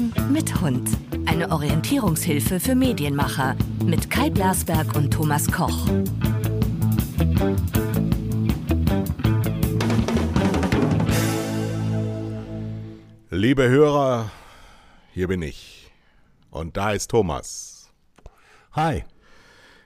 Wandern 0.00 0.32
mit 0.32 0.60
Hund. 0.60 0.88
Eine 1.26 1.50
Orientierungshilfe 1.50 2.60
für 2.60 2.74
Medienmacher 2.74 3.56
mit 3.84 4.10
Kai 4.10 4.30
Blasberg 4.30 4.94
und 4.94 5.10
Thomas 5.12 5.50
Koch. 5.50 5.86
Liebe 13.30 13.68
Hörer, 13.68 14.30
hier 15.12 15.28
bin 15.28 15.42
ich. 15.42 15.90
Und 16.50 16.76
da 16.76 16.92
ist 16.92 17.10
Thomas. 17.10 17.90
Hi. 18.72 19.04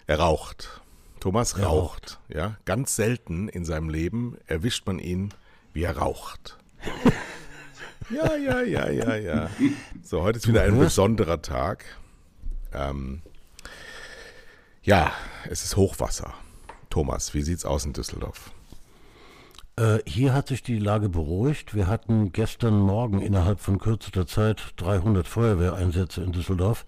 Er 0.06 0.20
raucht. 0.20 0.80
Thomas 1.20 1.58
raucht. 1.58 2.20
Ja, 2.28 2.56
ganz 2.64 2.96
selten 2.96 3.48
in 3.48 3.64
seinem 3.64 3.88
Leben 3.88 4.36
erwischt 4.46 4.86
man 4.86 4.98
ihn, 4.98 5.32
wie 5.72 5.82
er 5.82 5.96
raucht. 5.96 6.58
Ja, 8.10 8.36
ja, 8.36 8.60
ja, 8.62 8.90
ja, 8.90 9.16
ja. 9.16 9.50
So, 10.02 10.22
heute 10.22 10.38
ist 10.38 10.46
wieder 10.46 10.62
ein 10.62 10.78
besonderer 10.78 11.40
Tag. 11.40 11.84
Ähm, 12.72 13.22
ja, 14.82 15.12
es 15.48 15.64
ist 15.64 15.76
Hochwasser. 15.76 16.34
Thomas, 16.90 17.34
wie 17.34 17.42
sieht's 17.42 17.64
aus 17.64 17.84
in 17.84 17.92
Düsseldorf? 17.92 18.52
Äh, 19.76 19.98
hier 20.06 20.34
hat 20.34 20.48
sich 20.48 20.62
die 20.62 20.78
Lage 20.78 21.08
beruhigt. 21.08 21.74
Wir 21.74 21.86
hatten 21.86 22.32
gestern 22.32 22.78
Morgen 22.78 23.20
innerhalb 23.20 23.60
von 23.60 23.78
kürzester 23.78 24.26
Zeit 24.26 24.74
300 24.76 25.26
Feuerwehreinsätze 25.26 26.22
in 26.22 26.32
Düsseldorf, 26.32 26.84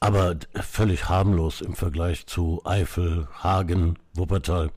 aber 0.00 0.36
völlig 0.54 1.08
harmlos 1.08 1.60
im 1.60 1.74
Vergleich 1.74 2.26
zu 2.26 2.60
Eifel, 2.64 3.28
Hagen, 3.32 3.98
Wuppertal. 4.14 4.70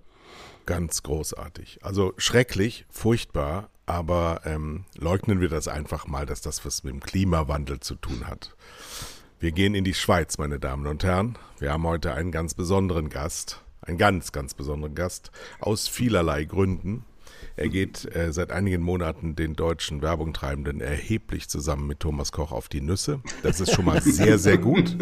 Ganz 0.66 1.03
großartig. 1.03 1.80
Also 1.81 2.14
schrecklich, 2.17 2.86
furchtbar, 2.90 3.70
aber 3.86 4.42
ähm, 4.46 4.86
leugnen 4.98 5.42
wir 5.42 5.50
das 5.50 5.68
einfach 5.68 6.08
mal, 6.08 6.26
dass 6.26 6.42
das 6.42 6.66
was 6.66 6.84
mit 6.84 6.94
dem 6.94 7.00
Klimawandel 7.02 7.80
zu 7.80 7.95
tun 7.95 8.28
hat. 8.28 8.56
Wir 9.39 9.52
gehen 9.52 9.76
in 9.76 9.84
die 9.84 9.94
Schweiz, 9.94 10.38
meine 10.38 10.59
Damen 10.59 10.88
und 10.88 11.03
Herren. 11.03 11.38
Wir 11.59 11.73
haben 11.73 11.86
heute 11.86 12.14
einen 12.14 12.31
ganz 12.31 12.54
besonderen 12.54 13.09
Gast, 13.09 13.61
einen 13.81 13.98
ganz, 13.98 14.31
ganz 14.31 14.54
besonderen 14.54 14.95
Gast, 14.95 15.31
aus 15.59 15.88
vielerlei 15.88 16.45
Gründen. 16.45 17.04
Er 17.56 17.70
geht 17.70 18.06
äh, 18.16 18.31
seit 18.31 18.52
einigen 18.52 18.81
Monaten 18.81 19.36
den 19.36 19.56
deutschen 19.56 20.02
Werbungtreibenden 20.02 20.81
erheblich 20.81 21.50
zusammen 21.50 21.88
mit 21.88 22.00
Thomas 22.00 22.31
Koch 22.31 22.52
auf 22.52 22.70
die 22.70 22.81
Nüsse. 22.81 23.22
Das 23.44 23.59
ist 23.59 23.73
schon 23.73 23.86
mal 23.86 24.02
sehr, 24.02 24.39
sehr 24.39 24.58
gut. 24.58 24.95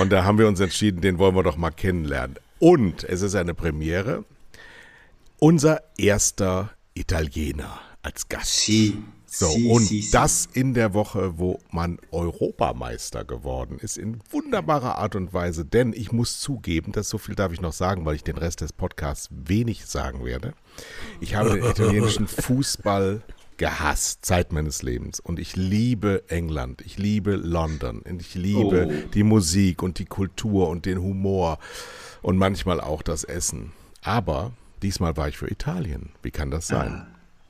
Und 0.00 0.10
da 0.10 0.24
haben 0.24 0.38
wir 0.38 0.48
uns 0.48 0.60
entschieden, 0.60 1.00
den 1.00 1.18
wollen 1.18 1.34
wir 1.34 1.42
doch 1.42 1.56
mal 1.56 1.70
kennenlernen. 1.70 2.36
Und 2.58 3.04
es 3.04 3.22
ist 3.22 3.34
eine 3.34 3.54
Premiere. 3.54 4.24
Unser 5.38 5.82
erster 5.96 6.70
Italiener 6.98 7.78
als 8.02 8.28
Gast. 8.28 8.64
Si. 8.64 8.98
So, 9.30 9.46
si, 9.50 9.68
und 9.68 9.84
si, 9.84 10.00
si. 10.00 10.10
das 10.10 10.48
in 10.50 10.72
der 10.72 10.94
Woche, 10.94 11.38
wo 11.38 11.60
man 11.70 11.98
Europameister 12.12 13.24
geworden 13.26 13.78
ist, 13.78 13.98
in 13.98 14.20
wunderbarer 14.30 14.96
Art 14.96 15.16
und 15.16 15.34
Weise. 15.34 15.66
Denn 15.66 15.92
ich 15.92 16.12
muss 16.12 16.40
zugeben, 16.40 16.92
dass 16.92 17.10
so 17.10 17.18
viel 17.18 17.34
darf 17.34 17.52
ich 17.52 17.60
noch 17.60 17.74
sagen, 17.74 18.06
weil 18.06 18.14
ich 18.14 18.24
den 18.24 18.38
Rest 18.38 18.62
des 18.62 18.72
Podcasts 18.72 19.28
wenig 19.30 19.84
sagen 19.84 20.24
werde. 20.24 20.54
Ich 21.20 21.34
habe 21.34 21.50
den 21.50 21.64
italienischen 21.64 22.26
Fußball 22.26 23.22
gehasst, 23.58 24.24
Zeit 24.24 24.52
meines 24.52 24.82
Lebens. 24.82 25.20
Und 25.20 25.38
ich 25.38 25.56
liebe 25.56 26.24
England, 26.28 26.80
ich 26.80 26.96
liebe 26.96 27.32
London, 27.36 28.00
und 28.00 28.22
ich 28.22 28.34
liebe 28.34 28.88
Oh. 28.88 29.08
die 29.12 29.24
Musik 29.24 29.82
und 29.82 29.98
die 29.98 30.06
Kultur 30.06 30.68
und 30.70 30.86
den 30.86 31.02
Humor 31.02 31.58
und 32.22 32.38
manchmal 32.38 32.80
auch 32.80 33.02
das 33.02 33.24
Essen. 33.24 33.72
Aber 34.02 34.52
diesmal 34.82 35.16
war 35.16 35.28
ich 35.28 35.38
für 35.38 35.50
Italien. 35.50 36.10
Wie 36.22 36.30
kann 36.30 36.50
das 36.50 36.66
sein? 36.66 37.06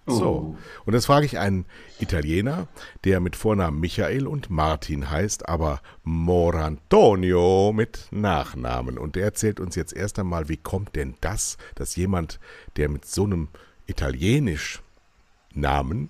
So, 0.09 0.57
und 0.87 0.95
das 0.95 1.05
frage 1.05 1.27
ich 1.27 1.39
einen 1.39 1.67
Italiener, 2.01 2.67
der 3.05 3.21
mit 3.21 3.37
Vornamen 3.37 3.79
Michael 3.79 4.27
und 4.27 4.49
Martin 4.49 5.11
heißt, 5.11 5.49
aber 5.49 5.83
Morantonio 6.03 7.73
mit 7.75 8.09
Nachnamen. 8.11 8.97
Und 8.97 9.17
der 9.17 9.25
erzählt 9.25 9.61
uns 9.61 9.75
jetzt 9.77 9.93
erst 9.93 10.19
einmal, 10.19 10.49
wie 10.49 10.57
kommt 10.57 10.97
denn 10.97 11.15
das, 11.21 11.59
dass 11.75 11.97
jemand, 11.97 12.41
der 12.77 12.89
mit 12.89 13.05
so 13.05 13.25
einem 13.25 13.49
italienisch 13.87 14.81
Namen 15.53 16.09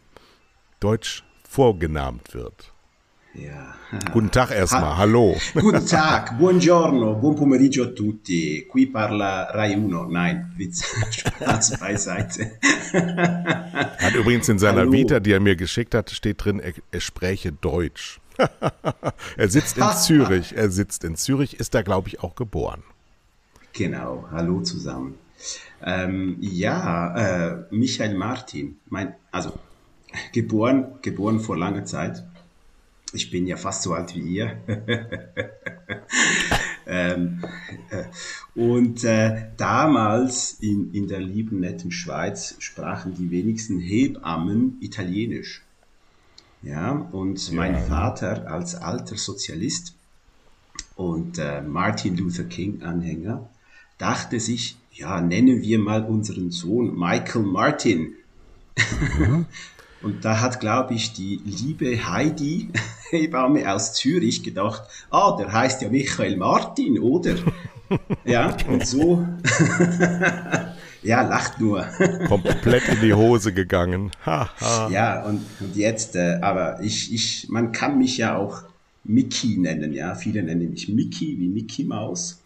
deutsch 0.79 1.25
vorgenannt 1.43 2.35
wird. 2.35 2.73
Ja. 3.35 3.75
Guten 4.13 4.31
Tag 4.31 4.51
erstmal, 4.51 4.97
hallo. 4.97 5.37
Guten 5.55 5.87
Tag, 5.87 6.39
buongiorno, 6.39 7.15
buon 7.15 7.35
pomeriggio 7.35 7.85
a 7.85 7.87
tutti. 7.89 8.67
Qui 8.67 8.87
parla 8.87 9.51
Rai 9.51 9.75
Uno. 9.75 10.05
Nein, 10.09 10.53
Witz, 10.57 10.83
Spaß 11.11 11.79
beiseite. 11.79 12.59
Hat 12.93 14.15
übrigens 14.15 14.49
in 14.49 14.59
seiner 14.59 14.81
Hallo. 14.81 14.93
Vita, 14.93 15.21
die 15.21 15.33
er 15.33 15.41
mir 15.41 15.57
geschickt 15.57 15.95
hat, 15.95 16.11
steht 16.11 16.45
drin, 16.45 16.59
er, 16.59 16.73
er 16.91 17.01
spräche 17.01 17.53
Deutsch. 17.53 18.21
er 19.37 19.49
sitzt 19.49 19.77
in 19.77 19.91
Zürich, 19.97 20.57
er 20.57 20.71
sitzt 20.71 21.05
in 21.05 21.17
Zürich, 21.17 21.61
ist 21.61 21.75
da 21.75 21.83
glaube 21.83 22.09
ich 22.09 22.21
auch 22.21 22.35
geboren. 22.35 22.83
Genau, 23.73 24.27
hallo 24.31 24.63
zusammen. 24.63 25.15
Ähm, 25.85 26.39
ja, 26.41 27.15
äh, 27.51 27.57
Michael 27.71 28.15
Martin, 28.15 28.79
mein, 28.89 29.15
also 29.31 29.53
geboren, 30.33 30.99
geboren 31.03 31.41
vor 31.41 31.57
langer 31.57 31.85
Zeit. 31.85 32.25
Ich 33.13 33.31
bin 33.31 33.47
ja 33.47 33.57
fast 33.57 33.83
so 33.83 33.95
alt 33.95 34.15
wie 34.15 34.21
ihr. 34.21 34.63
ähm, 36.87 37.43
äh, 37.91 38.05
und 38.55 39.03
äh, 39.05 39.47
damals 39.57 40.59
in, 40.61 40.93
in 40.93 41.09
der 41.09 41.21
lieben, 41.21 41.61
netten 41.61 41.91
Schweiz 41.91 42.57
sprachen 42.59 43.15
die 43.15 43.31
wenigsten 43.31 43.79
Hebammen 43.79 44.77
Italienisch. 44.81 45.63
Ja, 46.63 46.91
und 46.91 47.53
mein 47.53 47.79
Vater 47.79 48.51
als 48.51 48.75
alter 48.75 49.17
Sozialist 49.17 49.95
und 50.97 51.39
äh, 51.39 51.63
Martin 51.63 52.17
Luther 52.17 52.45
King 52.45 52.83
Anhänger 52.83 53.49
dachte 53.97 54.41
sich, 54.41 54.77
ja, 54.93 55.21
nennen 55.21 55.63
wir 55.63 55.79
mal 55.79 56.05
unseren 56.05 56.51
Sohn 56.51 56.99
Michael 56.99 57.43
Martin. 57.43 58.15
Und 60.01 60.25
da 60.25 60.41
hat, 60.41 60.61
glaube 60.61 60.95
ich, 60.95 61.13
die 61.13 61.41
liebe 61.45 62.09
Heidi, 62.09 62.71
Hebamme 63.11 63.73
aus 63.73 63.95
Zürich, 63.95 64.43
gedacht, 64.43 64.83
ah, 65.11 65.37
der 65.37 65.53
heißt 65.53 65.83
ja 65.83 65.89
Michael 65.89 66.37
Martin, 66.37 66.99
oder? 66.99 67.35
Ja, 68.27 68.55
und 68.69 68.87
so, 68.87 69.27
ja, 71.03 71.23
lacht 71.23 71.59
nur. 71.59 71.87
Komplett 72.27 72.87
in 72.87 73.01
die 73.01 73.15
Hose 73.15 73.55
gegangen. 73.55 74.11
Ja, 74.27 75.25
und, 75.25 75.41
und 75.61 75.75
jetzt, 75.75 76.15
äh, 76.15 76.39
aber 76.43 76.83
ich, 76.83 77.15
ich, 77.15 77.49
man 77.49 77.73
kann 77.73 77.97
mich 77.97 78.19
ja 78.19 78.37
auch 78.37 78.65
Mickey 79.05 79.57
nennen, 79.57 79.95
ja. 79.95 80.15
Viele 80.15 80.43
nennen 80.43 80.71
mich 80.71 80.91
Mickey 80.91 81.39
wie 81.39 81.49
Mickey 81.49 81.85
Maus. 81.85 82.43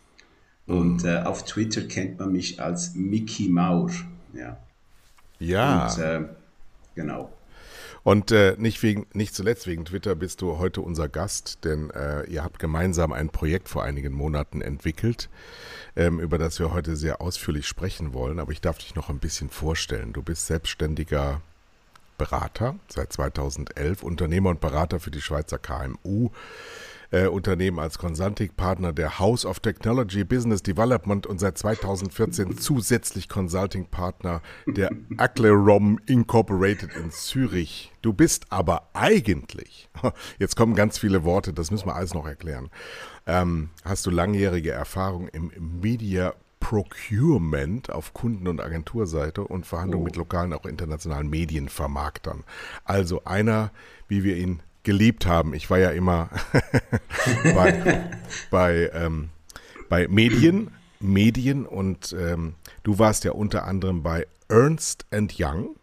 Und 0.68 1.04
äh, 1.04 1.18
auf 1.18 1.44
Twitter 1.44 1.82
kennt 1.82 2.20
man 2.20 2.30
mich 2.30 2.60
als 2.60 2.94
Mickey 2.94 3.48
Maur, 3.48 3.90
ja. 4.32 4.58
Ja. 5.40 5.88
Und, 5.88 5.98
äh, 5.98 6.20
genau. 6.94 7.32
Und 8.04 8.32
äh, 8.32 8.56
nicht, 8.58 8.82
wegen, 8.82 9.06
nicht 9.12 9.34
zuletzt 9.34 9.66
wegen 9.66 9.84
Twitter 9.84 10.14
bist 10.14 10.40
du 10.40 10.58
heute 10.58 10.80
unser 10.80 11.08
Gast, 11.08 11.64
denn 11.64 11.90
äh, 11.90 12.24
ihr 12.24 12.42
habt 12.42 12.58
gemeinsam 12.58 13.12
ein 13.12 13.28
Projekt 13.28 13.68
vor 13.68 13.84
einigen 13.84 14.12
Monaten 14.12 14.60
entwickelt, 14.60 15.28
ähm, 15.94 16.18
über 16.18 16.36
das 16.36 16.58
wir 16.58 16.72
heute 16.72 16.96
sehr 16.96 17.20
ausführlich 17.20 17.68
sprechen 17.68 18.12
wollen. 18.12 18.40
Aber 18.40 18.50
ich 18.50 18.60
darf 18.60 18.78
dich 18.78 18.96
noch 18.96 19.08
ein 19.08 19.20
bisschen 19.20 19.50
vorstellen. 19.50 20.12
Du 20.12 20.22
bist 20.22 20.46
selbstständiger 20.46 21.42
Berater 22.18 22.76
seit 22.88 23.12
2011, 23.12 24.02
Unternehmer 24.02 24.50
und 24.50 24.60
Berater 24.60 24.98
für 24.98 25.10
die 25.10 25.22
Schweizer 25.22 25.58
KMU. 25.58 26.30
Äh, 27.12 27.26
Unternehmen 27.26 27.78
als 27.78 27.98
Consulting-Partner 27.98 28.94
der 28.94 29.18
House 29.18 29.44
of 29.44 29.60
Technology 29.60 30.24
Business 30.24 30.62
Development 30.62 31.26
und 31.26 31.38
seit 31.38 31.58
2014 31.58 32.56
zusätzlich 32.56 33.28
Consulting-Partner 33.28 34.40
der 34.66 34.90
Aclerom 35.18 36.00
Incorporated 36.06 36.96
in 36.96 37.10
Zürich. 37.10 37.92
Du 38.00 38.14
bist 38.14 38.46
aber 38.48 38.88
eigentlich, 38.94 39.90
jetzt 40.38 40.56
kommen 40.56 40.74
ganz 40.74 40.96
viele 40.96 41.22
Worte, 41.22 41.52
das 41.52 41.70
müssen 41.70 41.86
wir 41.86 41.96
alles 41.96 42.14
noch 42.14 42.26
erklären, 42.26 42.70
ähm, 43.26 43.68
hast 43.84 44.06
du 44.06 44.10
langjährige 44.10 44.70
Erfahrung 44.70 45.28
im 45.28 45.52
Media 45.82 46.32
Procurement 46.60 47.90
auf 47.90 48.14
Kunden- 48.14 48.48
und 48.48 48.62
Agenturseite 48.62 49.42
und 49.42 49.66
Verhandlungen 49.66 50.04
mit 50.04 50.16
lokalen, 50.16 50.54
auch 50.54 50.64
internationalen 50.64 51.28
Medienvermarktern. 51.28 52.44
Also 52.84 53.24
einer, 53.24 53.70
wie 54.08 54.24
wir 54.24 54.38
ihn 54.38 54.62
geliebt 54.82 55.26
haben. 55.26 55.54
Ich 55.54 55.70
war 55.70 55.78
ja 55.78 55.90
immer 55.90 56.28
bei, 57.54 58.10
bei, 58.50 58.90
ähm, 58.94 59.30
bei 59.88 60.08
Medien, 60.08 60.70
Medien 61.00 61.66
und 61.66 62.14
ähm, 62.18 62.54
du 62.82 62.98
warst 62.98 63.24
ja 63.24 63.32
unter 63.32 63.64
anderem 63.64 64.02
bei 64.02 64.26
Ernst 64.48 65.06
Young, 65.12 65.76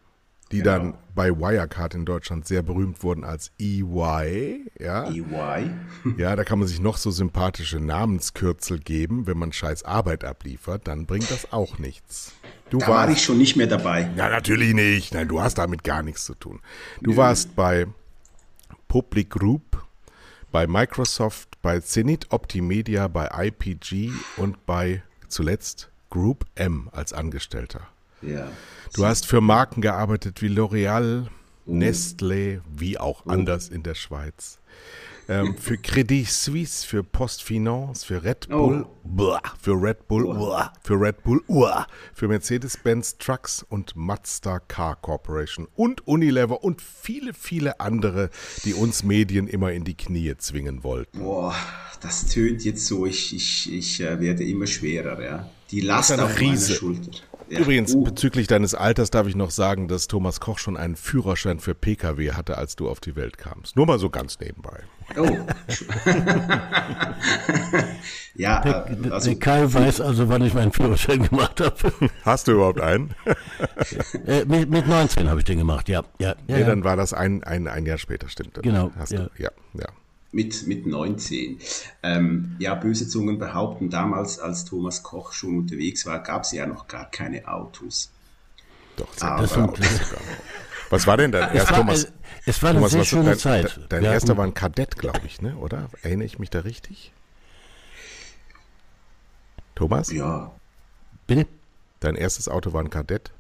die 0.52 0.60
Genau. 0.60 0.72
dann 0.72 0.94
bei 1.14 1.30
Wirecard 1.32 1.94
in 1.96 2.06
Deutschland 2.06 2.48
sehr 2.48 2.64
berühmt 2.64 3.04
wurden 3.04 3.24
als 3.24 3.52
EY, 3.60 4.66
ja. 4.80 5.10
EY. 5.10 5.70
Ja, 6.18 6.36
da 6.36 6.44
kann 6.44 6.60
man 6.60 6.68
sich 6.68 6.80
noch 6.80 6.98
so 6.98 7.12
sympathische 7.12 7.80
Namenskürzel 7.80 8.80
geben, 8.80 9.28
wenn 9.28 9.38
man 9.38 9.52
scheiß 9.52 9.84
Arbeit 9.84 10.24
abliefert, 10.24 10.88
dann 10.88 11.06
bringt 11.06 11.30
das 11.30 11.52
auch 11.52 11.78
nichts. 11.78 12.34
Du 12.70 12.80
Da 12.80 12.88
war 12.88 13.10
ich 13.10 13.22
schon 13.24 13.38
nicht 13.38 13.56
mehr 13.58 13.68
dabei. 13.68 14.10
ja, 14.16 14.30
natürlich 14.30 14.74
nicht. 14.74 15.14
Nein, 15.14 15.28
du 15.28 15.42
hast 15.42 15.58
damit 15.58 15.84
gar 15.84 16.04
nichts 16.04 16.24
zu 16.26 16.36
tun. 16.36 16.62
Du 17.02 17.18
warst 17.18 17.56
bei 17.56 17.86
Public 18.90 19.30
Group, 19.30 19.86
bei 20.52 20.66
Microsoft, 20.66 21.62
bei 21.62 21.80
Zenit 21.80 22.32
Optimedia, 22.32 23.08
bei 23.08 23.30
IPG 23.32 24.12
und 24.36 24.66
bei 24.66 25.04
zuletzt 25.28 25.92
Group 26.10 26.46
M 26.56 26.90
als 26.92 27.14
Angestellter. 27.14 27.88
Ja. 28.24 28.52
Du 28.96 29.06
hast 29.06 29.28
für 29.28 29.42
Marken 29.42 29.82
gearbeitet 29.82 30.42
wie 30.42 30.48
L'Oreal, 30.48 31.28
Nestlé, 31.68 32.62
wie 32.76 32.98
auch 32.98 33.28
anders 33.28 33.70
in 33.70 33.84
der 33.84 33.94
Schweiz. 33.94 34.58
Ähm, 35.30 35.56
für 35.58 35.78
Credit 35.78 36.28
Suisse, 36.28 36.88
für 36.88 37.04
Postfinance, 37.04 38.04
für 38.04 38.24
Red 38.24 38.50
Bull, 38.50 38.88
buah, 39.04 39.40
für 39.62 39.80
Red 39.80 40.08
Bull, 40.08 40.24
buah, 40.24 40.74
für 40.82 41.00
Red 41.00 41.22
Bull, 41.22 41.44
uah, 41.48 41.86
für 42.16 42.28
Mercedes-Benz 42.28 43.20
Trucks 43.20 43.64
und 43.70 43.96
Mazda 43.96 44.58
Car 44.58 44.96
Corporation 44.96 45.68
und 45.76 46.08
Unilever 46.08 46.64
und 46.64 46.82
viele, 46.82 47.36
viele 47.36 47.80
andere, 47.80 48.32
die 48.66 48.74
uns 48.74 49.04
Medien 49.04 49.48
immer 49.48 49.72
in 49.72 49.84
die 49.84 49.96
Knie 49.96 50.36
zwingen 50.36 50.84
wollten. 50.84 51.20
Boah, 51.20 51.54
das 52.02 52.26
tönt 52.26 52.66
jetzt 52.66 52.88
so, 52.88 53.06
ich, 53.06 53.36
ich, 53.36 53.72
ich 53.72 54.02
äh, 54.02 54.20
werde 54.20 54.44
immer 54.44 54.66
schwerer, 54.66 55.24
ja. 55.24 55.50
Die 55.70 55.82
Last 55.82 56.12
auf 56.12 56.42
meiner. 56.42 56.58
Schulter. 56.58 57.12
Ja. 57.50 57.60
Übrigens, 57.60 57.94
Uh, 57.94 58.04
bezüglich 58.04 58.48
deines 58.48 58.74
Alters 58.74 59.12
darf 59.12 59.28
ich 59.28 59.36
noch 59.36 59.52
sagen, 59.52 59.88
dass 59.88 60.08
Thomas 60.08 60.40
Koch 60.40 60.58
schon 60.58 60.78
einen 60.78 60.96
Führerschein 60.96 61.60
für 61.60 61.76
Pkw 61.76 62.32
hatte, 62.34 62.58
als 62.58 62.76
du 62.76 62.90
auf 62.90 63.00
die 63.00 63.16
Welt 63.16 63.38
kamst. 63.38 63.76
Nur 63.76 63.86
mal 63.86 64.00
so 64.00 64.10
ganz 64.10 64.40
nebenbei. 64.40 64.84
Oh. 65.18 65.26
ja, 68.36 68.64
äh, 68.64 69.10
also 69.10 69.30
der 69.30 69.40
Kai 69.40 69.74
weiß 69.74 70.02
also, 70.02 70.30
wann 70.30 70.44
ich 70.44 70.54
meinen 70.54 70.72
Führerschein 70.72 71.28
gemacht 71.28 71.60
habe. 71.62 71.94
Hast 72.24 72.48
du 72.48 72.54
überhaupt 72.54 72.80
einen? 72.82 73.16
äh, 74.26 74.46
mit, 74.46 74.70
mit 74.70 74.88
19 74.88 75.30
habe 75.30 75.40
ich 75.40 75.46
den 75.46 75.58
gemacht, 75.60 75.90
ja. 75.90 76.04
ja, 76.20 76.30
ja, 76.30 76.36
nee, 76.48 76.62
ja. 76.62 76.68
dann 76.68 76.84
war 76.84 76.96
das 76.96 77.14
ein, 77.14 77.44
ein, 77.44 77.68
ein 77.68 77.86
Jahr 77.86 77.98
später, 77.98 78.30
stimmt. 78.30 78.58
Dann 78.58 78.64
Genau, 78.64 78.92
Hast 78.98 79.12
ja. 79.12 79.24
Du, 79.24 79.30
ja, 79.44 79.50
ja. 79.74 79.88
mit, 80.32 80.68
mit 80.68 80.86
19. 80.86 81.60
Ähm, 82.04 82.56
ja, 82.60 82.76
böse 82.76 83.08
Zungen 83.08 83.40
behaupten, 83.40 83.90
damals, 83.90 84.40
als 84.40 84.66
Thomas 84.66 85.04
Koch 85.04 85.34
schon 85.34 85.58
unterwegs 85.58 86.06
war, 86.06 86.20
gab 86.24 86.44
es 86.44 86.52
ja 86.52 86.66
noch 86.66 86.88
gar 86.88 87.10
keine 87.10 87.48
Autos. 87.48 88.10
Doch, 88.96 89.08
das- 89.16 89.54
Autos 89.58 89.86
sogar. 89.86 90.22
Was 90.90 91.06
war 91.08 91.18
denn 91.18 91.32
dein 91.32 91.54
erst, 91.56 91.72
war, 91.72 91.78
Thomas? 91.80 92.12
es 92.46 92.64
war 92.64 92.70
eine 92.72 92.80
Thomas, 92.80 92.92
sehr 92.92 93.02
was- 93.02 93.08
schöne 93.08 93.24
dein, 93.26 93.38
Zeit. 93.38 93.80
Dein 93.90 94.02
Wir 94.04 94.12
erster 94.12 94.30
hatten- 94.30 94.38
war 94.40 94.46
ein 94.46 94.54
Kadett, 94.54 94.98
glaube 94.98 95.22
ich, 95.26 95.42
ne? 95.42 95.56
oder? 95.58 95.90
Erinnere 96.02 96.26
ich 96.26 96.40
mich 96.40 96.50
da 96.50 96.60
richtig? 96.62 97.14
Thomas? 99.76 100.12
Ja, 100.12 100.52
Bitte? 101.28 101.48
Dein 102.00 102.16
erstes 102.16 102.48
Auto 102.50 102.74
war 102.74 102.82
ein 102.82 102.90
Kadett? 102.90 103.32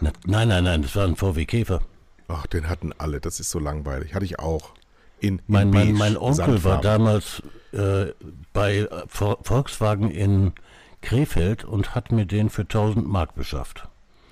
Na, 0.00 0.12
nein, 0.26 0.48
nein, 0.48 0.64
nein, 0.64 0.82
das 0.82 0.94
war 0.96 1.04
ein 1.06 1.16
VW 1.16 1.46
Käfer. 1.46 1.80
Ach, 2.28 2.46
den 2.46 2.68
hatten 2.68 2.92
alle. 2.98 3.20
Das 3.20 3.40
ist 3.40 3.50
so 3.50 3.58
langweilig. 3.58 4.14
Hatte 4.14 4.24
ich 4.24 4.38
auch. 4.38 4.72
In, 5.20 5.38
in 5.38 5.42
Mein, 5.46 5.70
mein, 5.70 5.86
beige, 5.86 5.98
mein 5.98 6.16
Onkel 6.16 6.62
war 6.64 6.82
Sandfarben. 6.82 6.82
damals 6.82 7.42
äh, 7.72 8.12
bei 8.52 8.88
Vol- 9.08 9.38
Volkswagen 9.42 10.10
in 10.10 10.52
Krefeld 11.00 11.64
und 11.64 11.94
hat 11.94 12.12
mir 12.12 12.26
den 12.26 12.50
für 12.50 12.62
1000 12.62 13.06
Mark 13.06 13.34
beschafft. 13.34 13.88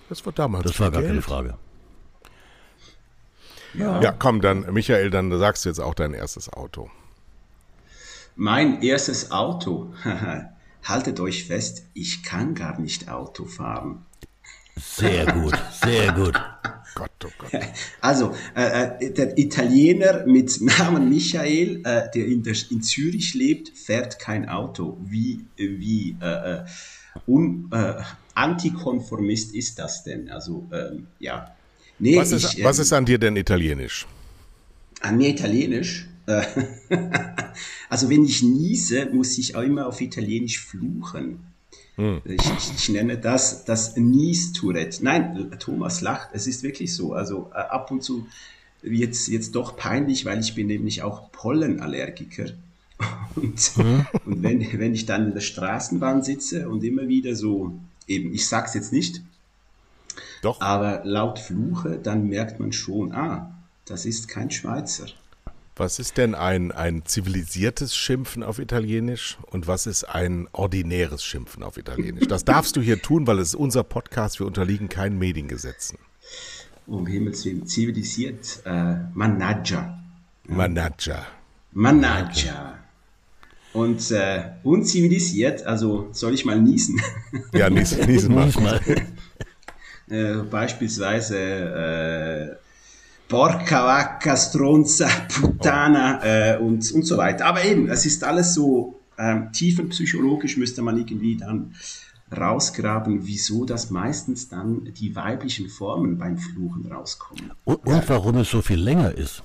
Das 0.09 0.25
war 0.27 0.33
damals. 0.33 0.65
Das 0.65 0.79
war 0.81 0.91
gar 0.91 1.01
keine 1.03 1.15
Geld. 1.15 1.25
Frage. 1.25 1.55
Ja, 3.75 4.13
komm, 4.13 4.41
dann, 4.41 4.73
Michael, 4.73 5.11
dann 5.11 5.37
sagst 5.39 5.65
du 5.65 5.69
jetzt 5.69 5.81
auch 5.81 5.95
dein 5.95 6.15
erstes 6.15 6.53
Auto. 6.53 6.91
mein 8.37 8.83
erstes 8.83 9.31
Auto. 9.31 9.93
Haltet 10.85 11.21
euch 11.21 11.45
fest, 11.45 11.85
ich 11.93 12.23
kann 12.23 12.55
gar 12.55 12.81
nicht 12.81 13.09
Auto 13.11 13.45
fahren. 13.45 14.07
Sehr 14.77 15.27
gut, 15.27 15.55
sehr 15.83 16.13
gut. 16.13 16.35
Gott, 16.95 17.11
oh 17.25 17.31
Gott. 17.39 17.51
Also, 18.01 18.35
äh, 18.57 19.05
äh, 19.07 19.13
der 19.13 19.39
Italiener 19.39 20.27
mit 20.27 20.61
Namen 20.61 21.09
Michael, 21.09 21.83
äh, 21.85 22.11
der 22.13 22.27
in, 22.27 22.43
der 22.43 22.55
in 22.71 22.83
Zürich 22.83 23.35
lebt, 23.35 23.69
fährt 23.77 24.19
kein 24.19 24.49
Auto. 24.49 24.99
Wie, 25.05 25.45
wie 25.57 26.17
äh, 26.21 26.55
äh, 26.55 26.65
un, 27.27 27.71
äh, 27.73 28.03
antikonformist 28.35 29.55
ist 29.55 29.79
das 29.79 30.05
denn? 30.05 30.31
Also, 30.31 30.69
ähm, 30.73 31.07
ja. 31.19 31.55
Nee, 31.99 32.17
Was 32.17 32.33
ist, 32.33 32.55
ich, 32.55 32.65
was 32.65 32.79
ähm, 32.79 32.83
ist 32.83 32.93
an 32.93 33.05
dir 33.05 33.19
denn 33.19 33.37
italienisch? 33.37 34.07
An 35.01 35.17
mir 35.17 35.31
Italienisch. 35.31 36.07
Äh, 36.27 36.43
also 37.89 38.09
wenn 38.11 38.25
ich 38.25 38.43
niese, 38.43 39.07
muss 39.07 39.39
ich 39.39 39.57
auch 39.57 39.63
immer 39.63 39.87
auf 39.87 40.01
Italienisch 40.01 40.61
fluchen. 40.61 41.41
Ich, 41.99 42.35
ich, 42.35 42.73
ich 42.77 42.89
nenne 42.91 43.19
das 43.19 43.65
das 43.65 43.97
Nies-Tourette. 43.97 45.03
Nein, 45.03 45.51
Thomas 45.59 46.01
lacht. 46.01 46.29
Es 46.33 46.47
ist 46.47 46.63
wirklich 46.63 46.95
so. 46.95 47.13
Also 47.13 47.51
äh, 47.53 47.59
ab 47.59 47.91
und 47.91 48.05
zu 48.05 48.29
wird 48.83 49.15
es 49.15 49.27
jetzt 49.27 49.57
doch 49.57 49.77
peinlich, 49.77 50.25
weil 50.25 50.39
ich 50.39 50.55
bin 50.55 50.69
nämlich 50.69 51.03
auch 51.03 51.33
Pollenallergiker. 51.33 52.47
Und, 53.37 53.73
und 54.27 54.43
wenn, 54.43 54.81
wenn 54.81 54.93
ich 54.93 55.07
dann 55.07 55.29
in 55.29 55.35
der 55.35 55.41
Straßenbahn 55.41 56.25
sitze 56.25 56.69
und 56.69 56.83
immer 56.83 57.07
wieder 57.07 57.37
so, 57.37 57.79
eben, 58.09 58.35
ich 58.35 58.49
sag's 58.49 58.75
jetzt 58.75 58.93
nicht, 58.93 59.23
Doch. 60.43 60.61
aber 60.61 61.03
laut 61.05 61.39
fluche, 61.39 61.99
dann 61.99 62.29
merkt 62.29 62.61
man 62.61 62.73
schon, 62.73 63.13
ah, 63.13 63.55
das 63.85 64.05
ist 64.05 64.29
kein 64.29 64.51
Schweizer. 64.51 65.07
Was 65.77 66.01
ist 66.01 66.17
denn 66.17 66.35
ein, 66.35 66.73
ein 66.73 67.05
zivilisiertes 67.05 67.95
Schimpfen 67.97 68.43
auf 68.43 68.59
Italienisch 68.59 69.39
und 69.47 69.69
was 69.69 69.87
ist 69.87 70.03
ein 70.05 70.49
ordinäres 70.53 71.23
Schimpfen 71.23 71.63
auf 71.63 71.77
Italienisch? 71.77 72.27
Das 72.27 72.45
darfst 72.47 72.75
du 72.77 72.81
hier 72.81 73.01
tun, 73.01 73.29
weil 73.29 73.39
es 73.39 73.51
ist 73.51 73.55
unser 73.55 73.85
Podcast, 73.85 74.41
wir 74.41 74.47
unterliegen 74.47 74.89
keinen 74.89 75.19
Mediengesetzen. 75.19 75.99
Um 76.89 77.07
Himmels 77.07 77.45
Willen, 77.45 77.67
zivilisiert, 77.67 78.61
äh, 78.65 78.97
Managgia. 79.15 80.03
Manager. 80.49 81.27
Managgia. 81.73 82.79
Und 83.73 84.11
äh, 84.11 84.45
unzivilisiert, 84.65 85.65
also 85.65 86.09
soll 86.13 86.35
ich 86.35 86.45
mal 86.45 86.61
niesen? 86.61 87.01
Ja, 87.53 87.71
niesen, 87.71 88.05
niesen 88.07 88.35
mal. 88.35 88.51
Äh, 90.11 90.43
beispielsweise 90.51 91.39
äh, 91.39 92.57
Porca 93.29 93.87
Vacca, 93.87 94.37
Stronza, 94.37 95.09
Puttana 95.29 96.21
äh, 96.25 96.59
und, 96.59 96.91
und 96.93 97.03
so 97.03 97.17
weiter. 97.19 97.47
Aber 97.47 97.65
eben, 97.65 97.89
es 97.91 98.07
ist 98.07 98.25
alles 98.25 98.55
so 98.55 99.01
ähm, 99.19 99.53
tiefenpsychologisch, 99.53 100.57
müsste 100.57 100.81
man 100.81 100.97
irgendwie 100.97 101.37
dann 101.37 101.75
rausgraben, 102.35 103.27
wieso 103.27 103.65
das 103.65 103.91
meistens 103.91 104.49
dann 104.49 104.85
die 104.95 105.15
weiblichen 105.15 105.69
Formen 105.69 106.19
beim 106.19 106.39
Fluchen 106.39 106.91
rauskommen. 106.91 107.53
Und, 107.65 107.87
und 107.87 108.09
warum 108.09 108.37
es 108.39 108.51
so 108.51 108.63
viel 108.63 108.81
länger 108.81 109.13
ist. 109.13 109.43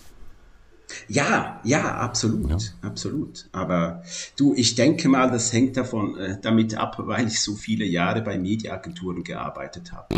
Ja, 1.07 1.59
ja, 1.63 1.95
absolut, 1.95 2.73
absolut. 2.81 3.47
Aber 3.51 4.03
du, 4.37 4.53
ich 4.55 4.75
denke 4.75 5.09
mal, 5.09 5.31
das 5.31 5.51
hängt 5.51 5.75
davon 5.77 6.17
äh, 6.17 6.37
damit 6.41 6.75
ab, 6.75 6.95
weil 6.99 7.27
ich 7.27 7.41
so 7.41 7.55
viele 7.55 7.85
Jahre 7.85 8.21
bei 8.21 8.37
Mediaagenturen 8.37 9.23
gearbeitet 9.23 9.91
habe. 9.91 10.15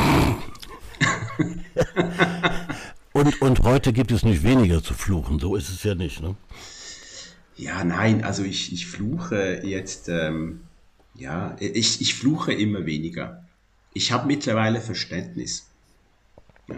Und, 3.16 3.42
und 3.42 3.62
heute 3.64 3.94
gibt 3.94 4.12
es 4.12 4.24
nicht 4.24 4.44
weniger 4.44 4.84
zu 4.84 4.94
fluchen, 4.94 5.40
so 5.40 5.56
ist 5.56 5.70
es 5.70 5.84
ja 5.84 5.96
nicht. 5.96 6.22
Ne? 6.22 6.36
Ja, 7.56 7.86
nein, 7.86 8.26
also 8.26 8.44
ich, 8.44 8.74
ich 8.74 8.88
fluche 8.88 9.62
jetzt, 9.64 10.10
ähm, 10.10 10.60
ja, 11.14 11.56
ich, 11.62 12.02
ich 12.02 12.14
fluche 12.14 12.52
immer 12.52 12.86
weniger. 12.86 13.46
Ich 13.94 14.12
habe 14.12 14.28
mittlerweile 14.28 14.82
Verständnis. 14.82 15.70
Ja. 16.68 16.76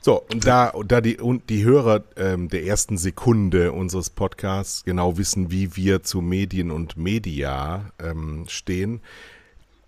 So, 0.00 0.22
und 0.32 0.46
da, 0.46 0.72
da 0.86 1.00
die, 1.00 1.18
und 1.18 1.50
die 1.50 1.64
Hörer 1.64 2.04
ähm, 2.16 2.48
der 2.48 2.64
ersten 2.64 2.96
Sekunde 2.96 3.72
unseres 3.72 4.10
Podcasts 4.10 4.84
genau 4.84 5.18
wissen, 5.18 5.50
wie 5.50 5.74
wir 5.74 6.02
zu 6.02 6.20
Medien 6.20 6.70
und 6.70 6.96
Media 6.96 7.90
ähm, 7.98 8.44
stehen, 8.48 9.00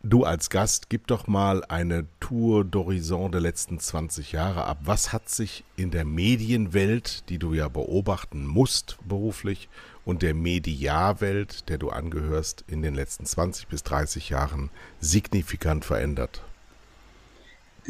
du 0.03 0.25
als 0.25 0.51
Gast, 0.51 0.89
gib 0.89 1.07
doch 1.07 1.27
mal 1.27 1.65
eine 1.65 2.07
Tour 2.21 2.63
d'Horizon 2.63 3.31
der 3.31 3.41
letzten 3.41 3.79
20 3.79 4.33
Jahre 4.33 4.65
ab. 4.65 4.79
Was 4.83 5.13
hat 5.13 5.29
sich 5.29 5.65
in 5.77 5.91
der 5.91 6.05
Medienwelt, 6.05 7.29
die 7.29 7.39
du 7.39 7.55
ja 7.55 7.69
beobachten 7.69 8.47
musst 8.47 8.99
beruflich, 9.07 9.69
und 10.05 10.23
der 10.23 10.33
Mediawelt, 10.33 11.69
der 11.69 11.77
du 11.77 11.91
angehörst, 11.91 12.65
in 12.67 12.81
den 12.81 12.95
letzten 12.95 13.27
20 13.27 13.69
bis 13.69 13.83
30 13.83 14.31
Jahren 14.31 14.71
signifikant 15.01 15.85
verändert? 15.85 16.43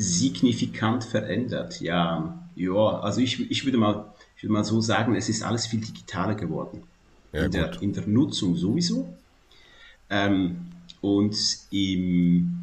Signifikant 0.00 1.02
verändert, 1.02 1.80
ja. 1.80 2.38
Ja, 2.54 3.00
also 3.00 3.20
ich, 3.20 3.50
ich, 3.50 3.64
würde 3.64 3.78
mal, 3.78 4.14
ich 4.36 4.44
würde 4.44 4.52
mal 4.52 4.64
so 4.64 4.80
sagen, 4.80 5.16
es 5.16 5.28
ist 5.28 5.42
alles 5.42 5.66
viel 5.66 5.80
digitaler 5.80 6.36
geworden. 6.36 6.84
Ja, 7.32 7.44
in, 7.44 7.50
der, 7.50 7.82
in 7.82 7.92
der 7.92 8.06
Nutzung 8.06 8.56
sowieso. 8.56 9.12
Ähm, 10.08 10.68
und 11.00 11.36
im, 11.72 12.60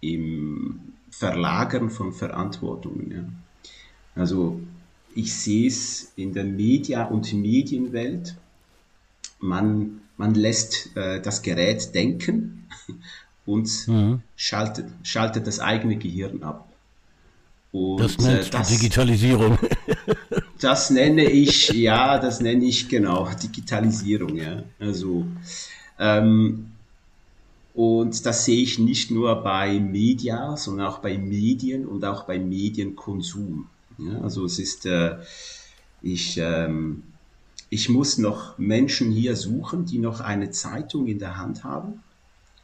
im 0.00 0.80
Verlagern 1.10 1.90
von 1.90 2.12
Verantwortungen. 2.12 3.10
Ja. 3.12 4.20
Also 4.20 4.60
ich 5.14 5.34
sehe 5.34 5.68
es 5.68 6.12
in 6.16 6.32
der 6.32 6.44
Media- 6.44 7.04
und 7.04 7.32
Medienwelt. 7.32 8.34
Man, 9.38 10.00
man 10.16 10.34
lässt 10.34 10.96
äh, 10.96 11.20
das 11.22 11.42
Gerät 11.42 11.94
denken 11.94 12.68
und 13.48 13.70
schaltet, 14.36 14.86
schaltet 15.02 15.46
das 15.46 15.58
eigene 15.58 15.96
Gehirn 15.96 16.42
ab. 16.42 16.68
Und 17.72 17.98
Das 17.98 18.16
äh, 18.16 18.22
nennt 18.22 18.52
die 18.52 18.76
Digitalisierung. 18.76 19.58
das 20.60 20.90
nenne 20.90 21.24
ich, 21.24 21.70
ja, 21.70 22.18
das 22.18 22.40
nenne 22.42 22.66
ich 22.66 22.88
genau 22.90 23.26
Digitalisierung, 23.42 24.36
ja. 24.36 24.64
Also, 24.78 25.26
ähm, 25.98 26.72
und 27.72 28.26
das 28.26 28.44
sehe 28.44 28.62
ich 28.62 28.78
nicht 28.78 29.10
nur 29.10 29.42
bei 29.42 29.80
Media, 29.80 30.54
sondern 30.58 30.86
auch 30.86 30.98
bei 30.98 31.16
Medien 31.16 31.86
und 31.86 32.04
auch 32.04 32.24
bei 32.24 32.38
Medienkonsum. 32.38 33.66
Ja, 33.96 34.20
also 34.20 34.44
es 34.44 34.58
ist, 34.58 34.84
äh, 34.84 35.16
ich, 36.02 36.36
ähm, 36.36 37.02
ich 37.70 37.88
muss 37.88 38.18
noch 38.18 38.58
Menschen 38.58 39.10
hier 39.10 39.36
suchen, 39.36 39.86
die 39.86 39.98
noch 39.98 40.20
eine 40.20 40.50
Zeitung 40.50 41.06
in 41.06 41.18
der 41.18 41.38
Hand 41.38 41.64
haben. 41.64 42.02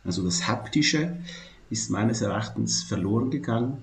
Also 0.05 0.23
das 0.23 0.47
Haptische 0.47 1.17
ist 1.71 1.91
meines 1.91 2.21
Erachtens 2.21 2.83
verloren 2.83 3.31
gegangen. 3.31 3.79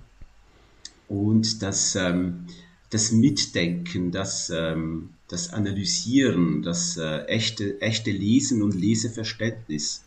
Und 1.07 1.61
das, 1.61 1.95
ähm, 1.95 2.45
das 2.89 3.11
Mitdenken, 3.11 4.11
das, 4.11 4.49
ähm, 4.49 5.09
das 5.27 5.51
Analysieren, 5.51 6.61
das 6.61 6.97
äh, 6.97 7.25
echte, 7.25 7.81
echte 7.81 8.11
Lesen 8.11 8.61
und 8.61 8.75
Leseverständnis 8.75 10.03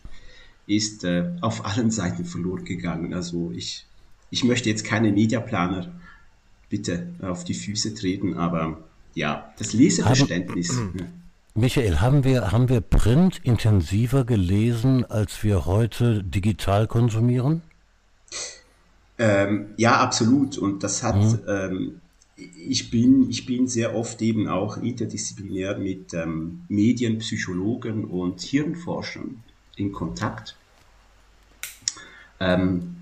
ist 0.67 1.05
äh, 1.05 1.31
auf 1.41 1.67
allen 1.67 1.91
Seiten 1.91 2.25
verloren 2.25 2.65
gegangen. 2.65 3.13
Also 3.13 3.53
ich, 3.55 3.85
ich 4.31 4.45
möchte 4.45 4.71
jetzt 4.71 4.85
keine 4.85 5.13
Mediaplaner 5.13 5.93
bitte 6.71 7.09
auf 7.21 7.45
die 7.45 7.55
Füße 7.55 7.95
treten, 7.95 8.35
aber 8.35 8.83
ja, 9.15 9.53
das 9.59 9.73
Leseverständnis. 9.73 10.71
Haben, 10.79 11.24
Michael, 11.57 12.01
haben 12.01 12.25
wir, 12.25 12.51
haben 12.51 12.69
wir 12.69 12.81
Print 12.81 13.41
intensiver 13.45 14.25
gelesen, 14.25 15.05
als 15.09 15.45
wir 15.45 15.67
heute 15.67 16.25
digital 16.25 16.89
konsumieren? 16.89 17.63
Ähm, 19.19 19.67
ja, 19.77 20.01
absolut. 20.01 20.59
Und 20.59 20.83
das 20.83 21.05
hat, 21.05 21.15
mhm. 21.15 21.41
ähm, 21.47 22.01
ich, 22.37 22.91
bin, 22.91 23.31
ich 23.31 23.47
bin 23.47 23.69
sehr 23.69 23.95
oft 23.95 24.21
eben 24.21 24.49
auch 24.49 24.79
interdisziplinär 24.79 25.79
mit 25.79 26.13
ähm, 26.13 26.65
Medienpsychologen 26.69 28.05
und 28.05 28.41
Hirnforschern 28.41 29.45
in 29.77 29.93
Kontakt. 29.93 30.57
Ähm, 32.41 32.97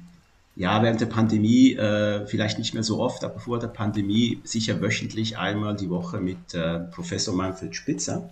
ja, 0.56 0.82
während 0.82 1.00
der 1.00 1.06
Pandemie 1.06 1.72
äh, 1.72 2.26
vielleicht 2.26 2.58
nicht 2.58 2.74
mehr 2.74 2.82
so 2.82 3.00
oft, 3.00 3.24
aber 3.24 3.40
vor 3.40 3.58
der 3.58 3.68
Pandemie 3.68 4.42
sicher 4.44 4.82
wöchentlich 4.82 5.38
einmal 5.38 5.74
die 5.74 5.88
Woche 5.88 6.20
mit 6.20 6.52
äh, 6.52 6.80
Professor 6.80 7.34
Manfred 7.34 7.74
Spitzer. 7.74 8.28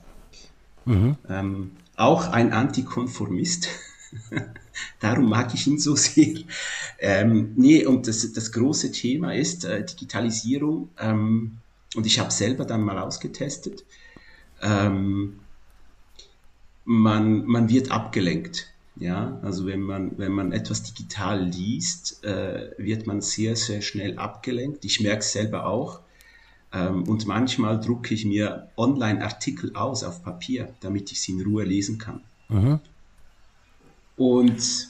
Mhm. 0.85 1.17
Ähm, 1.29 1.71
auch 1.97 2.29
ein 2.29 2.53
Antikonformist. 2.53 3.69
Darum 5.01 5.29
mag 5.29 5.55
ich 5.55 5.67
ihn 5.67 5.79
so 5.79 5.95
sehr. 5.95 6.39
Ähm, 6.99 7.53
nee, 7.57 7.85
und 7.85 8.09
das, 8.09 8.33
das 8.33 8.53
große 8.53 8.93
Thema 8.93 9.35
ist 9.35 9.65
äh, 9.65 9.85
Digitalisierung. 9.85 10.89
Ähm, 10.99 11.59
und 11.95 12.07
ich 12.07 12.19
habe 12.19 12.31
selber 12.31 12.65
dann 12.65 12.83
mal 12.83 12.99
ausgetestet. 12.99 13.85
Ähm, 14.63 15.41
man, 16.85 17.45
man 17.47 17.69
wird 17.69 17.91
abgelenkt. 17.91 18.69
Ja, 18.97 19.39
also 19.43 19.67
wenn 19.67 19.81
man, 19.81 20.19
wenn 20.19 20.33
man 20.33 20.53
etwas 20.53 20.83
digital 20.83 21.43
liest, 21.45 22.23
äh, 22.25 22.73
wird 22.77 23.07
man 23.07 23.23
sehr, 23.23 23.57
sehr 23.57 23.81
schnell 23.81 24.19
abgelenkt. 24.19 24.85
Ich 24.85 25.01
merke 25.01 25.21
es 25.21 25.33
selber 25.33 25.67
auch. 25.67 26.01
Ähm, 26.73 27.05
und 27.05 27.27
manchmal 27.27 27.81
drucke 27.81 28.15
ich 28.15 28.25
mir 28.25 28.69
Online-Artikel 28.77 29.75
aus 29.75 30.05
auf 30.05 30.23
Papier, 30.23 30.73
damit 30.81 31.11
ich 31.13 31.21
sie 31.21 31.33
in 31.33 31.43
Ruhe 31.43 31.65
lesen 31.65 31.99
kann. 31.99 32.21
Mhm. 32.49 32.81
Und 34.17 34.89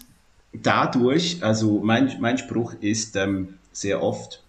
dadurch, 0.53 1.43
also 1.43 1.81
mein, 1.81 2.17
mein 2.21 2.39
Spruch 2.39 2.75
ist 2.81 3.17
ähm, 3.17 3.55
sehr 3.73 4.03
oft, 4.03 4.43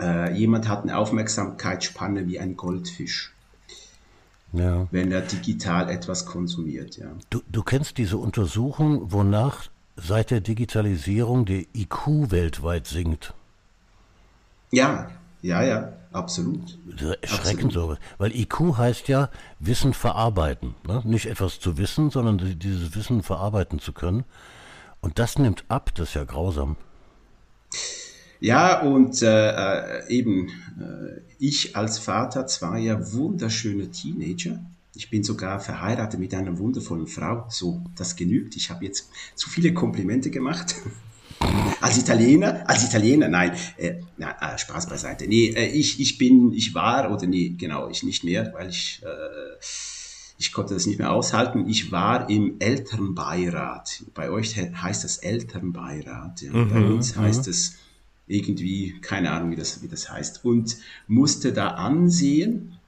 äh, 0.00 0.36
jemand 0.36 0.68
hat 0.68 0.82
eine 0.82 0.98
Aufmerksamkeitsspanne 0.98 2.26
wie 2.26 2.38
ein 2.38 2.56
Goldfisch 2.56 3.34
ja. 4.54 4.86
wenn 4.90 5.12
er 5.12 5.20
digital 5.20 5.90
etwas 5.90 6.26
konsumiert. 6.26 6.96
Ja. 6.96 7.06
Du, 7.30 7.42
du 7.48 7.62
kennst 7.62 7.98
diese 7.98 8.16
Untersuchung, 8.16 9.12
wonach 9.12 9.68
seit 9.96 10.30
der 10.30 10.40
Digitalisierung 10.40 11.44
der 11.44 11.64
IQ 11.74 12.30
weltweit 12.30 12.86
sinkt. 12.86 13.34
Ja, 14.70 15.10
ja, 15.44 15.62
ja, 15.62 15.92
absolut. 16.10 16.78
Erschreckend 17.20 17.74
sowas. 17.74 17.98
Weil 18.16 18.34
IQ 18.34 18.78
heißt 18.78 19.08
ja 19.08 19.28
Wissen 19.58 19.92
verarbeiten. 19.92 20.74
Ne? 20.88 21.02
Nicht 21.04 21.26
etwas 21.26 21.60
zu 21.60 21.76
wissen, 21.76 22.08
sondern 22.08 22.58
dieses 22.58 22.96
Wissen 22.96 23.22
verarbeiten 23.22 23.78
zu 23.78 23.92
können. 23.92 24.24
Und 25.02 25.18
das 25.18 25.38
nimmt 25.38 25.66
ab, 25.68 25.94
das 25.96 26.08
ist 26.08 26.14
ja 26.14 26.24
grausam. 26.24 26.76
Ja, 28.40 28.80
und 28.80 29.20
äh, 29.20 29.50
äh, 29.98 30.08
eben, 30.08 30.48
äh, 30.80 31.20
ich 31.38 31.76
als 31.76 31.98
Vater 31.98 32.46
zweier 32.46 33.12
wunderschöner 33.12 33.92
Teenager. 33.92 34.60
Ich 34.94 35.10
bin 35.10 35.24
sogar 35.24 35.60
verheiratet 35.60 36.18
mit 36.18 36.32
einer 36.32 36.58
wundervollen 36.58 37.06
Frau. 37.06 37.44
So, 37.50 37.82
das 37.96 38.16
genügt. 38.16 38.56
Ich 38.56 38.70
habe 38.70 38.86
jetzt 38.86 39.10
zu 39.34 39.50
viele 39.50 39.74
Komplimente 39.74 40.30
gemacht. 40.30 40.76
Als 41.80 41.98
Italiener, 41.98 42.68
als 42.68 42.84
Italiener, 42.84 43.28
nein, 43.28 43.52
äh, 43.76 43.96
na, 44.16 44.30
äh, 44.40 44.58
Spaß 44.58 44.88
beiseite. 44.88 45.26
Nee, 45.26 45.48
äh, 45.48 45.66
ich, 45.66 46.00
ich 46.00 46.18
bin, 46.18 46.52
ich 46.52 46.74
war, 46.74 47.12
oder 47.12 47.26
nee, 47.26 47.54
genau, 47.58 47.88
ich 47.88 48.02
nicht 48.02 48.24
mehr, 48.24 48.52
weil 48.54 48.70
ich, 48.70 49.02
äh, 49.02 49.64
ich 50.38 50.52
konnte 50.52 50.74
das 50.74 50.86
nicht 50.86 50.98
mehr 50.98 51.12
aushalten. 51.12 51.68
Ich 51.68 51.92
war 51.92 52.28
im 52.30 52.56
Elternbeirat. 52.58 54.04
Bei 54.14 54.30
euch 54.30 54.56
heißt 54.56 55.04
das 55.04 55.18
Elternbeirat. 55.18 56.42
Ja. 56.42 56.52
Mhm, 56.52 56.68
Bei 56.70 56.84
uns 56.84 57.16
heißt 57.16 57.46
mhm. 57.46 57.50
es 57.50 57.76
irgendwie, 58.26 58.98
keine 59.00 59.30
Ahnung, 59.30 59.50
wie 59.50 59.56
das, 59.56 59.82
wie 59.82 59.88
das 59.88 60.10
heißt, 60.10 60.44
und 60.44 60.76
musste 61.06 61.52
da 61.52 61.68
ansehen, 61.68 62.78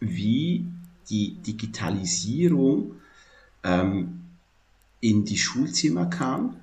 wie 0.00 0.66
die 1.10 1.34
Digitalisierung 1.46 2.92
ähm, 3.64 4.20
in 5.00 5.24
die 5.24 5.36
Schulzimmer 5.36 6.06
kam 6.06 6.56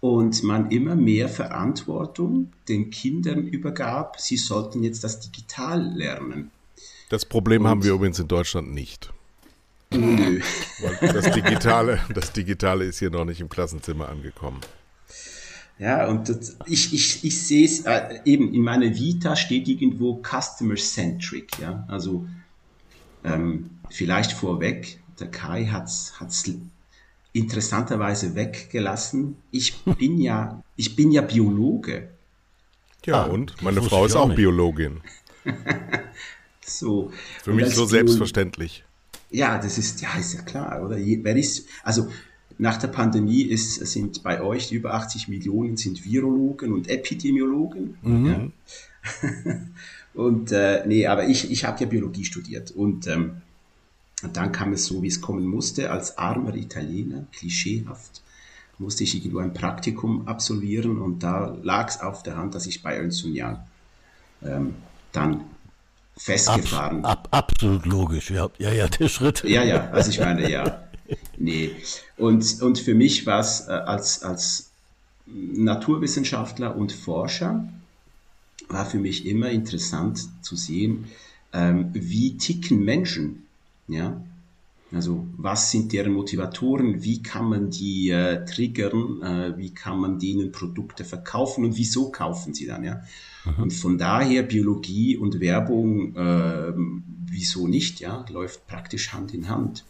und 0.00 0.42
man 0.42 0.70
immer 0.70 0.96
mehr 0.96 1.28
Verantwortung 1.28 2.52
den 2.68 2.90
Kindern 2.90 3.46
übergab, 3.46 4.18
sie 4.18 4.36
sollten 4.36 4.82
jetzt 4.82 5.04
das 5.04 5.20
digital 5.20 5.82
lernen. 5.94 6.50
Das 7.10 7.24
Problem 7.24 7.62
und, 7.62 7.68
haben 7.68 7.84
wir 7.84 7.92
übrigens 7.92 8.18
in 8.18 8.28
Deutschland 8.28 8.72
nicht. 8.72 9.12
Nö. 9.92 10.40
Das 11.00 11.32
Digitale, 11.32 12.00
das 12.14 12.32
Digitale 12.32 12.84
ist 12.84 13.00
hier 13.00 13.10
noch 13.10 13.24
nicht 13.24 13.40
im 13.40 13.48
Klassenzimmer 13.48 14.08
angekommen. 14.08 14.60
Ja, 15.78 16.06
und 16.08 16.28
das, 16.28 16.56
ich, 16.66 16.92
ich, 16.92 17.24
ich 17.24 17.46
sehe 17.46 17.64
es 17.64 17.80
äh, 17.86 18.20
eben 18.24 18.52
in 18.54 18.62
meiner 18.62 18.94
Vita 18.94 19.34
steht 19.34 19.66
irgendwo 19.66 20.22
Customer-Centric. 20.22 21.58
Ja? 21.58 21.84
Also 21.88 22.26
ähm, 23.24 23.70
vielleicht 23.88 24.32
vorweg, 24.32 25.00
der 25.18 25.30
Kai 25.30 25.66
hat 25.66 25.86
es 25.88 26.20
interessanterweise 27.32 28.34
weggelassen. 28.34 29.36
Ich 29.50 29.82
bin 29.84 30.20
ja, 30.20 30.62
ich 30.76 30.96
bin 30.96 31.12
ja 31.12 31.22
Biologe. 31.22 32.08
Ja, 33.06 33.24
ah, 33.24 33.26
und 33.26 33.62
meine 33.62 33.82
Frau 33.82 34.04
ist 34.04 34.14
auch 34.14 34.28
nicht. 34.28 34.36
Biologin. 34.36 35.00
so. 36.64 37.12
Für 37.42 37.52
mich 37.52 37.74
so 37.74 37.86
selbstverständlich. 37.86 38.84
Ja, 39.30 39.58
das 39.58 39.78
ist, 39.78 40.00
ja, 40.02 40.08
ist 40.18 40.34
ja 40.34 40.42
klar, 40.42 40.82
oder? 40.84 40.96
Wer 40.96 41.36
ist, 41.36 41.66
also 41.82 42.08
nach 42.58 42.76
der 42.76 42.88
Pandemie 42.88 43.42
ist, 43.42 43.74
sind 43.86 44.22
bei 44.22 44.42
euch 44.42 44.70
über 44.72 44.92
80 44.94 45.28
Millionen 45.28 45.76
sind 45.76 46.04
Virologen 46.04 46.72
und 46.72 46.88
Epidemiologen. 46.88 47.96
Mhm. 48.02 48.26
Ja. 48.26 49.60
und 50.14 50.52
äh, 50.52 50.86
nee, 50.86 51.06
aber 51.06 51.26
ich, 51.26 51.50
ich 51.50 51.64
habe 51.64 51.80
ja 51.80 51.86
Biologie 51.86 52.24
studiert 52.24 52.70
und 52.72 53.06
ähm, 53.06 53.40
dann 54.28 54.52
kam 54.52 54.72
es 54.72 54.86
so, 54.86 55.02
wie 55.02 55.08
es 55.08 55.20
kommen 55.20 55.46
musste, 55.46 55.90
als 55.90 56.18
armer 56.18 56.54
Italiener, 56.54 57.26
klischeehaft, 57.32 58.22
musste 58.78 59.04
ich 59.04 59.14
irgendwo 59.14 59.38
ein 59.38 59.52
Praktikum 59.52 60.26
absolvieren 60.26 61.00
und 61.00 61.22
da 61.22 61.56
lag 61.62 61.88
es 61.88 62.00
auf 62.00 62.22
der 62.22 62.36
Hand, 62.36 62.54
dass 62.54 62.66
ich 62.66 62.82
bei 62.82 62.94
Ernst 62.94 63.24
Young 63.26 63.58
ähm, 64.42 64.74
dann 65.12 65.44
festgefahren. 66.16 67.04
Ab, 67.04 67.28
ab, 67.30 67.48
absolut 67.48 67.86
logisch, 67.86 68.30
ja. 68.30 68.50
Ja, 68.58 68.72
ja, 68.72 68.88
der 68.88 69.08
Schritt. 69.08 69.44
Ja, 69.44 69.64
ja, 69.64 69.90
also 69.90 70.10
ich 70.10 70.20
meine, 70.20 70.50
ja. 70.50 70.82
nee. 71.38 71.70
Und, 72.16 72.60
und 72.62 72.78
für 72.78 72.94
mich 72.94 73.26
war 73.26 73.40
es 73.40 73.66
äh, 73.68 73.72
als, 73.72 74.22
als 74.22 74.70
Naturwissenschaftler 75.26 76.76
und 76.76 76.92
Forscher, 76.92 77.68
war 78.68 78.86
für 78.86 78.98
mich 78.98 79.26
immer 79.26 79.50
interessant 79.50 80.28
zu 80.42 80.56
sehen, 80.56 81.06
ähm, 81.52 81.90
wie 81.92 82.36
ticken 82.36 82.84
Menschen. 82.84 83.46
Ja? 83.92 84.22
Also 84.92 85.26
was 85.36 85.70
sind 85.70 85.92
deren 85.92 86.12
Motivatoren, 86.12 87.02
wie 87.04 87.22
kann 87.22 87.48
man 87.48 87.70
die 87.70 88.10
äh, 88.10 88.44
triggern, 88.44 89.22
äh, 89.22 89.56
wie 89.56 89.70
kann 89.70 90.00
man 90.00 90.18
denen 90.18 90.50
Produkte 90.50 91.04
verkaufen 91.04 91.64
und 91.64 91.76
wieso 91.76 92.10
kaufen 92.10 92.54
sie 92.54 92.66
dann, 92.66 92.82
ja. 92.82 93.02
Mhm. 93.44 93.62
Und 93.62 93.72
von 93.72 93.98
daher 93.98 94.42
Biologie 94.42 95.16
und 95.16 95.38
Werbung, 95.40 96.16
äh, 96.16 96.72
wieso 97.26 97.68
nicht, 97.68 98.00
ja, 98.00 98.24
läuft 98.30 98.66
praktisch 98.66 99.12
Hand 99.12 99.32
in 99.32 99.48
Hand. 99.48 99.84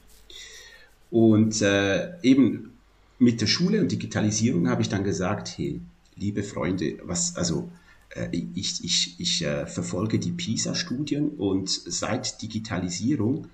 Und 1.11 1.63
äh, 1.63 2.21
eben 2.23 2.73
mit 3.19 3.41
der 3.41 3.47
Schule 3.47 3.81
und 3.81 3.91
Digitalisierung 3.91 4.69
habe 4.69 4.83
ich 4.83 4.89
dann 4.89 5.03
gesagt, 5.03 5.57
hey, 5.57 5.81
liebe 6.17 6.43
Freunde, 6.43 6.99
was, 7.05 7.37
also 7.37 7.71
äh, 8.11 8.29
ich, 8.55 8.85
ich, 8.85 9.15
ich 9.19 9.43
äh, 9.43 9.67
verfolge 9.67 10.19
die 10.19 10.33
PISA-Studien 10.33 11.31
und 11.31 11.69
seit 11.71 12.43
Digitalisierung 12.43 13.47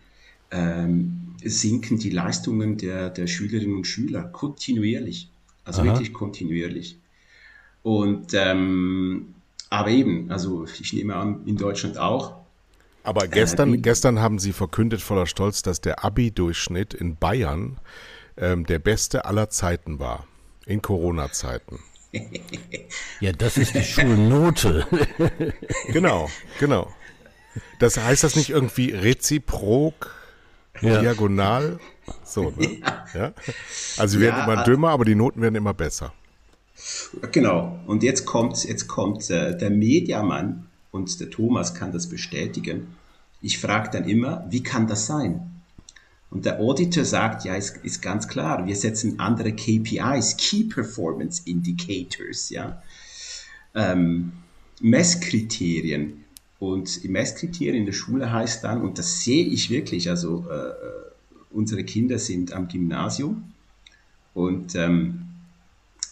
ähm, 0.50 1.34
sinken 1.42 1.98
die 1.98 2.10
Leistungen 2.10 2.76
der, 2.76 3.10
der 3.10 3.26
Schülerinnen 3.26 3.76
und 3.76 3.86
Schüler 3.86 4.24
kontinuierlich. 4.24 5.30
Also 5.64 5.82
Aha. 5.82 5.88
wirklich 5.88 6.12
kontinuierlich. 6.12 6.98
Und 7.82 8.34
ähm, 8.34 9.34
aber 9.70 9.90
eben, 9.90 10.30
also 10.30 10.64
ich 10.80 10.92
nehme 10.92 11.16
an, 11.16 11.46
in 11.46 11.56
Deutschland 11.56 11.98
auch. 11.98 12.36
Aber 13.02 13.28
gestern, 13.28 13.74
äh, 13.74 13.78
gestern 13.78 14.20
haben 14.20 14.38
Sie 14.38 14.52
verkündet 14.52 15.00
voller 15.00 15.26
Stolz, 15.26 15.62
dass 15.62 15.80
der 15.80 16.04
Abi-Durchschnitt 16.04 16.94
in 16.94 17.16
Bayern 17.16 17.78
ähm, 18.36 18.66
der 18.66 18.78
beste 18.78 19.24
aller 19.24 19.50
Zeiten 19.50 19.98
war. 19.98 20.26
In 20.66 20.82
Corona-Zeiten. 20.82 21.80
Ja, 23.20 23.32
das 23.32 23.56
ist 23.56 23.74
die 23.74 23.82
Schulnote. 23.82 24.86
genau, 25.88 26.30
genau. 26.58 26.92
Das 27.78 27.96
heißt 27.96 28.24
das 28.24 28.36
nicht 28.36 28.50
irgendwie 28.50 28.90
reziprok, 28.90 30.14
ja. 30.80 31.00
diagonal? 31.00 31.78
So, 32.24 32.52
ne? 32.56 32.78
Ja. 33.14 33.32
Also 33.96 34.18
sie 34.18 34.20
werden 34.20 34.36
ja, 34.38 34.44
immer 34.44 34.64
dümmer, 34.64 34.90
aber 34.90 35.04
die 35.04 35.14
Noten 35.14 35.40
werden 35.40 35.54
immer 35.54 35.74
besser. 35.74 36.12
Genau. 37.32 37.80
Und 37.86 38.02
jetzt 38.02 38.26
kommt, 38.26 38.64
jetzt 38.64 38.86
kommt 38.86 39.30
äh, 39.30 39.56
der 39.56 39.70
Mediamann 39.70 40.66
und 40.90 41.18
der 41.20 41.30
Thomas 41.30 41.74
kann 41.74 41.92
das 41.92 42.08
bestätigen. 42.08 42.94
Ich 43.40 43.58
frage 43.58 43.90
dann 43.90 44.08
immer, 44.08 44.46
wie 44.50 44.62
kann 44.62 44.86
das 44.86 45.06
sein? 45.06 45.56
Und 46.30 46.44
der 46.44 46.58
Auditor 46.58 47.04
sagt, 47.04 47.44
ja, 47.44 47.54
ist, 47.54 47.78
ist 47.78 48.02
ganz 48.02 48.28
klar, 48.28 48.66
wir 48.66 48.76
setzen 48.76 49.20
andere 49.20 49.52
KPIs, 49.52 50.36
Key 50.36 50.64
Performance 50.64 51.42
Indicators, 51.46 52.50
ja, 52.50 52.82
ähm, 53.74 54.32
Messkriterien. 54.80 56.24
Und 56.58 57.04
Messkriterien 57.04 57.76
in 57.76 57.86
der 57.86 57.92
Schule 57.92 58.32
heißt 58.32 58.64
dann, 58.64 58.82
und 58.82 58.98
das 58.98 59.20
sehe 59.20 59.44
ich 59.44 59.68
wirklich, 59.68 60.08
also 60.08 60.46
äh, 60.50 60.72
unsere 61.50 61.84
Kinder 61.84 62.18
sind 62.18 62.52
am 62.52 62.68
Gymnasium 62.68 63.52
und 64.32 64.74
ähm, 64.74 65.26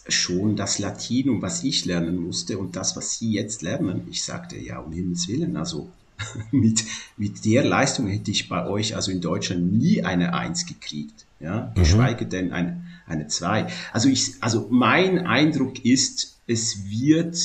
schon 0.07 0.55
das 0.55 0.79
Latinum, 0.79 1.41
was 1.41 1.63
ich 1.63 1.85
lernen 1.85 2.17
musste 2.17 2.57
und 2.59 2.75
das, 2.75 2.95
was 2.95 3.17
sie 3.17 3.31
jetzt 3.31 3.61
lernen, 3.61 4.07
ich 4.09 4.23
sagte, 4.23 4.57
ja, 4.57 4.79
um 4.79 4.91
Himmels 4.91 5.27
Willen, 5.27 5.57
also 5.57 5.89
mit, 6.51 6.83
mit 7.17 7.43
der 7.45 7.63
Leistung 7.63 8.07
hätte 8.07 8.31
ich 8.31 8.47
bei 8.47 8.67
euch, 8.67 8.95
also 8.95 9.11
in 9.11 9.21
Deutschland, 9.21 9.73
nie 9.73 10.03
eine 10.03 10.33
Eins 10.33 10.65
gekriegt. 10.65 11.25
Ja, 11.39 11.71
mhm. 11.75 11.79
geschweige 11.81 12.25
denn 12.25 12.51
eine, 12.53 12.81
eine 13.05 13.27
Zwei. 13.27 13.67
Also 13.91 14.09
ich, 14.09 14.35
also 14.39 14.67
mein 14.69 15.25
Eindruck 15.27 15.83
ist, 15.83 16.37
es 16.47 16.89
wird, 16.89 17.37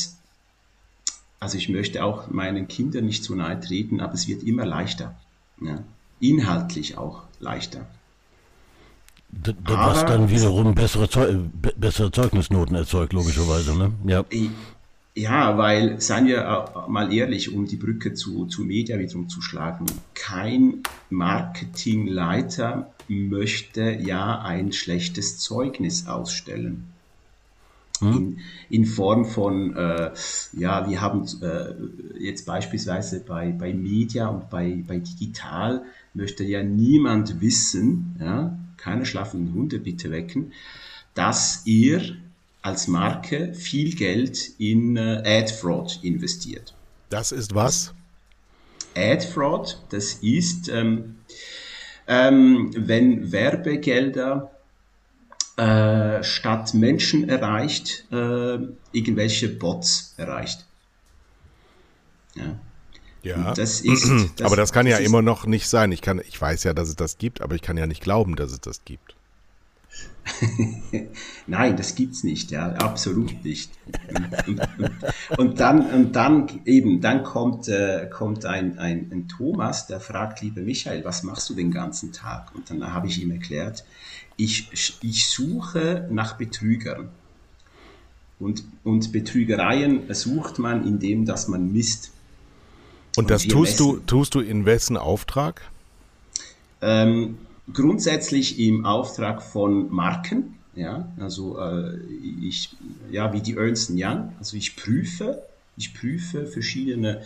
also 1.41 1.57
ich 1.57 1.69
möchte 1.71 2.05
auch 2.05 2.31
meinen 2.31 2.69
Kindern 2.69 3.07
nicht 3.07 3.25
zu 3.25 3.35
nahe 3.35 3.59
treten, 3.59 4.01
aber 4.01 4.15
es 4.15 4.29
wird 4.29 4.43
immer 4.43 4.67
leichter. 4.67 5.15
Ja, 5.61 5.83
inhaltlich 6.21 6.97
auch 6.99 7.23
leichter. 7.41 7.87
D 9.33 9.55
was 9.65 10.05
dann 10.05 10.29
wiederum 10.29 10.75
bessere, 10.75 11.09
Zeu 11.09 11.37
bessere 11.77 12.11
Zeugnisnoten 12.11 12.75
erzeugt, 12.75 13.13
logischerweise. 13.13 13.77
Ne? 13.77 13.93
Ja. 14.05 14.25
Ja, 15.15 15.59
weil, 15.59 16.01
seien 16.01 16.29
wir 16.29 16.87
mal 16.89 17.13
ehrlich, 17.13 17.53
um 17.53 17.67
die 17.67 17.77
Brücke 17.77 18.15
zu, 18.15 18.47
zu 18.47 18.63
Media 18.63 18.99
wiederum 18.99 19.29
zu 19.29 19.43
schlagen, 19.43 19.87
kein 20.15 20.83
Marketingleiter 21.11 22.93
möchte 23.09 23.91
ja 23.91 24.41
ein 24.41 24.73
schlechtes 24.73 25.39
Zeugnis 25.39 26.07
ausstellen. 26.07 26.85
Hm? 28.01 28.13
In, 28.17 28.39
in, 28.71 28.85
Form 28.87 29.25
von, 29.25 29.77
äh, 29.77 30.11
ja, 30.53 30.89
wir 30.89 31.01
haben 31.01 31.27
äh, 31.43 32.23
jetzt 32.23 32.47
beispielsweise 32.47 33.21
bei, 33.21 33.53
bei 33.53 33.73
Media 33.73 34.29
und 34.29 34.51
bei, 34.51 34.83
bei 34.87 34.99
Digital 34.99 35.83
möchte 36.15 36.45
ja 36.45 36.63
niemand 36.63 37.41
wissen, 37.41 38.17
ja, 38.21 38.59
keine 38.77 39.05
schlafenden 39.07 39.55
Hunde 39.55 39.79
bitte 39.79 40.11
wecken, 40.11 40.53
dass 41.15 41.63
ihr 41.67 42.17
als 42.63 42.89
Marke 42.89 43.55
viel 43.55 43.95
Geld 43.95 44.51
in 44.59 44.97
äh, 44.97 45.23
Ad 45.25 45.53
Fraud 45.53 45.99
investiert. 46.03 46.75
Das 47.09 47.33
ist 47.33 47.55
was? 47.55 47.95
Ad 48.97 49.27
Fraud, 49.27 49.79
das 49.91 50.15
ist, 50.15 50.69
ähm, 50.69 51.17
ähm, 52.07 52.71
wenn 52.77 53.33
Werbegelder 53.33 54.51
äh, 55.61 56.25
statt 56.25 56.73
Menschen 56.73 57.29
erreicht, 57.29 58.07
äh, 58.11 58.59
irgendwelche 58.93 59.49
Bots 59.49 60.15
erreicht. 60.17 60.65
Ja. 62.35 62.59
Ja, 63.23 63.53
das 63.53 63.83
ist, 63.83 64.11
das, 64.37 64.47
aber 64.47 64.57
das 64.57 64.73
kann 64.73 64.87
das 64.87 64.99
ja 64.99 65.05
immer 65.05 65.21
noch 65.21 65.45
nicht 65.45 65.69
sein. 65.69 65.93
Ich 65.93 66.01
kann, 66.01 66.23
ich 66.27 66.41
weiß 66.41 66.65
ja, 66.65 66.73
dass 66.73 66.89
es 66.89 66.97
das 66.97 67.19
gibt, 67.19 67.43
aber 67.43 67.55
ich 67.55 67.61
kann 67.61 67.77
ja 67.77 67.87
nicht 67.87 68.03
glauben, 68.03 68.37
dass 68.37 68.53
es 68.53 68.61
das 68.61 68.87
gibt. 68.87 69.15
Nein, 71.47 71.77
das 71.77 71.95
gibt's 71.95 72.25
nicht, 72.25 72.51
ja, 72.51 72.73
absolut 72.75 73.45
nicht. 73.45 73.71
Und, 74.47 74.61
und, 74.79 74.91
und, 75.39 75.61
dann, 75.61 75.87
und 75.91 76.17
dann 76.17 76.61
eben, 76.65 77.01
dann 77.01 77.25
kommt, 77.25 77.69
äh, 77.69 78.09
kommt 78.11 78.45
ein, 78.45 78.79
ein, 78.79 79.11
ein 79.11 79.29
Thomas, 79.29 79.87
der 79.87 80.01
fragt, 80.01 80.43
lieber 80.43 80.61
Michael, 80.61 81.05
was 81.05 81.23
machst 81.23 81.49
du 81.51 81.55
den 81.55 81.71
ganzen 81.71 82.13
Tag? 82.13 82.55
Und 82.55 82.71
dann 82.71 82.93
habe 82.93 83.09
ich 83.09 83.21
ihm 83.21 83.31
erklärt, 83.31 83.85
ich, 84.37 84.99
ich 85.03 85.29
suche 85.29 86.07
nach 86.11 86.37
Betrügern. 86.37 87.09
Und, 88.39 88.65
und 88.85 89.13
Betrügereien 89.13 90.13
sucht 90.15 90.59
man, 90.59 90.87
indem 90.87 91.27
dass 91.27 91.49
man 91.49 91.73
misst. 91.73 92.13
Und, 93.17 93.25
und 93.25 93.31
das 93.31 93.47
tust 93.47 93.79
du, 93.81 93.99
tust 93.99 94.35
du 94.35 94.41
in 94.41 94.65
wessen 94.65 94.97
Auftrag? 94.97 95.63
Ähm, 96.81 97.37
grundsätzlich 97.73 98.59
im 98.59 98.85
Auftrag 98.85 99.43
von 99.43 99.93
Marken, 99.93 100.57
ja, 100.75 101.13
also 101.19 101.59
äh, 101.59 101.97
ich, 102.43 102.77
ja, 103.11 103.33
wie 103.33 103.41
die 103.41 103.57
Ernst 103.57 103.91
Young, 103.95 104.33
also 104.39 104.57
ich 104.57 104.77
prüfe, 104.77 105.43
ich 105.77 105.95
prüfe 105.95 106.47
verschiedene 106.47 107.23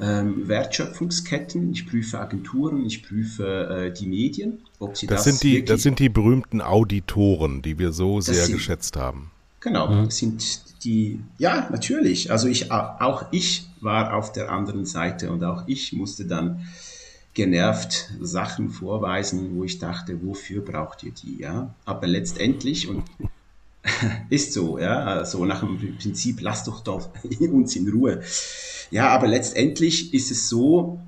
ähm, 0.00 0.48
Wertschöpfungsketten, 0.48 1.72
ich 1.72 1.86
prüfe 1.86 2.18
Agenturen, 2.20 2.84
ich 2.86 3.02
prüfe 3.02 3.90
äh, 3.90 3.92
die 3.92 4.06
Medien, 4.06 4.58
ob 4.78 4.96
sie 4.96 5.06
das, 5.06 5.24
das 5.24 5.38
sind 5.38 5.42
die, 5.42 5.64
das 5.64 5.82
sind 5.82 5.98
die 5.98 6.08
berühmten 6.08 6.60
Auditoren, 6.60 7.62
die 7.62 7.78
wir 7.78 7.92
so 7.92 8.20
sehr 8.20 8.46
sind, 8.46 8.54
geschätzt 8.54 8.96
haben. 8.96 9.30
Genau, 9.60 9.88
mhm. 9.88 10.04
das 10.06 10.16
sind 10.16 10.84
die, 10.84 11.20
ja, 11.38 11.68
natürlich. 11.70 12.32
Also 12.32 12.48
ich, 12.48 12.72
auch 12.72 13.26
ich 13.30 13.68
war 13.80 14.14
auf 14.14 14.32
der 14.32 14.50
anderen 14.50 14.86
Seite 14.86 15.30
und 15.30 15.44
auch 15.44 15.64
ich 15.66 15.92
musste 15.92 16.26
dann 16.26 16.66
genervt 17.34 18.12
Sachen 18.20 18.70
vorweisen, 18.70 19.56
wo 19.56 19.64
ich 19.64 19.78
dachte, 19.78 20.20
wofür 20.22 20.62
braucht 20.62 21.02
ihr 21.02 21.12
die, 21.12 21.38
ja? 21.40 21.74
Aber 21.84 22.06
letztendlich 22.06 22.88
und 22.88 23.04
ist 24.30 24.52
so, 24.52 24.78
ja, 24.78 25.24
so 25.24 25.44
nach 25.44 25.60
dem 25.60 25.96
Prinzip, 25.98 26.40
lasst 26.40 26.66
doch 26.66 26.80
doch 26.80 27.08
uns 27.40 27.74
in 27.76 27.88
Ruhe. 27.88 28.22
Ja, 28.90 29.08
aber 29.08 29.26
letztendlich 29.26 30.12
ist 30.12 30.30
es 30.30 30.48
so, 30.48 31.00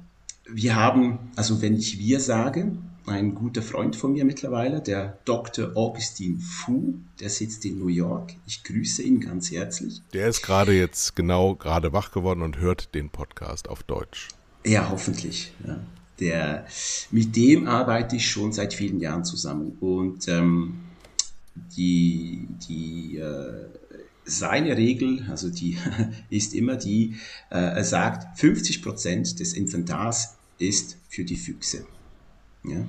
wir 0.49 0.75
haben, 0.77 1.19
also 1.37 1.61
wenn 1.61 1.77
ich 1.77 1.99
wir 1.99 2.21
sage, 2.21 2.73
ein 3.07 3.35
guter 3.35 3.61
Freund 3.61 3.97
von 3.97 4.15
mir 4.15 4.25
mittlerweile, 4.25 4.81
der 4.81 5.19
Dr. 5.27 5.77
Augustin 5.77 6.41
Fu, 6.41 6.95
der 7.21 7.29
sitzt 7.29 7.67
in 7.67 7.79
New 7.79 7.89
York. 7.89 8.33
Ich 8.47 8.65
grüße 8.65 9.03
ihn 9.03 9.21
ganz 9.21 9.51
herzlich. 9.51 10.01
Der 10.15 10.29
ist 10.29 10.41
gerade 10.41 10.73
jetzt 10.73 11.15
genau 11.15 11.55
gerade 11.55 11.93
wach 11.93 12.13
geworden 12.13 12.41
und 12.41 12.59
hört 12.59 12.95
den 12.95 13.11
Podcast 13.11 13.69
auf 13.69 13.83
Deutsch. 13.83 14.29
Ja, 14.65 14.89
hoffentlich. 14.91 15.53
Ja 15.67 15.81
der, 16.20 16.66
mit 17.11 17.35
dem 17.37 17.66
arbeite 17.66 18.16
ich 18.16 18.29
schon 18.29 18.53
seit 18.53 18.74
vielen 18.74 19.00
Jahren 19.00 19.24
zusammen. 19.24 19.77
Und 19.81 20.29
ähm, 20.29 20.81
die, 21.77 22.46
die, 22.68 23.16
äh, 23.18 23.66
seine 24.24 24.77
Regel, 24.77 25.27
also 25.29 25.50
die 25.50 25.79
ist 26.31 26.55
immer 26.55 26.77
die, 26.77 27.16
äh, 27.50 27.57
er 27.59 27.85
sagt, 27.85 28.38
50 28.38 28.83
Prozent 28.83 29.40
des 29.40 29.53
Inventars 29.53 30.37
ist 30.59 30.96
für 31.09 31.24
die 31.24 31.37
Füchse. 31.37 31.87
Ja? 32.64 32.85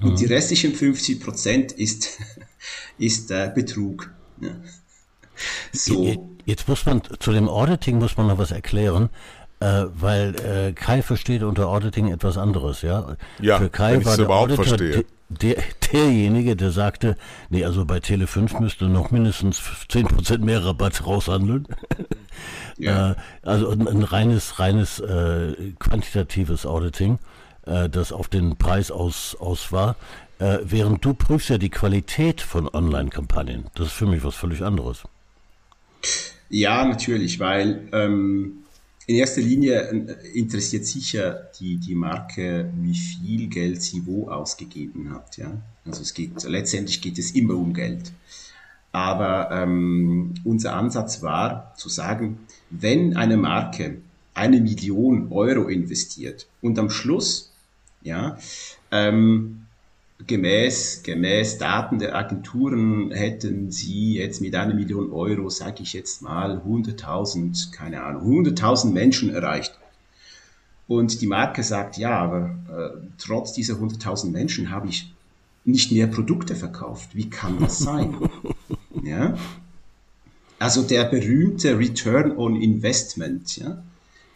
Und 0.00 0.12
mhm. 0.12 0.16
die 0.16 0.26
restlichen 0.26 0.74
50 0.74 1.20
Prozent 1.20 1.72
ist, 1.72 2.18
ist 2.98 3.30
äh, 3.30 3.50
Betrug. 3.54 4.10
Ja? 4.40 4.50
So. 5.72 6.36
Jetzt 6.44 6.68
muss 6.68 6.86
man, 6.86 7.02
zu 7.18 7.32
dem 7.32 7.48
Auditing 7.48 7.98
muss 7.98 8.16
man 8.16 8.28
noch 8.28 8.38
was 8.38 8.52
erklären. 8.52 9.10
Äh, 9.58 9.84
weil 9.94 10.34
äh, 10.40 10.72
Kai 10.72 11.00
versteht 11.00 11.42
unter 11.42 11.68
Auditing 11.68 12.12
etwas 12.12 12.36
anderes, 12.36 12.82
ja. 12.82 13.16
Ja, 13.40 13.58
Für 13.58 13.70
Kai 13.70 14.04
war 14.04 14.16
der 14.16 14.28
Auditor 14.28 14.76
der, 15.28 15.56
derjenige, 15.92 16.56
der 16.56 16.70
sagte, 16.70 17.16
nee, 17.48 17.64
also 17.64 17.84
bei 17.84 18.00
Tele 18.00 18.26
5 18.26 18.60
müsste 18.60 18.84
noch 18.86 19.10
mindestens 19.10 19.60
10% 19.90 20.38
mehr 20.38 20.64
Rabatt 20.64 21.06
raushandeln. 21.06 21.66
Ja. 22.78 23.12
äh, 23.12 23.14
also 23.40 23.70
ein, 23.70 23.88
ein, 23.88 24.02
reines, 24.02 24.58
reines 24.58 25.00
äh, 25.00 25.72
quantitatives 25.78 26.66
Auditing, 26.66 27.18
äh, 27.64 27.88
das 27.88 28.12
auf 28.12 28.28
den 28.28 28.58
Preis 28.58 28.90
aus, 28.90 29.34
aus 29.40 29.72
war. 29.72 29.96
Äh, 30.38 30.58
während 30.62 31.02
du 31.02 31.14
prüfst 31.14 31.48
ja 31.48 31.56
die 31.56 31.70
Qualität 31.70 32.42
von 32.42 32.68
Online-Kampagnen. 32.68 33.68
Das 33.74 33.86
ist 33.86 33.92
für 33.94 34.04
mich 34.04 34.22
was 34.22 34.34
völlig 34.34 34.62
anderes. 34.62 35.04
Ja, 36.50 36.84
natürlich, 36.84 37.40
weil 37.40 37.88
ähm, 37.92 38.58
in 39.06 39.16
erster 39.16 39.40
Linie 39.40 39.82
äh, 39.82 40.38
interessiert 40.38 40.84
sicher 40.84 41.50
die, 41.58 41.76
die 41.76 41.94
Marke, 41.94 42.70
wie 42.80 42.94
viel 42.94 43.48
Geld 43.48 43.82
sie 43.82 44.04
wo 44.06 44.28
ausgegeben 44.28 45.10
hat. 45.10 45.36
Ja? 45.36 45.52
Also 45.84 46.02
es 46.02 46.12
geht, 46.12 46.42
letztendlich 46.44 47.00
geht 47.00 47.18
es 47.18 47.30
immer 47.30 47.54
um 47.54 47.72
Geld. 47.72 48.12
Aber 48.92 49.50
ähm, 49.52 50.34
unser 50.44 50.74
Ansatz 50.74 51.22
war 51.22 51.74
zu 51.76 51.88
sagen, 51.88 52.38
wenn 52.70 53.16
eine 53.16 53.36
Marke 53.36 53.98
eine 54.34 54.60
Million 54.60 55.30
Euro 55.30 55.68
investiert 55.68 56.46
und 56.60 56.78
am 56.78 56.90
Schluss 56.90 57.52
ja, 58.02 58.38
ähm, 58.90 59.65
gemäß, 60.24 61.02
gemäß 61.02 61.58
Daten 61.58 61.98
der 61.98 62.14
Agenturen 62.16 63.10
hätten 63.10 63.70
sie 63.70 64.14
jetzt 64.14 64.40
mit 64.40 64.54
einer 64.54 64.74
Million 64.74 65.12
Euro, 65.12 65.50
sage 65.50 65.82
ich 65.82 65.92
jetzt 65.92 66.22
mal, 66.22 66.62
100.000, 66.66 67.72
keine 67.72 68.02
Ahnung, 68.02 68.46
100.000 68.46 68.92
Menschen 68.92 69.30
erreicht. 69.30 69.78
Und 70.88 71.20
die 71.20 71.26
Marke 71.26 71.62
sagt, 71.62 71.96
ja, 71.98 72.16
aber 72.18 72.54
äh, 72.70 73.06
trotz 73.18 73.52
dieser 73.52 73.74
100.000 73.74 74.30
Menschen 74.30 74.70
habe 74.70 74.88
ich 74.88 75.12
nicht 75.64 75.90
mehr 75.90 76.06
Produkte 76.06 76.54
verkauft. 76.54 77.10
Wie 77.14 77.28
kann 77.28 77.58
das 77.58 77.78
sein? 77.80 78.14
ja? 79.02 79.36
Also 80.58 80.82
der 80.82 81.04
berühmte 81.04 81.78
Return 81.78 82.36
on 82.36 82.56
Investment. 82.56 83.56
Ja? 83.56 83.82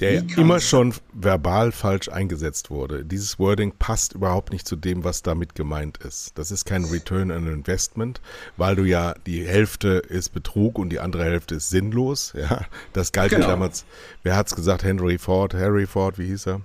Der 0.00 0.24
immer 0.36 0.60
schon 0.60 0.94
verbal 1.12 1.72
falsch 1.72 2.08
eingesetzt 2.08 2.70
wurde. 2.70 3.04
Dieses 3.04 3.38
Wording 3.38 3.72
passt 3.78 4.14
überhaupt 4.14 4.52
nicht 4.52 4.66
zu 4.66 4.76
dem, 4.76 5.04
was 5.04 5.22
damit 5.22 5.54
gemeint 5.54 5.98
ist. 5.98 6.38
Das 6.38 6.50
ist 6.50 6.64
kein 6.64 6.84
Return 6.84 7.30
on 7.30 7.46
Investment, 7.46 8.20
weil 8.56 8.76
du 8.76 8.84
ja 8.84 9.14
die 9.26 9.46
Hälfte 9.46 10.02
ist 10.08 10.30
Betrug 10.30 10.78
und 10.78 10.90
die 10.90 11.00
andere 11.00 11.24
Hälfte 11.24 11.56
ist 11.56 11.70
sinnlos. 11.70 12.32
Ja, 12.40 12.64
das 12.94 13.12
galt 13.12 13.30
genau. 13.30 13.44
ja 13.44 13.50
damals. 13.50 13.84
Wer 14.22 14.34
hat's 14.34 14.56
gesagt? 14.56 14.82
Henry 14.82 15.18
Ford, 15.18 15.52
Harry 15.52 15.86
Ford, 15.86 16.18
wie 16.18 16.26
hieß 16.26 16.46
er? 16.46 16.62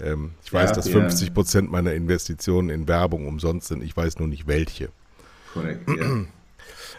Ähm, 0.00 0.32
ich 0.44 0.52
weiß, 0.52 0.70
ja, 0.70 0.76
dass 0.76 0.88
50 0.88 1.32
Prozent 1.32 1.70
meiner 1.70 1.92
Investitionen 1.92 2.70
in 2.70 2.88
Werbung 2.88 3.28
umsonst 3.28 3.68
sind. 3.68 3.84
Ich 3.84 3.96
weiß 3.96 4.18
nur 4.18 4.28
nicht 4.28 4.46
welche. 4.46 4.88
Korrekt. 5.52 5.88
Ja. 5.88 6.24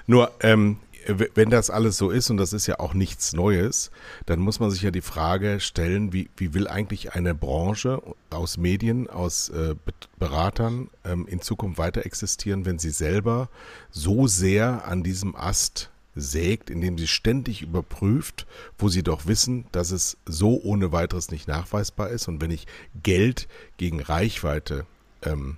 Nur 0.07 0.31
ähm, 0.39 0.77
wenn 1.07 1.49
das 1.49 1.69
alles 1.69 1.97
so 1.97 2.09
ist, 2.09 2.29
und 2.29 2.37
das 2.37 2.53
ist 2.53 2.67
ja 2.67 2.79
auch 2.79 2.93
nichts 2.93 3.33
Neues, 3.33 3.91
dann 4.25 4.39
muss 4.39 4.59
man 4.59 4.71
sich 4.71 4.81
ja 4.81 4.91
die 4.91 5.01
Frage 5.01 5.59
stellen, 5.59 6.11
wie, 6.11 6.29
wie 6.35 6.53
will 6.53 6.67
eigentlich 6.67 7.13
eine 7.13 7.33
Branche 7.33 8.01
aus 8.29 8.57
Medien, 8.57 9.09
aus 9.09 9.49
äh, 9.49 9.75
Beratern 10.19 10.89
ähm, 11.05 11.25
in 11.27 11.41
Zukunft 11.41 11.77
weiter 11.77 12.05
existieren, 12.05 12.65
wenn 12.65 12.79
sie 12.79 12.89
selber 12.89 13.49
so 13.89 14.27
sehr 14.27 14.85
an 14.85 15.03
diesem 15.03 15.35
Ast 15.35 15.91
sägt, 16.15 16.69
indem 16.69 16.97
sie 16.97 17.07
ständig 17.07 17.61
überprüft, 17.61 18.47
wo 18.77 18.89
sie 18.89 19.03
doch 19.03 19.27
wissen, 19.27 19.65
dass 19.71 19.91
es 19.91 20.17
so 20.25 20.59
ohne 20.61 20.91
weiteres 20.91 21.31
nicht 21.31 21.47
nachweisbar 21.47 22.09
ist. 22.09 22.27
Und 22.27 22.41
wenn 22.41 22.51
ich 22.51 22.67
Geld 23.03 23.47
gegen 23.77 24.01
Reichweite 24.01 24.85
ähm, 25.21 25.57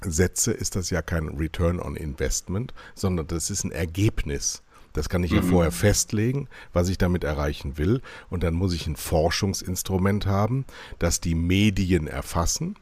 setze, 0.00 0.52
ist 0.52 0.76
das 0.76 0.90
ja 0.90 1.02
kein 1.02 1.28
Return 1.28 1.80
on 1.80 1.96
Investment, 1.96 2.72
sondern 2.94 3.26
das 3.26 3.50
ist 3.50 3.64
ein 3.64 3.72
Ergebnis. 3.72 4.62
Das 4.98 5.08
kann 5.08 5.22
ich 5.22 5.30
ja 5.30 5.42
mhm. 5.42 5.50
vorher 5.50 5.70
festlegen, 5.70 6.48
was 6.72 6.88
ich 6.88 6.98
damit 6.98 7.22
erreichen 7.22 7.78
will. 7.78 8.02
Und 8.30 8.42
dann 8.42 8.54
muss 8.54 8.74
ich 8.74 8.88
ein 8.88 8.96
Forschungsinstrument 8.96 10.26
haben, 10.26 10.64
das 10.98 11.20
die 11.20 11.36
Medien 11.36 12.08
erfassen. 12.08 12.74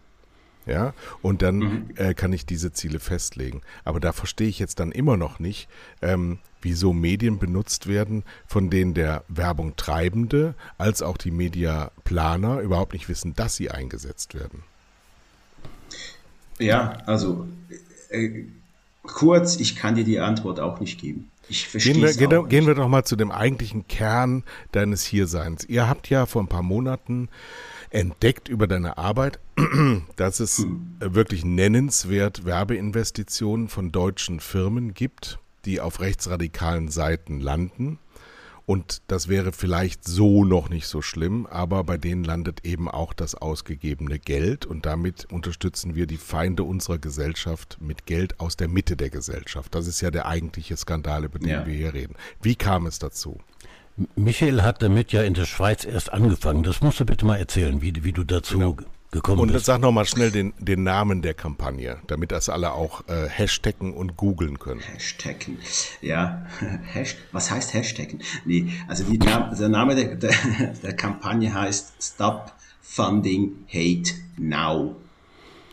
Ja, 0.64 0.94
und 1.20 1.42
dann 1.42 1.58
mhm. 1.58 1.90
äh, 1.94 2.14
kann 2.14 2.32
ich 2.32 2.46
diese 2.46 2.72
Ziele 2.72 3.00
festlegen. 3.00 3.60
Aber 3.84 4.00
da 4.00 4.12
verstehe 4.12 4.48
ich 4.48 4.58
jetzt 4.58 4.80
dann 4.80 4.92
immer 4.92 5.18
noch 5.18 5.38
nicht, 5.40 5.68
ähm, 6.00 6.38
wieso 6.62 6.94
Medien 6.94 7.38
benutzt 7.38 7.86
werden, 7.86 8.24
von 8.46 8.70
denen 8.70 8.94
der 8.94 9.22
Werbung 9.28 9.76
Treibende 9.76 10.54
als 10.78 11.02
auch 11.02 11.18
die 11.18 11.30
Mediaplaner 11.30 12.60
überhaupt 12.60 12.94
nicht 12.94 13.10
wissen, 13.10 13.34
dass 13.34 13.56
sie 13.56 13.70
eingesetzt 13.70 14.34
werden. 14.34 14.64
Ja, 16.58 16.96
also 17.04 17.46
äh, 18.08 18.46
kurz, 19.02 19.56
ich 19.60 19.76
kann 19.76 19.94
dir 19.94 20.04
die 20.04 20.18
Antwort 20.18 20.60
auch 20.60 20.80
nicht 20.80 20.98
geben. 20.98 21.30
Ich 21.48 21.68
verstehe 21.68 21.92
gehen 21.92 22.02
wir, 22.02 22.12
gehen, 22.14 22.48
gehen 22.48 22.66
wir 22.66 22.74
doch 22.74 22.88
mal 22.88 23.04
zu 23.04 23.16
dem 23.16 23.30
eigentlichen 23.30 23.86
Kern 23.88 24.42
deines 24.72 25.04
Hierseins. 25.04 25.64
Ihr 25.64 25.88
habt 25.88 26.08
ja 26.10 26.26
vor 26.26 26.42
ein 26.42 26.48
paar 26.48 26.62
Monaten 26.62 27.28
entdeckt 27.90 28.48
über 28.48 28.66
deine 28.66 28.98
Arbeit, 28.98 29.38
dass 30.16 30.40
es 30.40 30.58
hm. 30.58 30.96
wirklich 31.00 31.44
nennenswert 31.44 32.44
Werbeinvestitionen 32.44 33.68
von 33.68 33.92
deutschen 33.92 34.40
Firmen 34.40 34.94
gibt, 34.94 35.38
die 35.64 35.80
auf 35.80 36.00
rechtsradikalen 36.00 36.88
Seiten 36.88 37.40
landen 37.40 37.98
und 38.66 39.02
das 39.06 39.28
wäre 39.28 39.52
vielleicht 39.52 40.04
so 40.04 40.44
noch 40.44 40.68
nicht 40.68 40.88
so 40.88 41.00
schlimm, 41.00 41.46
aber 41.46 41.84
bei 41.84 41.96
denen 41.96 42.24
landet 42.24 42.64
eben 42.64 42.88
auch 42.88 43.12
das 43.12 43.36
ausgegebene 43.36 44.18
Geld 44.18 44.66
und 44.66 44.86
damit 44.86 45.26
unterstützen 45.30 45.94
wir 45.94 46.08
die 46.08 46.16
Feinde 46.16 46.64
unserer 46.64 46.98
Gesellschaft 46.98 47.78
mit 47.80 48.06
Geld 48.06 48.40
aus 48.40 48.56
der 48.56 48.66
Mitte 48.66 48.96
der 48.96 49.10
Gesellschaft. 49.10 49.74
Das 49.76 49.86
ist 49.86 50.00
ja 50.00 50.10
der 50.10 50.26
eigentliche 50.26 50.76
Skandal, 50.76 51.24
über 51.24 51.38
den 51.38 51.48
ja. 51.48 51.66
wir 51.66 51.74
hier 51.74 51.94
reden. 51.94 52.16
Wie 52.42 52.56
kam 52.56 52.86
es 52.86 52.98
dazu? 52.98 53.38
Michael 54.16 54.62
hat 54.62 54.82
damit 54.82 55.12
ja 55.12 55.22
in 55.22 55.34
der 55.34 55.46
Schweiz 55.46 55.84
erst 55.84 56.12
angefangen. 56.12 56.64
Das 56.64 56.82
musst 56.82 56.98
du 57.00 57.06
bitte 57.06 57.24
mal 57.24 57.36
erzählen, 57.36 57.80
wie, 57.80 58.04
wie 58.04 58.12
du 58.12 58.24
dazu 58.24 58.58
genau 58.58 58.76
gekommen 59.16 59.40
und 59.40 59.48
bist. 59.48 59.58
Und 59.58 59.64
sag 59.64 59.80
nochmal 59.80 60.06
schnell 60.06 60.30
den, 60.30 60.52
den 60.58 60.82
Namen 60.82 61.22
der 61.22 61.34
Kampagne, 61.34 61.98
damit 62.06 62.32
das 62.32 62.48
alle 62.48 62.72
auch 62.72 63.06
äh, 63.08 63.28
hashtaggen 63.28 63.92
und 63.92 64.16
googeln 64.16 64.58
können. 64.58 64.80
Hashtaggen, 64.80 65.58
ja. 66.00 66.46
Hash, 66.92 67.16
was 67.32 67.50
heißt 67.50 67.74
hashtaggen? 67.74 68.20
Nee, 68.44 68.72
also 68.88 69.04
die, 69.04 69.18
der 69.18 69.68
Name 69.68 69.94
der, 69.94 70.16
der, 70.16 70.34
der 70.82 70.96
Kampagne 70.96 71.52
heißt 71.52 71.94
Stop 72.00 72.52
Funding 72.80 73.64
Hate 73.68 74.12
Now. 74.36 74.96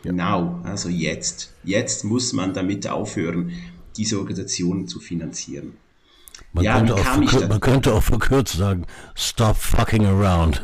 Ja. 0.02 0.12
Now, 0.12 0.60
also 0.64 0.88
jetzt. 0.88 1.52
Jetzt 1.62 2.04
muss 2.04 2.32
man 2.32 2.52
damit 2.52 2.88
aufhören, 2.88 3.52
diese 3.96 4.18
Organisationen 4.18 4.88
zu 4.88 5.00
finanzieren. 5.00 5.76
Man, 6.52 6.64
ja, 6.64 6.76
könnte, 6.76 6.94
auch 6.94 7.48
man 7.48 7.60
könnte 7.60 7.94
auch 7.94 8.02
verkürzt 8.02 8.56
sagen, 8.56 8.86
stop 9.14 9.56
fucking 9.56 10.04
around. 10.04 10.62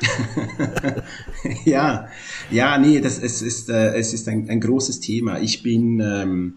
ja, 1.64 2.08
ja, 2.50 2.78
nee, 2.78 3.00
das, 3.00 3.18
es 3.22 3.42
ist, 3.42 3.68
äh, 3.68 3.94
es 3.94 4.12
ist 4.14 4.28
ein, 4.28 4.48
ein 4.48 4.60
großes 4.60 5.00
Thema. 5.00 5.40
Ich 5.40 5.62
bin 5.62 6.00
ähm, 6.00 6.54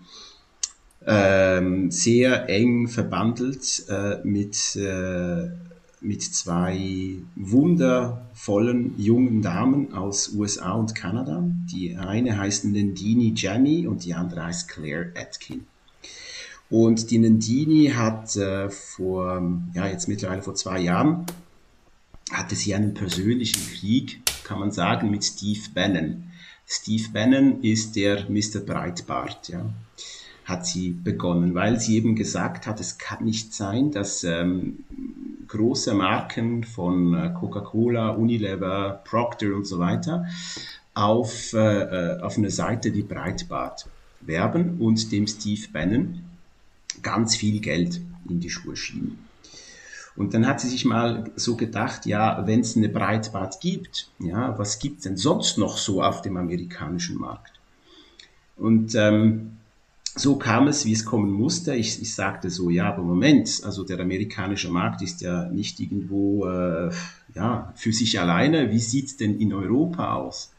ähm, 1.05 1.91
sehr 1.91 2.49
eng 2.49 2.87
verbandelt 2.87 3.85
äh, 3.89 4.17
mit, 4.23 4.75
äh, 4.75 5.49
mit 6.01 6.23
zwei 6.23 7.15
wundervollen 7.35 8.95
jungen 8.97 9.41
Damen 9.41 9.93
aus 9.93 10.33
USA 10.33 10.73
und 10.73 10.95
Kanada. 10.95 11.43
Die 11.71 11.95
eine 11.95 12.37
heißt 12.37 12.65
Nandini 12.65 13.33
Jenny 13.35 13.87
und 13.87 14.05
die 14.05 14.13
andere 14.13 14.45
heißt 14.45 14.67
Claire 14.67 15.11
Atkin. 15.15 15.65
Und 16.69 17.11
die 17.11 17.17
Nandini 17.17 17.91
hat 17.93 18.35
äh, 18.37 18.69
vor, 18.69 19.41
ja, 19.73 19.87
jetzt 19.87 20.07
mittlerweile 20.07 20.41
vor 20.41 20.55
zwei 20.55 20.79
Jahren 20.79 21.25
hatte 22.31 22.55
sie 22.55 22.73
einen 22.73 22.93
persönlichen 22.93 23.61
Krieg, 23.73 24.21
kann 24.43 24.59
man 24.59 24.71
sagen, 24.71 25.11
mit 25.11 25.23
Steve 25.23 25.61
Bannon. 25.73 26.23
Steve 26.65 27.09
Bannon 27.11 27.61
ist 27.61 27.95
der 27.95 28.29
Mr. 28.29 28.61
Breitbart, 28.65 29.49
ja, 29.49 29.65
hat 30.45 30.65
sie 30.65 30.91
begonnen, 30.91 31.53
weil 31.53 31.79
sie 31.79 31.97
eben 31.97 32.15
gesagt 32.15 32.67
hat, 32.67 32.79
es 32.79 32.97
kann 32.97 33.25
nicht 33.25 33.53
sein, 33.53 33.91
dass 33.91 34.23
ähm, 34.23 34.83
große 35.47 35.93
Marken 35.93 36.63
von 36.63 37.13
äh, 37.13 37.33
Coca-Cola, 37.37 38.11
Unilever, 38.11 39.01
Procter 39.03 39.53
und 39.53 39.67
so 39.67 39.79
weiter 39.79 40.25
auf, 40.93 41.53
äh, 41.53 41.57
äh, 41.57 42.21
auf 42.21 42.37
eine 42.37 42.49
Seite 42.49 42.93
wie 42.93 43.03
Breitbart 43.03 43.87
werben 44.21 44.79
und 44.79 45.11
dem 45.11 45.27
Steve 45.27 45.67
Bannon 45.71 46.21
ganz 47.01 47.35
viel 47.35 47.59
Geld 47.59 47.99
in 48.29 48.39
die 48.39 48.49
Schuhe 48.49 48.75
schieben. 48.75 49.19
Und 50.15 50.33
dann 50.33 50.45
hat 50.45 50.59
sie 50.59 50.67
sich 50.67 50.85
mal 50.85 51.31
so 51.35 51.55
gedacht, 51.55 52.05
ja, 52.05 52.45
wenn 52.45 52.59
es 52.59 52.75
eine 52.75 52.89
Breitbart 52.89 53.61
gibt, 53.61 54.09
ja, 54.19 54.57
was 54.57 54.79
gibt's 54.79 55.03
denn 55.03 55.17
sonst 55.17 55.57
noch 55.57 55.77
so 55.77 56.03
auf 56.03 56.21
dem 56.21 56.37
amerikanischen 56.37 57.17
Markt? 57.17 57.53
Und 58.57 58.93
ähm, 58.95 59.57
so 60.15 60.35
kam 60.35 60.67
es, 60.67 60.85
wie 60.85 60.91
es 60.91 61.05
kommen 61.05 61.31
musste. 61.31 61.73
Ich, 61.73 62.01
ich 62.01 62.13
sagte 62.13 62.49
so, 62.49 62.69
ja, 62.69 62.89
aber 62.89 63.01
Moment, 63.01 63.61
also 63.63 63.83
der 63.83 63.99
amerikanische 63.99 64.69
Markt 64.69 65.01
ist 65.01 65.21
ja 65.21 65.45
nicht 65.45 65.79
irgendwo 65.79 66.45
äh, 66.45 66.91
ja, 67.33 67.71
für 67.75 67.93
sich 67.93 68.19
alleine. 68.19 68.71
Wie 68.71 68.79
sieht's 68.79 69.15
denn 69.15 69.39
in 69.39 69.53
Europa 69.53 70.15
aus? 70.15 70.51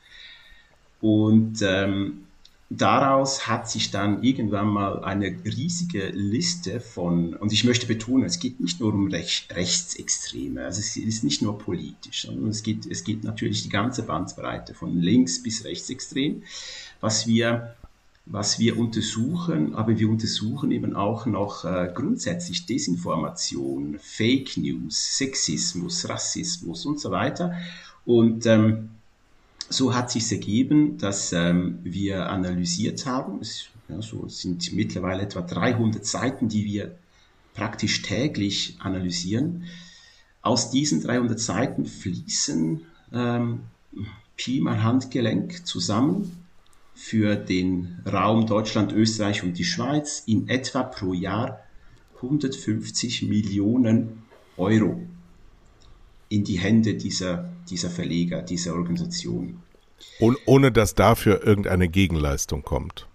Und 1.03 1.61
ähm, 1.63 2.25
daraus 2.81 3.47
hat 3.47 3.69
sich 3.69 3.91
dann 3.91 4.23
irgendwann 4.23 4.69
mal 4.69 5.05
eine 5.05 5.27
riesige 5.45 6.09
Liste 6.11 6.81
von, 6.81 7.35
und 7.35 7.53
ich 7.53 7.65
möchte 7.65 7.87
betonen, 7.87 8.25
es 8.25 8.39
geht 8.39 8.61
nicht 8.61 8.81
nur 8.81 8.93
um 8.93 9.09
Rech, 9.09 9.49
Rechtsextreme, 9.51 10.65
also 10.65 10.81
es 10.81 10.97
ist 10.97 11.25
nicht 11.25 11.43
nur 11.43 11.59
politisch, 11.59 12.23
sondern 12.23 12.51
es 12.51 12.63
geht, 12.63 12.87
es 12.87 13.05
geht 13.05 13.25
natürlich 13.25 13.63
die 13.63 13.69
ganze 13.69 14.03
Bandbreite 14.03 14.75
von 14.75 15.01
links 15.01 15.43
bis 15.43 15.65
rechtsextrem, 15.65 16.43
was 17.01 17.27
wir 17.27 17.75
was 18.25 18.61
wir 18.61 18.79
untersuchen, 18.79 19.75
aber 19.75 19.99
wir 19.99 20.09
untersuchen 20.09 20.71
eben 20.71 20.95
auch 20.95 21.27
noch 21.27 21.65
äh, 21.65 21.91
grundsätzlich 21.93 22.67
Desinformation, 22.67 23.99
Fake 24.01 24.57
News, 24.57 25.17
Sexismus, 25.19 26.09
Rassismus 26.09 26.87
und 26.87 27.01
so 27.01 27.11
weiter. 27.11 27.53
Und 28.05 28.47
ähm, 28.47 28.91
so 29.73 29.95
hat 29.95 30.11
sich 30.11 30.31
ergeben, 30.31 30.99
dass 30.99 31.33
ähm, 31.33 31.79
wir 31.83 32.29
analysiert 32.29 33.07
haben. 33.07 33.41
Es, 33.41 33.67
ja, 33.89 34.01
so 34.03 34.29
sind 34.29 34.73
mittlerweile 34.73 35.23
etwa 35.23 35.41
300 35.41 36.05
Seiten, 36.05 36.49
die 36.49 36.65
wir 36.65 36.97
praktisch 37.55 38.03
täglich 38.03 38.77
analysieren. 38.79 39.65
Aus 40.41 40.71
diesen 40.71 41.03
300 41.03 41.39
Seiten 41.39 41.87
fließen 41.87 42.81
ähm, 43.13 43.61
Pi 44.37 44.61
mal 44.61 44.83
Handgelenk 44.83 45.67
zusammen 45.67 46.37
für 46.95 47.37
den 47.37 48.01
Raum 48.11 48.47
Deutschland, 48.47 48.93
Österreich 48.93 49.43
und 49.43 49.59
die 49.59 49.65
Schweiz 49.65 50.23
in 50.27 50.49
etwa 50.49 50.83
pro 50.83 51.13
Jahr 51.13 51.61
150 52.17 53.23
Millionen 53.23 54.23
Euro 54.57 55.01
in 56.33 56.45
die 56.45 56.59
Hände 56.59 56.95
dieser, 56.95 57.51
dieser 57.69 57.91
Verleger, 57.91 58.41
dieser 58.41 58.75
Organisation. 58.75 59.61
Und 60.19 60.39
ohne 60.47 60.73
dass 60.73 60.95
dafür 60.95 61.47
irgendeine 61.47 61.89
Gegenleistung 61.89 62.63
kommt. 62.63 63.07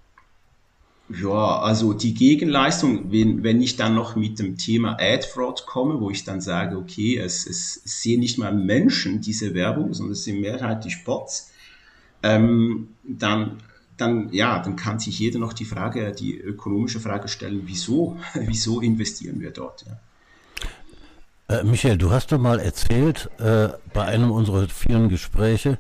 Ja, 1.10 1.60
also 1.60 1.94
die 1.94 2.14
Gegenleistung, 2.14 3.12
wenn, 3.12 3.42
wenn 3.42 3.62
ich 3.62 3.76
dann 3.76 3.96
noch 3.96 4.16
mit 4.16 4.40
dem 4.40 4.58
Thema 4.58 4.98
Ad 5.00 5.26
Fraud 5.26 5.66
komme, 5.66 6.00
wo 6.00 6.12
ich 6.12 6.26
dann 6.26 6.42
sage, 6.42 6.78
okay, 6.78 7.18
es, 7.18 7.48
es, 7.48 7.82
es 7.84 8.02
sehen 8.02 8.20
nicht 8.20 8.38
mal 8.38 8.54
Menschen 8.54 9.22
diese 9.22 9.54
Werbung, 9.54 9.94
sondern 9.94 10.14
es 10.14 10.26
sind 10.26 10.42
mehrheitlich 10.42 11.04
Bots, 11.06 11.52
ähm, 12.24 12.90
dann, 13.04 13.58
dann, 13.96 14.32
ja, 14.34 14.60
dann 14.60 14.76
kann 14.76 15.00
sich 15.00 15.18
jeder 15.18 15.40
noch 15.40 15.54
die 15.54 15.66
Frage, 15.66 16.12
die 16.12 16.38
ökonomische 16.38 17.00
Frage 17.00 17.30
stellen, 17.30 17.64
wieso, 17.66 18.18
wieso 18.34 18.82
investieren 18.82 19.40
wir 19.40 19.52
dort? 19.52 19.86
Ja? 19.88 20.00
Äh, 21.50 21.64
Michael, 21.64 21.98
du 21.98 22.12
hast 22.12 22.32
doch 22.32 22.40
mal 22.40 22.60
erzählt 22.60 23.30
äh, 23.40 23.70
bei 23.94 24.04
einem 24.04 24.32
unserer 24.32 24.68
vielen 24.68 25.10
Gespräche, 25.10 25.78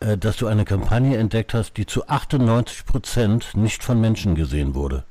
äh, 0.00 0.18
dass 0.18 0.36
du 0.36 0.46
eine 0.46 0.64
Kampagne 0.64 1.16
entdeckt 1.16 1.54
hast, 1.54 1.76
die 1.76 1.86
zu 1.86 2.06
98 2.06 2.84
Prozent 2.84 3.56
nicht 3.56 3.82
von 3.82 4.00
Menschen 4.00 4.34
gesehen 4.34 4.74
wurde. 4.74 5.04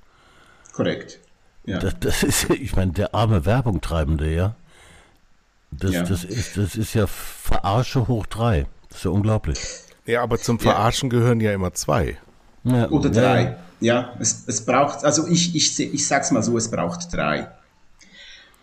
Korrekt. 0.74 1.20
Ja. 1.66 1.80
Das, 1.80 1.96
das 2.00 2.24
ist, 2.24 2.50
ich 2.52 2.76
meine, 2.76 2.92
der 2.92 3.16
arme 3.16 3.46
Werbungtreibende, 3.46 4.32
ja. 4.34 4.56
Das, 5.72 5.92
ja. 5.92 6.04
das, 6.04 6.24
ist, 6.24 6.56
das 6.56 6.76
ist 6.76 6.94
ja 6.94 7.08
Verarsche 7.08 8.08
hoch 8.08 8.28
drei. 8.28 8.68
Das 8.90 9.00
ist 9.00 9.06
ja 9.06 9.12
unglaublich. 9.12 9.60
Ja, 10.06 10.22
aber 10.22 10.38
zum 10.38 10.60
Verarschen 10.60 11.10
ja. 11.10 11.18
gehören 11.18 11.42
ja 11.42 11.52
immer 11.52 11.74
zwei. 11.74 12.18
Ja, 12.64 12.88
Oder 12.90 13.10
drei. 13.10 13.58
Ja, 13.80 14.14
es, 14.20 14.44
es 14.48 14.66
braucht, 14.66 15.04
also 15.04 15.28
ich, 15.28 15.56
ich, 15.56 15.80
ich 15.80 16.08
sag's 16.08 16.32
mal 16.32 16.44
so, 16.44 16.58
es 16.58 16.70
braucht 16.70 17.12
drei. 17.12 17.50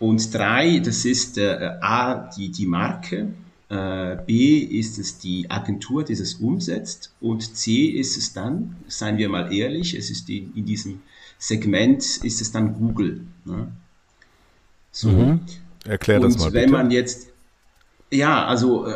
Und 0.03 0.33
drei, 0.33 0.79
das 0.79 1.05
ist 1.05 1.37
äh, 1.37 1.77
A, 1.79 2.29
die, 2.35 2.51
die 2.51 2.65
Marke, 2.65 3.29
äh, 3.69 4.17
B 4.25 4.57
ist 4.57 4.99
es 4.99 5.17
die 5.17 5.49
Agentur, 5.49 6.03
die 6.03 6.11
es 6.11 6.33
umsetzt 6.33 7.13
und 7.21 7.55
C 7.55 7.85
ist 7.85 8.17
es 8.17 8.33
dann, 8.33 8.75
seien 8.89 9.17
wir 9.17 9.29
mal 9.29 9.53
ehrlich, 9.53 9.95
es 9.95 10.09
ist 10.09 10.27
die, 10.27 10.51
in 10.55 10.65
diesem 10.65 11.01
Segment 11.37 12.03
ist 12.17 12.41
es 12.41 12.51
dann 12.51 12.73
Google. 12.73 13.21
Ne? 13.45 13.71
So. 14.91 15.09
Mhm. 15.09 15.39
Erklär 15.85 16.19
das 16.19 16.37
mal. 16.37 16.47
Und 16.47 16.53
wenn 16.53 16.69
man 16.69 16.91
jetzt, 16.91 17.29
ja, 18.11 18.45
also 18.45 18.87
äh, 18.87 18.93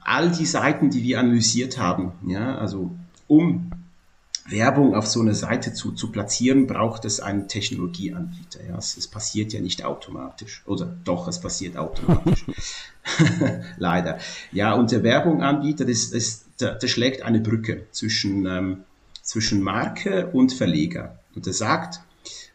all 0.00 0.30
die 0.30 0.46
Seiten, 0.46 0.88
die 0.88 1.02
wir 1.02 1.20
analysiert 1.20 1.76
haben, 1.76 2.12
ja, 2.26 2.56
also 2.56 2.96
um 3.26 3.72
Werbung 4.50 4.94
auf 4.94 5.06
so 5.06 5.20
eine 5.20 5.34
Seite 5.34 5.72
zu, 5.72 5.92
zu 5.92 6.10
platzieren, 6.10 6.66
braucht 6.66 7.04
es 7.04 7.20
einen 7.20 7.48
Technologieanbieter. 7.48 8.60
Ja. 8.66 8.78
Es, 8.78 8.96
es 8.96 9.06
passiert 9.06 9.52
ja 9.52 9.60
nicht 9.60 9.84
automatisch. 9.84 10.62
Oder 10.66 10.86
doch, 11.04 11.28
es 11.28 11.40
passiert 11.40 11.76
automatisch. 11.76 12.44
Leider. 13.76 14.18
Ja, 14.52 14.74
und 14.74 14.90
der 14.90 15.02
Werbunganbieter, 15.02 15.84
das, 15.84 16.10
das, 16.10 16.46
der 16.58 16.88
schlägt 16.88 17.22
eine 17.22 17.40
Brücke 17.40 17.86
zwischen, 17.90 18.46
ähm, 18.46 18.84
zwischen 19.22 19.62
Marke 19.62 20.28
und 20.32 20.52
Verleger. 20.52 21.18
Und 21.34 21.46
er 21.46 21.52
sagt, 21.52 22.00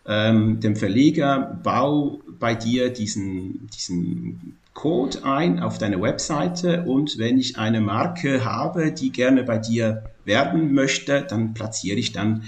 ähm, 0.05 0.59
dem 0.59 0.75
Verleger, 0.75 1.59
bau 1.63 2.21
bei 2.39 2.55
dir 2.55 2.89
diesen, 2.91 3.69
diesen 3.73 4.57
Code 4.73 5.23
ein 5.23 5.59
auf 5.59 5.77
deine 5.77 6.01
Webseite 6.01 6.83
und 6.83 7.17
wenn 7.17 7.37
ich 7.37 7.57
eine 7.57 7.79
Marke 7.79 8.43
habe, 8.43 8.91
die 8.91 9.11
gerne 9.11 9.43
bei 9.43 9.57
dir 9.57 10.03
werben 10.25 10.73
möchte, 10.73 11.21
dann 11.21 11.53
platziere 11.53 11.99
ich 11.99 12.11
dann 12.11 12.43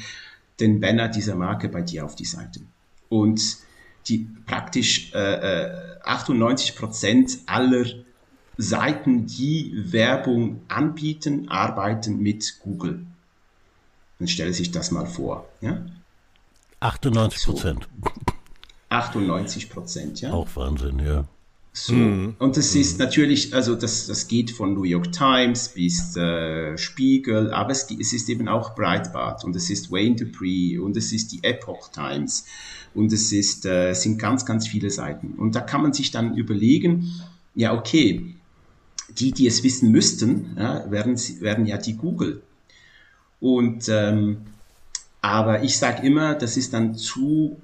den 0.60 0.80
Banner 0.80 1.08
dieser 1.08 1.36
Marke 1.36 1.70
bei 1.70 1.82
dir 1.82 2.06
auf 2.06 2.16
die 2.16 2.26
Seite. 2.26 2.62
Und 3.10 3.58
die 4.08 4.28
praktisch 4.46 5.14
äh, 5.14 5.70
98 6.04 6.70
äh, 6.70 6.74
Prozent 6.74 7.38
aller 7.46 7.86
Seiten, 8.58 9.26
die 9.26 9.74
Werbung 9.92 10.62
anbieten, 10.68 11.50
arbeiten 11.50 12.20
mit 12.20 12.60
Google. 12.64 13.06
Dann 14.20 14.28
stelle 14.28 14.54
sich 14.54 14.72
das 14.72 14.92
mal 14.92 15.06
vor. 15.06 15.48
Ja? 15.62 15.86
98 16.80 17.46
Prozent. 17.46 17.88
So. 18.02 18.12
98 18.90 19.70
Prozent, 19.70 20.22
ja. 20.22 20.32
Auch 20.32 20.48
Wahnsinn, 20.56 21.00
ja. 21.00 21.26
So. 21.78 21.94
Mhm. 21.94 22.36
Und 22.40 22.56
das 22.56 22.74
ist 22.74 23.00
natürlich, 23.00 23.54
also 23.54 23.76
das, 23.76 24.08
das 24.08 24.30
geht 24.30 24.50
von 24.50 24.74
New 24.74 24.86
York 24.86 25.12
Times 25.12 25.68
bis 25.68 26.16
äh, 26.16 26.78
Spiegel, 26.78 27.52
aber 27.52 27.72
es, 27.72 27.88
es 28.00 28.14
ist 28.14 28.30
eben 28.30 28.48
auch 28.48 28.76
Breitbart 28.76 29.44
und 29.44 29.54
es 29.58 29.70
ist 29.70 29.92
Wayne 29.92 30.16
Dupree 30.16 30.78
und 30.78 30.96
es 30.96 31.12
ist 31.12 31.34
die 31.34 31.44
Epoch 31.44 31.90
Times 31.90 32.46
und 32.94 33.12
es 33.12 33.34
ist, 33.34 33.66
äh, 33.66 33.94
sind 33.94 34.18
ganz, 34.18 34.46
ganz 34.46 34.70
viele 34.70 34.90
Seiten. 34.90 35.34
Und 35.34 35.56
da 35.56 35.60
kann 35.60 35.82
man 35.82 35.92
sich 35.92 36.12
dann 36.12 36.38
überlegen, 36.38 37.12
ja, 37.56 37.74
okay, 37.74 38.36
die, 39.10 39.34
die 39.34 39.46
es 39.46 39.62
wissen 39.62 39.92
müssten, 39.92 40.56
ja, 40.58 40.90
werden, 40.90 41.20
werden 41.42 41.66
ja 41.66 41.78
die 41.78 41.98
Google. 41.98 42.42
Und 43.42 43.90
ähm, 43.90 44.38
aber 45.22 45.64
ich 45.64 45.78
sage 45.78 46.08
immer, 46.08 46.36
das 46.36 46.56
ist 46.56 46.72
dann 46.74 46.96
zu 46.96 47.58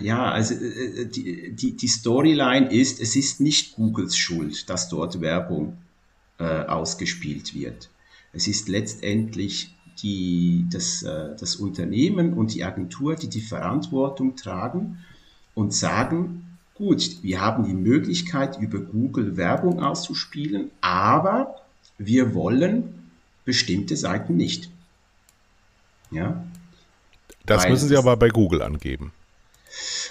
ja, 0.00 0.30
also 0.30 0.54
äh, 0.54 1.02
äh, 1.02 1.06
die, 1.06 1.52
die, 1.52 1.76
die 1.76 1.88
Storyline 1.88 2.72
ist, 2.72 3.00
es 3.00 3.16
ist 3.16 3.40
nicht 3.40 3.76
Googles 3.76 4.16
Schuld, 4.16 4.68
dass 4.70 4.88
dort 4.88 5.20
Werbung 5.20 5.76
äh, 6.38 6.44
ausgespielt 6.44 7.54
wird. 7.54 7.90
Es 8.32 8.46
ist 8.46 8.68
letztendlich 8.68 9.74
die, 10.02 10.66
das, 10.70 11.02
äh, 11.02 11.36
das 11.38 11.56
Unternehmen 11.56 12.32
und 12.32 12.54
die 12.54 12.64
Agentur, 12.64 13.14
die 13.14 13.28
die 13.28 13.42
Verantwortung 13.42 14.36
tragen 14.36 15.04
und 15.54 15.74
sagen, 15.74 16.58
gut, 16.74 17.22
wir 17.22 17.42
haben 17.42 17.64
die 17.64 17.74
Möglichkeit, 17.74 18.58
über 18.58 18.80
Google 18.80 19.36
Werbung 19.36 19.82
auszuspielen, 19.82 20.70
aber 20.80 21.56
wir 21.98 22.34
wollen 22.34 23.10
bestimmte 23.44 23.96
Seiten 23.96 24.36
nicht. 24.36 24.70
Ja? 26.10 26.42
Das 27.44 27.64
Weil 27.64 27.72
müssen 27.72 27.88
Sie 27.88 27.96
aber 27.96 28.16
bei 28.16 28.30
Google 28.30 28.62
angeben. 28.62 29.12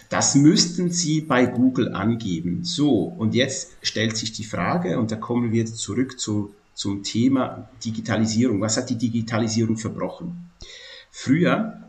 Das 0.10 0.36
müssten 0.36 0.92
Sie 0.92 1.22
bei 1.22 1.46
Google 1.46 1.94
angeben. 1.94 2.64
So, 2.64 3.04
und 3.04 3.34
jetzt 3.34 3.72
stellt 3.82 4.18
sich 4.18 4.32
die 4.32 4.44
Frage, 4.44 5.00
und 5.00 5.12
da 5.12 5.16
kommen 5.16 5.52
wir 5.52 5.66
zurück 5.66 6.20
zu, 6.20 6.54
zum 6.74 7.04
Thema 7.04 7.70
Digitalisierung. 7.84 8.62
Was 8.62 8.78
hat 8.78 8.90
die 8.90 8.98
Digitalisierung 8.98 9.78
verbrochen? 9.78 10.50
Früher, 11.12 11.82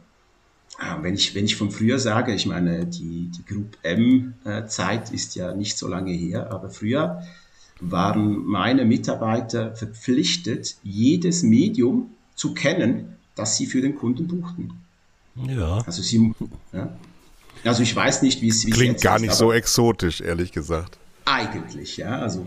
ah, 0.79 0.99
wenn 1.03 1.15
ich, 1.15 1.35
wenn 1.35 1.45
ich 1.45 1.57
von 1.57 1.71
früher 1.71 1.99
sage, 1.99 2.35
ich 2.35 2.47
meine, 2.47 2.87
die, 2.87 3.31
die 3.37 3.45
Group 3.45 3.77
M-Zeit 3.83 5.11
ist 5.11 5.35
ja 5.35 5.55
nicht 5.55 5.79
so 5.79 5.89
lange 5.89 6.13
her, 6.13 6.51
aber 6.53 6.71
früher 6.71 7.23
waren 7.81 8.45
meine 8.45 8.85
Mitarbeiter 8.85 9.75
verpflichtet, 9.75 10.77
jedes 10.83 11.43
Medium 11.43 12.11
zu 12.37 12.55
kennen, 12.55 13.17
das 13.35 13.57
sie 13.57 13.67
für 13.67 13.81
den 13.81 13.97
Kunden 13.97 14.29
buchten. 14.29 14.71
Ja. 15.35 15.79
Also 15.87 16.03
sie, 16.03 16.33
ja, 16.73 16.93
also 17.64 17.83
ich 17.83 17.94
weiß 17.94 18.22
nicht, 18.22 18.42
wie 18.42 18.48
es 18.48 18.66
wie 18.66 18.70
Klingt 18.70 19.01
gar 19.01 19.16
ist, 19.16 19.22
nicht 19.22 19.35
so 19.35 19.53
exotisch, 19.53 20.20
ehrlich 20.20 20.53
gesagt. 20.53 20.98
Eigentlich, 21.25 21.96
ja. 21.96 22.18
Also, 22.18 22.46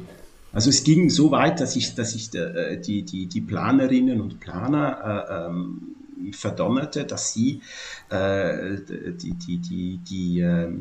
also 0.51 0.69
es 0.69 0.84
ging 0.84 1.10
so 1.10 1.32
weit, 1.32 1.60
dass 1.60 1.75
ich, 1.75 1.95
dass 1.95 2.15
ich 2.15 2.34
äh, 2.34 2.78
die, 2.78 3.04
die, 3.04 3.28
die 3.28 3.41
Planerinnen 3.41 4.21
und 4.21 4.39
Planer 4.39 5.28
äh, 5.28 5.47
ähm, 5.47 5.95
verdonnerte, 6.32 7.06
dass 7.06 7.34
sie 7.34 7.62
äh, 8.10 8.78
die, 8.88 9.34
die, 9.34 9.58
die, 9.58 9.97
die, 9.97 10.39
äh, 10.39 10.71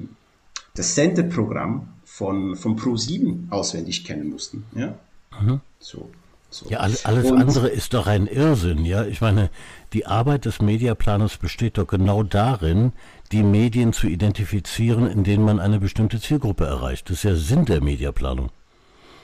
das 0.74 0.94
Sendeprogramm 0.94 1.88
von, 2.04 2.56
von 2.56 2.78
Pro7 2.78 3.50
auswendig 3.50 4.04
kennen 4.04 4.30
mussten. 4.30 4.64
Ja? 4.74 4.98
Mhm. 5.40 5.60
So. 5.78 6.10
So. 6.50 6.68
Ja, 6.68 6.78
alles, 6.78 7.04
alles 7.04 7.32
andere 7.32 7.68
ist 7.68 7.94
doch 7.94 8.06
ein 8.06 8.28
Irrsinn, 8.28 8.84
ja. 8.84 9.04
Ich 9.06 9.20
meine, 9.20 9.50
die 9.92 10.06
Arbeit 10.06 10.44
des 10.44 10.62
Mediaplaners 10.62 11.36
besteht 11.36 11.78
doch 11.78 11.88
genau 11.88 12.22
darin, 12.22 12.92
die 13.34 13.42
Medien 13.42 13.92
zu 13.92 14.06
identifizieren, 14.06 15.10
in 15.10 15.24
denen 15.24 15.44
man 15.44 15.58
eine 15.58 15.80
bestimmte 15.80 16.20
Zielgruppe 16.20 16.64
erreicht. 16.66 17.10
Das 17.10 17.18
ist 17.18 17.24
ja 17.24 17.34
Sinn 17.34 17.64
der 17.64 17.82
Mediaplanung. 17.82 18.50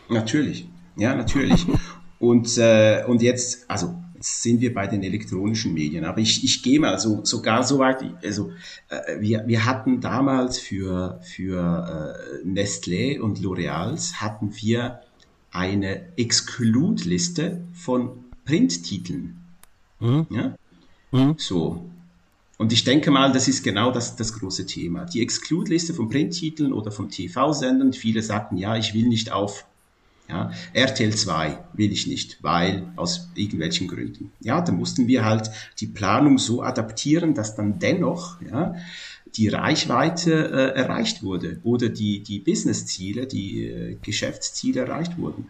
Natürlich, 0.09 0.69
ja, 0.97 1.15
natürlich. 1.15 1.65
und, 2.19 2.59
äh, 2.59 3.05
und 3.07 3.23
jetzt, 3.23 3.71
also 3.71 3.95
sind 4.19 4.61
wir 4.61 4.75
bei 4.75 4.89
den 4.89 5.05
elektronischen 5.05 5.73
Medien. 5.75 6.05
Aber 6.05 6.19
ich, 6.19 6.43
ich 6.43 6.65
gehe 6.65 6.81
mal 6.81 6.99
so, 6.99 7.25
sogar 7.25 7.63
so 7.63 7.79
weit, 7.79 8.03
also 8.25 8.51
äh, 8.89 9.21
wir, 9.21 9.45
wir 9.47 9.65
hatten 9.65 10.01
damals 10.01 10.59
für, 10.59 11.21
für 11.23 12.19
äh, 12.43 12.47
Nestlé 12.47 13.21
und 13.21 13.39
L'Oreals 13.39 14.15
hatten 14.15 14.53
wir 14.57 15.01
eine 15.53 16.19
Exclude-Liste 16.19 17.63
von 17.73 18.11
Printtiteln. 18.45 19.39
Mhm. 20.01 20.27
Ja? 20.31 20.57
Mhm. 21.13 21.35
So. 21.39 21.89
Und 22.61 22.75
ich 22.75 22.85
denke 22.85 23.11
mal, 23.11 23.33
das 23.33 23.49
ist 23.49 23.65
genau 23.65 23.91
das, 23.91 24.17
das 24.17 24.35
große 24.35 24.67
Thema. 24.67 25.07
Die 25.07 25.23
Exclude-Liste 25.23 25.95
von 25.95 26.11
Printtiteln 26.11 26.75
oder 26.75 26.93
von 26.93 27.09
TV-Sendern. 27.09 27.95
Viele 27.95 28.21
sagten, 28.21 28.59
ja, 28.59 28.77
ich 28.77 28.93
will 28.93 29.09
nicht 29.09 29.33
auf 29.33 29.65
ja, 30.29 30.51
RTL 30.75 31.15
2 31.15 31.59
will 31.73 31.91
ich 31.91 32.07
nicht, 32.07 32.37
weil 32.43 32.93
aus 32.97 33.31
irgendwelchen 33.35 33.89
Gründen. 33.89 34.31
Ja, 34.41 34.61
da 34.61 34.73
mussten 34.73 35.07
wir 35.07 35.25
halt 35.25 35.51
die 35.79 35.87
Planung 35.87 36.37
so 36.37 36.63
adaptieren, 36.63 37.33
dass 37.33 37.57
dann 37.57 37.79
dennoch 37.79 38.39
ja, 38.43 38.75
die 39.37 39.49
Reichweite 39.49 40.31
äh, 40.51 40.79
erreicht 40.79 41.23
wurde 41.23 41.61
oder 41.63 41.89
die, 41.89 42.21
die 42.23 42.41
Business-Ziele, 42.41 43.27
die 43.27 43.69
äh, 43.69 43.97
Geschäftsziele 44.03 44.83
erreicht 44.83 45.17
wurden. 45.17 45.49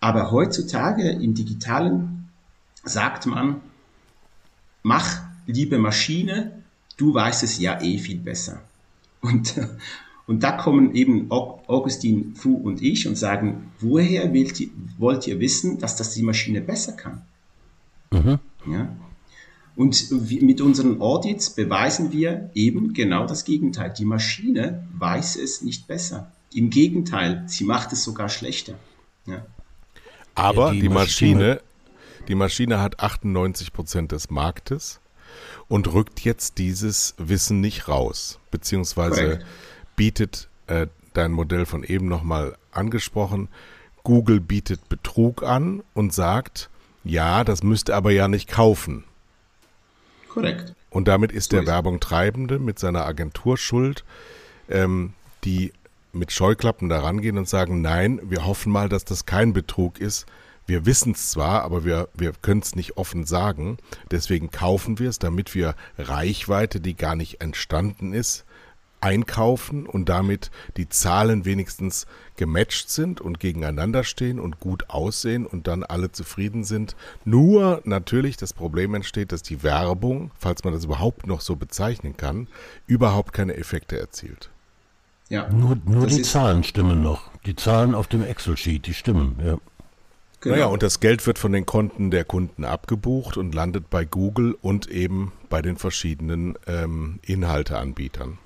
Aber 0.00 0.30
heutzutage 0.30 1.08
im 1.08 1.32
digitalen 1.32 2.28
sagt 2.84 3.24
man, 3.24 3.62
mach, 4.82 5.25
liebe 5.46 5.78
Maschine, 5.78 6.62
du 6.96 7.14
weißt 7.14 7.42
es 7.42 7.58
ja 7.58 7.80
eh 7.80 7.98
viel 7.98 8.18
besser. 8.18 8.62
Und, 9.20 9.54
und 10.26 10.42
da 10.42 10.52
kommen 10.52 10.94
eben 10.94 11.30
Augustin 11.30 12.34
Fu 12.34 12.56
und 12.56 12.82
ich 12.82 13.06
und 13.06 13.16
sagen, 13.16 13.72
woher 13.80 14.32
wollt 14.32 14.60
ihr, 14.60 14.68
wollt 14.98 15.26
ihr 15.26 15.40
wissen, 15.40 15.78
dass 15.78 15.96
das 15.96 16.14
die 16.14 16.22
Maschine 16.22 16.60
besser 16.60 16.92
kann? 16.92 17.22
Mhm. 18.10 18.38
Ja? 18.70 18.96
Und 19.76 20.10
mit 20.42 20.62
unseren 20.62 21.02
Audits 21.02 21.50
beweisen 21.50 22.10
wir 22.10 22.50
eben 22.54 22.94
genau 22.94 23.26
das 23.26 23.44
Gegenteil. 23.44 23.92
Die 23.96 24.06
Maschine 24.06 24.86
weiß 24.98 25.36
es 25.36 25.60
nicht 25.60 25.86
besser. 25.86 26.32
Im 26.54 26.70
Gegenteil, 26.70 27.44
sie 27.46 27.64
macht 27.64 27.92
es 27.92 28.02
sogar 28.02 28.30
schlechter. 28.30 28.74
Ja. 29.26 29.44
Aber 30.34 30.68
ja, 30.68 30.72
die, 30.72 30.80
die 30.80 30.88
Maschine, 30.88 31.34
Maschine, 31.34 31.60
die 32.28 32.34
Maschine 32.34 32.80
hat 32.80 33.00
98 33.00 33.74
Prozent 33.74 34.12
des 34.12 34.30
Marktes 34.30 35.00
und 35.68 35.92
rückt 35.92 36.20
jetzt 36.20 36.58
dieses 36.58 37.14
Wissen 37.18 37.60
nicht 37.60 37.88
raus, 37.88 38.38
beziehungsweise 38.50 39.22
Correct. 39.22 39.46
bietet 39.96 40.48
äh, 40.66 40.86
dein 41.12 41.32
Modell 41.32 41.66
von 41.66 41.82
eben 41.82 42.06
nochmal 42.08 42.56
angesprochen. 42.72 43.48
Google 44.02 44.40
bietet 44.40 44.88
Betrug 44.88 45.42
an 45.42 45.82
und 45.94 46.12
sagt, 46.12 46.70
ja, 47.02 47.44
das 47.44 47.62
müsst 47.62 47.88
ihr 47.88 47.96
aber 47.96 48.12
ja 48.12 48.28
nicht 48.28 48.48
kaufen. 48.48 49.04
Korrekt. 50.28 50.74
Und 50.90 51.08
damit 51.08 51.32
ist 51.32 51.50
so 51.50 51.56
der 51.56 51.62
ist 51.62 51.68
Werbung 51.68 52.00
Treibende 52.00 52.58
mit 52.58 52.78
seiner 52.78 53.04
Agentur 53.04 53.58
schuld, 53.58 54.04
ähm, 54.68 55.14
die 55.44 55.72
mit 56.12 56.32
Scheuklappen 56.32 56.88
da 56.88 57.00
rangehen 57.00 57.38
und 57.38 57.48
sagen, 57.48 57.80
nein, 57.80 58.20
wir 58.22 58.46
hoffen 58.46 58.72
mal, 58.72 58.88
dass 58.88 59.04
das 59.04 59.26
kein 59.26 59.52
Betrug 59.52 60.00
ist. 60.00 60.26
Wir 60.66 60.84
wissen 60.84 61.12
es 61.12 61.30
zwar, 61.30 61.62
aber 61.62 61.84
wir, 61.84 62.08
wir 62.14 62.32
können 62.42 62.60
es 62.60 62.74
nicht 62.74 62.96
offen 62.96 63.24
sagen. 63.24 63.78
Deswegen 64.10 64.50
kaufen 64.50 64.98
wir 64.98 65.08
es, 65.08 65.18
damit 65.18 65.54
wir 65.54 65.74
Reichweite, 65.96 66.80
die 66.80 66.96
gar 66.96 67.14
nicht 67.14 67.40
entstanden 67.40 68.12
ist, 68.12 68.44
einkaufen 69.00 69.86
und 69.86 70.08
damit 70.08 70.50
die 70.76 70.88
Zahlen 70.88 71.44
wenigstens 71.44 72.06
gematcht 72.36 72.90
sind 72.90 73.20
und 73.20 73.38
gegeneinander 73.38 74.02
stehen 74.02 74.40
und 74.40 74.58
gut 74.58 74.90
aussehen 74.90 75.46
und 75.46 75.68
dann 75.68 75.84
alle 75.84 76.10
zufrieden 76.10 76.64
sind. 76.64 76.96
Nur 77.24 77.80
natürlich 77.84 78.36
das 78.36 78.52
Problem 78.52 78.94
entsteht, 78.94 79.32
dass 79.32 79.42
die 79.42 79.62
Werbung, 79.62 80.30
falls 80.38 80.64
man 80.64 80.72
das 80.72 80.84
überhaupt 80.84 81.26
noch 81.26 81.40
so 81.40 81.56
bezeichnen 81.56 82.16
kann, 82.16 82.48
überhaupt 82.86 83.32
keine 83.32 83.56
Effekte 83.56 83.98
erzielt. 83.98 84.50
Ja, 85.28 85.48
nur 85.50 85.76
nur 85.84 86.06
die 86.06 86.22
Zahlen 86.22 86.62
stimmen 86.62 87.02
noch. 87.02 87.30
Die 87.46 87.56
Zahlen 87.56 87.94
auf 87.94 88.06
dem 88.06 88.22
Excel-Sheet, 88.22 88.86
die 88.86 88.94
stimmen, 88.94 89.36
ja. 89.44 89.58
Genau. 90.40 90.54
Naja, 90.54 90.66
und 90.66 90.82
das 90.82 91.00
Geld 91.00 91.26
wird 91.26 91.38
von 91.38 91.52
den 91.52 91.66
Konten 91.66 92.10
der 92.10 92.24
Kunden 92.24 92.64
abgebucht 92.64 93.36
und 93.36 93.54
landet 93.54 93.88
bei 93.90 94.04
Google 94.04 94.56
und 94.60 94.88
eben 94.88 95.32
bei 95.48 95.62
den 95.62 95.76
verschiedenen 95.76 96.58
ähm, 96.66 97.20
Inhalteanbietern. 97.22 98.38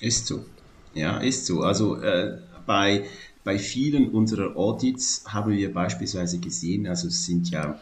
Ist 0.00 0.26
so. 0.26 0.44
Ja, 0.94 1.18
ist 1.18 1.46
so. 1.46 1.62
Also 1.62 2.00
äh, 2.00 2.38
bei, 2.66 3.04
bei 3.44 3.58
vielen 3.58 4.10
unserer 4.10 4.56
Audits 4.56 5.24
haben 5.26 5.52
wir 5.52 5.72
beispielsweise 5.72 6.38
gesehen, 6.38 6.86
also 6.86 7.08
es 7.08 7.26
sind 7.26 7.50
ja 7.50 7.78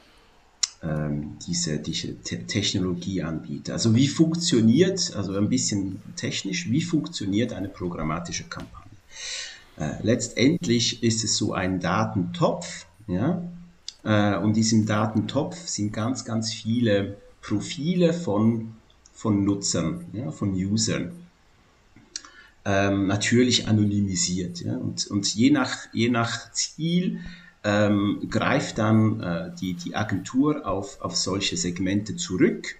ähm, 0.82 1.36
diese, 1.46 1.78
diese 1.78 2.20
Te 2.22 2.44
Technologieanbieter. 2.46 3.74
Also 3.74 3.94
wie 3.94 4.08
funktioniert, 4.08 5.14
also 5.14 5.36
ein 5.36 5.48
bisschen 5.48 6.02
technisch, 6.16 6.70
wie 6.70 6.82
funktioniert 6.82 7.52
eine 7.52 7.68
programmatische 7.68 8.44
Kampagne? 8.44 8.90
Äh, 9.78 10.02
letztendlich 10.02 11.02
ist 11.02 11.24
es 11.24 11.36
so 11.36 11.52
ein 11.52 11.80
Datentopf, 11.80 12.86
ja, 13.06 13.42
äh, 14.04 14.36
und 14.36 14.54
diesem 14.54 14.86
Datentopf 14.86 15.56
sind 15.56 15.92
ganz, 15.92 16.24
ganz 16.24 16.52
viele 16.52 17.16
Profile 17.40 18.12
von, 18.12 18.74
von 19.12 19.44
Nutzern, 19.44 20.04
ja, 20.12 20.30
von 20.30 20.52
Usern 20.52 21.12
ähm, 22.64 23.06
natürlich 23.06 23.68
anonymisiert. 23.68 24.60
Ja? 24.60 24.76
Und, 24.76 25.06
und 25.08 25.34
je, 25.34 25.50
nach, 25.50 25.76
je 25.92 26.08
nach 26.08 26.52
Ziel 26.52 27.20
ähm, 27.64 28.26
greift 28.30 28.78
dann 28.78 29.20
äh, 29.20 29.50
die, 29.60 29.74
die 29.74 29.94
Agentur 29.94 30.66
auf, 30.66 31.00
auf 31.00 31.16
solche 31.16 31.56
Segmente 31.56 32.16
zurück 32.16 32.76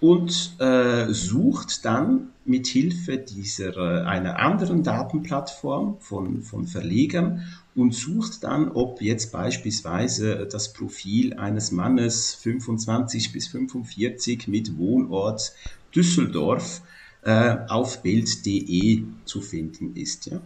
und 0.00 0.56
äh, 0.58 1.12
sucht 1.12 1.84
dann 1.84 2.30
mit 2.44 2.66
Hilfe 2.66 3.18
dieser 3.18 3.76
äh, 3.76 4.04
einer 4.04 4.38
anderen 4.38 4.82
Datenplattform 4.82 5.98
von, 6.00 6.42
von 6.42 6.66
Verlegern 6.66 7.46
und 7.74 7.94
sucht 7.94 8.44
dann, 8.44 8.70
ob 8.70 9.00
jetzt 9.00 9.32
beispielsweise 9.32 10.46
das 10.50 10.72
Profil 10.72 11.34
eines 11.34 11.72
Mannes 11.72 12.34
25 12.34 13.32
bis 13.32 13.48
45 13.48 14.48
mit 14.48 14.76
Wohnort 14.76 15.52
Düsseldorf 15.94 16.82
äh, 17.22 17.56
auf 17.68 18.02
bild.de 18.02 19.04
zu 19.24 19.40
finden 19.40 19.96
ist. 19.96 20.26
Ja? 20.26 20.40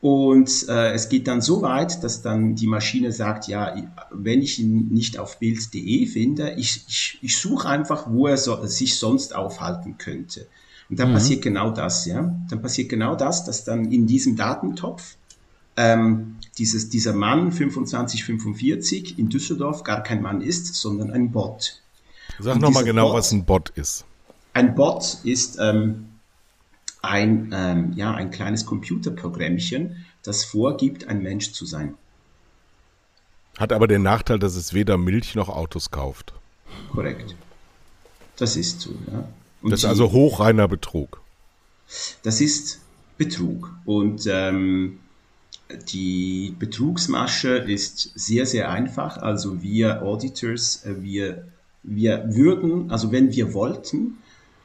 Und 0.00 0.68
äh, 0.68 0.92
es 0.92 1.08
geht 1.08 1.26
dann 1.26 1.40
so 1.40 1.62
weit, 1.62 2.04
dass 2.04 2.22
dann 2.22 2.54
die 2.54 2.66
Maschine 2.66 3.12
sagt, 3.12 3.48
ja, 3.48 3.74
wenn 4.10 4.42
ich 4.42 4.58
ihn 4.58 4.88
nicht 4.88 5.18
auf 5.18 5.38
bild.de 5.38 6.06
finde, 6.06 6.52
ich, 6.52 6.84
ich, 6.86 7.18
ich 7.22 7.38
suche 7.38 7.68
einfach, 7.68 8.10
wo 8.10 8.26
er 8.26 8.36
so, 8.36 8.64
sich 8.66 8.98
sonst 8.98 9.34
aufhalten 9.34 9.96
könnte. 9.96 10.46
Und 10.90 10.98
dann 10.98 11.10
mhm. 11.10 11.14
passiert 11.14 11.42
genau 11.42 11.70
das, 11.70 12.04
ja. 12.04 12.34
Dann 12.50 12.62
passiert 12.62 12.90
genau 12.90 13.16
das, 13.16 13.44
dass 13.44 13.64
dann 13.64 13.90
in 13.90 14.06
diesem 14.06 14.36
Datentopf 14.36 15.16
ähm, 15.76 16.36
dieses, 16.58 16.88
dieser 16.88 17.12
Mann 17.12 17.52
2545 17.52 19.18
in 19.18 19.28
Düsseldorf 19.28 19.82
gar 19.82 20.02
kein 20.02 20.22
Mann 20.22 20.40
ist, 20.40 20.74
sondern 20.74 21.10
ein 21.10 21.30
Bot. 21.30 21.82
Sag 22.38 22.60
nochmal 22.60 22.84
genau, 22.84 23.08
Bot, 23.08 23.18
was 23.18 23.32
ein 23.32 23.44
Bot 23.44 23.70
ist. 23.70 24.04
Ein 24.52 24.74
Bot 24.74 25.18
ist 25.24 25.58
ähm, 25.60 26.08
ein, 27.02 27.50
ähm, 27.52 27.92
ja, 27.94 28.14
ein 28.14 28.30
kleines 28.30 28.66
Computerprogrammchen, 28.66 30.04
das 30.22 30.44
vorgibt, 30.44 31.08
ein 31.08 31.22
Mensch 31.22 31.52
zu 31.52 31.66
sein. 31.66 31.94
Hat 33.58 33.72
aber 33.72 33.86
den 33.86 34.02
Nachteil, 34.02 34.38
dass 34.38 34.54
es 34.56 34.74
weder 34.74 34.98
Milch 34.98 35.34
noch 35.34 35.48
Autos 35.48 35.90
kauft. 35.90 36.34
Korrekt. 36.92 37.34
Das 38.36 38.56
ist 38.56 38.80
so, 38.82 38.90
ja. 39.10 39.28
Und 39.62 39.70
das 39.70 39.80
ist 39.80 39.86
also 39.86 40.12
hochreiner 40.12 40.68
Betrug. 40.68 41.20
Das 42.22 42.40
ist 42.40 42.80
Betrug. 43.16 43.72
Und 43.84 44.26
ähm, 44.28 44.98
die 45.70 46.54
Betrugsmasche 46.58 47.56
ist 47.56 48.12
sehr, 48.14 48.46
sehr 48.46 48.70
einfach. 48.70 49.18
Also 49.18 49.62
wir 49.62 50.02
Auditors, 50.02 50.84
äh, 50.84 51.02
wir, 51.02 51.48
wir 51.82 52.34
würden, 52.34 52.90
also 52.90 53.12
wenn 53.12 53.32
wir 53.32 53.52
wollten, 53.54 54.18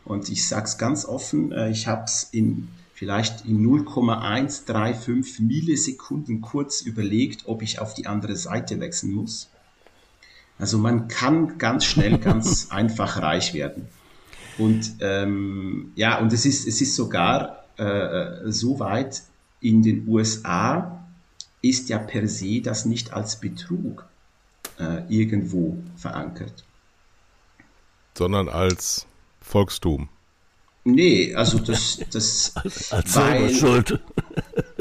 und 0.05 0.29
ich 0.29 0.47
sage 0.47 0.65
es 0.65 0.77
ganz 0.77 1.05
offen, 1.05 1.51
äh, 1.51 1.69
ich 1.69 1.87
habe 1.87 2.03
es 2.05 2.27
in 2.31 2.67
vielleicht 2.93 3.45
in 3.45 3.63
0,135 3.63 5.39
Millisekunden 5.39 6.39
kurz 6.41 6.81
überlegt, 6.81 7.47
ob 7.47 7.63
ich 7.63 7.79
auf 7.79 7.95
die 7.95 8.05
andere 8.05 8.35
Seite 8.35 8.79
wechseln 8.79 9.13
muss. 9.13 9.49
Also 10.59 10.77
man 10.77 11.07
kann 11.07 11.57
ganz 11.57 11.85
schnell, 11.85 12.19
ganz 12.19 12.67
einfach 12.69 13.19
reich 13.19 13.55
werden. 13.55 13.87
Und 14.59 14.97
ähm, 14.99 15.93
ja, 15.95 16.19
und 16.19 16.31
es 16.31 16.45
ist, 16.45 16.67
es 16.67 16.79
ist 16.79 16.95
sogar 16.95 17.65
äh, 17.77 18.51
so 18.51 18.79
weit 18.79 19.23
in 19.61 19.81
den 19.83 20.07
USA 20.07 21.05
ist 21.61 21.89
ja 21.89 21.99
per 21.99 22.27
se 22.27 22.61
das 22.61 22.85
nicht 22.85 23.13
als 23.13 23.39
Betrug 23.39 24.05
äh, 24.79 25.03
irgendwo 25.07 25.77
verankert. 25.95 26.63
Sondern 28.17 28.49
als 28.49 29.05
Volkstum. 29.39 30.09
Nee, 30.83 31.35
also 31.35 31.59
das, 31.59 31.99
das 32.11 32.53
als 32.91 33.15
weil, 33.15 33.53
schuld. 33.53 33.99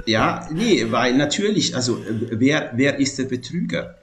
Ja, 0.06 0.48
nee, 0.50 0.90
weil 0.90 1.14
natürlich, 1.14 1.76
also 1.76 2.02
wer, 2.30 2.72
wer 2.74 2.98
ist 2.98 3.18
der 3.18 3.24
Betrüger? 3.24 3.96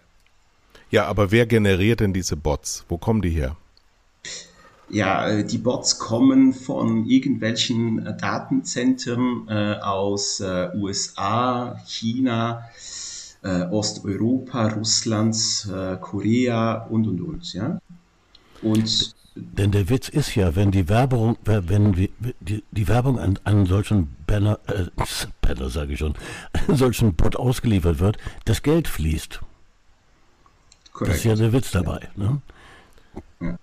Ja, 0.92 1.06
aber 1.06 1.32
wer 1.32 1.48
generiert 1.48 2.00
denn 2.00 2.14
diese 2.14 2.38
Bots? 2.38 2.86
Wo 2.88 3.00
kommen 3.00 3.24
die 3.24 3.32
her? 3.32 3.58
Ja, 4.90 5.28
äh, 5.28 5.46
die 5.46 5.58
Bots 5.58 6.00
kommen 6.00 6.54
von 6.54 7.06
irgendwelchen 7.06 8.06
äh, 8.06 8.18
Datenzentren 8.18 9.48
äh, 9.50 9.76
aus 9.82 10.42
USA, 10.42 11.80
China, 11.86 12.64
Osteuropa, 13.44 14.68
Russland, 14.68 15.38
Korea 16.02 16.86
und 16.90 17.08
und 17.08 17.22
und. 17.22 17.54
Ja? 17.54 17.80
Und 18.62 19.16
denn 19.40 19.72
der 19.72 19.90
Witz 19.90 20.10
ist 20.10 20.36
ja, 20.36 20.56
wenn 20.56 20.72
die 20.72 20.90
Werbung, 20.90 21.38
wenn 21.44 21.94
die, 21.94 22.12
die, 22.72 22.88
Werbung 22.88 23.20
an 23.20 23.40
einen 23.44 23.68
solchen 23.68 24.16
Banner, 24.26 24.60
äh, 24.68 24.86
Banner 25.42 25.70
sage 25.70 25.94
ich 25.94 26.00
schon, 26.00 26.16
einen 26.68 26.76
solchen 26.76 27.14
Bot 27.14 27.36
ausgeliefert 27.36 28.00
wird, 28.00 28.18
das 28.46 28.64
Geld 28.64 28.88
fließt. 28.88 29.42
Korrekt. 30.92 31.12
Das 31.12 31.18
ist 31.20 31.24
ja 31.26 31.36
der 31.36 31.54
Witz 31.54 31.72
dabei. 31.72 32.10
Ja. 32.18 32.24
Ne? 32.24 32.42
Ja. 33.42 33.60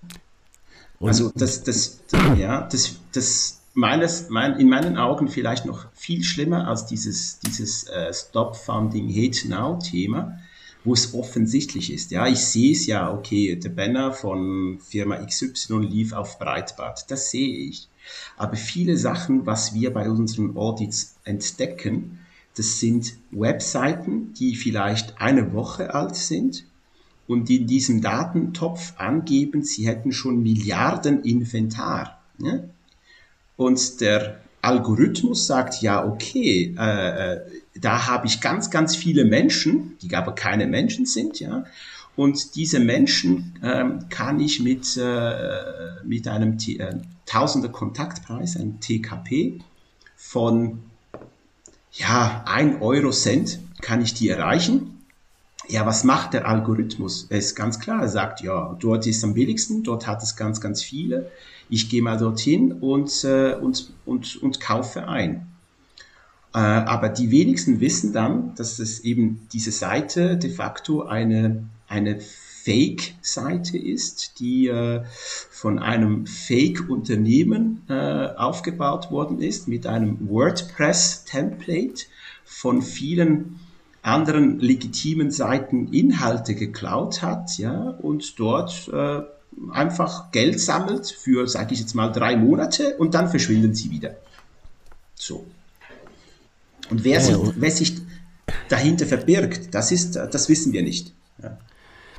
Also 1.07 1.33
das, 1.35 1.63
das, 1.63 2.01
ja, 2.37 2.63
das, 2.63 2.97
das 3.13 3.61
meines, 3.75 4.29
mein, 4.31 4.59
in 4.59 4.69
meinen 4.69 4.97
Augen 4.97 5.29
vielleicht 5.29 5.67
noch 5.67 5.87
viel 5.93 6.23
schlimmer 6.23 6.69
als 6.69 6.87
dieses, 6.87 7.39
dieses 7.41 7.85
äh, 7.85 8.13
Stop 8.13 8.57
Funding 8.57 9.09
Hate 9.11 9.49
Now 9.49 9.79
Thema 9.79 10.39
wo 10.85 10.93
es 10.93 11.15
offensichtlich 11.15 11.93
ist. 11.93 12.11
Ja, 12.11 12.27
ich 12.27 12.41
sehe 12.41 12.73
es 12.73 12.87
ja, 12.87 13.13
okay, 13.13 13.57
der 13.57 13.71
Banner 13.71 14.13
von 14.13 14.79
Firma 14.81 15.17
XY 15.17 15.79
lief 15.79 16.13
auf 16.13 16.39
Breitbart, 16.39 17.11
das 17.11 17.31
sehe 17.31 17.57
ich. 17.57 17.89
Aber 18.37 18.57
viele 18.57 18.99
Sachen, 18.99 19.47
was 19.47 19.73
wir 19.73 19.93
bei 19.93 20.09
unseren 20.11 20.57
Audits 20.57 21.17
entdecken, 21.25 22.19
das 22.55 22.79
sind 22.79 23.15
Webseiten, 23.31 24.35
die 24.35 24.55
vielleicht 24.55 25.21
eine 25.21 25.55
Woche 25.55 25.95
alt 25.95 26.15
sind 26.15 26.67
und 27.27 27.49
in 27.51 27.67
diesem 27.67 28.01
Datentopf 28.01 28.95
angeben, 28.99 29.63
sie 29.63 29.87
hätten 29.87 30.13
schon 30.13 30.43
Milliarden 30.43 31.23
Inventar. 31.23 32.21
Ja? 32.39 32.61
Und 33.57 34.01
der 34.01 34.41
Algorithmus 34.63 35.47
sagt, 35.47 35.83
ja, 35.83 36.05
okay, 36.05 36.75
äh, 36.79 37.33
äh 37.35 37.41
da 37.81 38.07
habe 38.07 38.29
ich 38.29 38.41
ganz, 38.41 38.71
ganz 38.71 38.95
viele 38.95 39.25
Menschen, 39.25 39.97
die 40.01 40.15
aber 40.15 40.33
keine 40.35 40.69
Menschen 40.69 41.07
sind, 41.07 41.41
ja. 41.41 41.65
Und 42.17 42.55
diese 42.55 42.79
Menschen 42.79 43.59
ähm, 43.65 44.09
kann 44.09 44.39
ich 44.39 44.61
mit, 44.61 44.97
äh, 44.97 46.05
mit 46.05 46.29
einem 46.29 46.59
T 46.59 46.77
äh, 46.77 46.95
Tausender 47.27 47.71
Kontaktpreis, 47.71 48.57
einem 48.57 48.79
TKP, 48.81 49.61
von 50.15 50.81
ja, 51.93 52.45
1 52.47 52.83
Euro 52.83 53.11
Cent 53.11 53.59
kann 53.81 54.03
ich 54.03 54.15
die 54.15 54.29
erreichen. 54.29 55.04
Ja, 55.69 55.87
was 55.87 56.05
macht 56.05 56.35
der 56.35 56.47
Algorithmus? 56.47 57.27
Er 57.31 57.39
ist 57.39 57.55
ganz 57.55 57.81
klar, 57.81 58.03
er 58.03 58.09
sagt, 58.09 58.43
ja, 58.43 58.77
dort 58.81 59.07
ist 59.07 59.25
am 59.25 59.35
billigsten, 59.35 59.83
dort 59.83 60.07
hat 60.07 60.23
es 60.23 60.37
ganz, 60.37 60.61
ganz 60.61 60.83
viele. 60.83 61.31
Ich 61.71 61.89
gehe 61.89 62.03
mal 62.03 62.19
dorthin 62.19 62.73
und, 62.73 63.25
äh, 63.25 63.55
und, 63.55 63.91
und, 64.05 64.37
und 64.43 64.61
kaufe 64.61 65.09
ein. 65.09 65.47
Äh, 66.55 66.59
aber 66.59 67.09
die 67.09 67.31
wenigsten 67.31 67.81
wissen 67.81 68.13
dann, 68.13 68.55
dass 68.57 68.79
es 68.79 69.01
eben 69.01 69.49
diese 69.53 69.73
Seite 69.73 70.37
de 70.37 70.51
facto 70.51 71.03
eine, 71.03 71.65
eine 71.89 72.21
Fake-Seite 72.21 73.77
ist, 73.79 74.39
die 74.41 74.69
äh, 74.69 75.03
von 75.51 75.79
einem 75.79 76.27
Fake-Unternehmen 76.27 77.83
äh, 77.89 78.29
aufgebaut 78.37 79.11
worden 79.11 79.41
ist 79.41 79.67
mit 79.67 79.87
einem 79.87 80.29
WordPress-Template 80.29 82.05
von 82.45 82.83
vielen 82.83 83.59
anderen 84.05 84.61
legitimen 84.61 85.31
Seiten 85.31 85.93
Inhalte 85.93 86.55
geklaut 86.55 87.23
hat, 87.23 87.57
ja, 87.59 87.91
und 88.03 88.39
dort 88.39 88.89
äh, 88.93 89.23
einfach 89.73 90.31
Geld 90.31 90.61
sammelt 90.61 91.07
für, 91.07 91.49
sage 91.49 91.75
ich 91.75 91.81
jetzt 91.81 91.95
mal, 91.95 92.13
drei 92.13 92.37
Monate 92.37 92.97
und 92.99 93.15
dann 93.15 93.29
verschwinden 93.29 93.75
sie 93.75 93.91
wieder. 93.91 94.15
So. 95.15 95.47
Und 96.91 97.03
wer, 97.03 97.15
ja, 97.15 97.21
sich, 97.21 97.37
wer 97.57 97.71
sich 97.71 97.97
dahinter 98.69 99.07
verbirgt, 99.07 99.75
das, 99.75 99.91
ist, 99.91 100.17
das 100.17 100.49
wissen 100.51 100.73
wir 100.75 100.83
nicht. 100.83 101.15
Ja. 101.43 101.57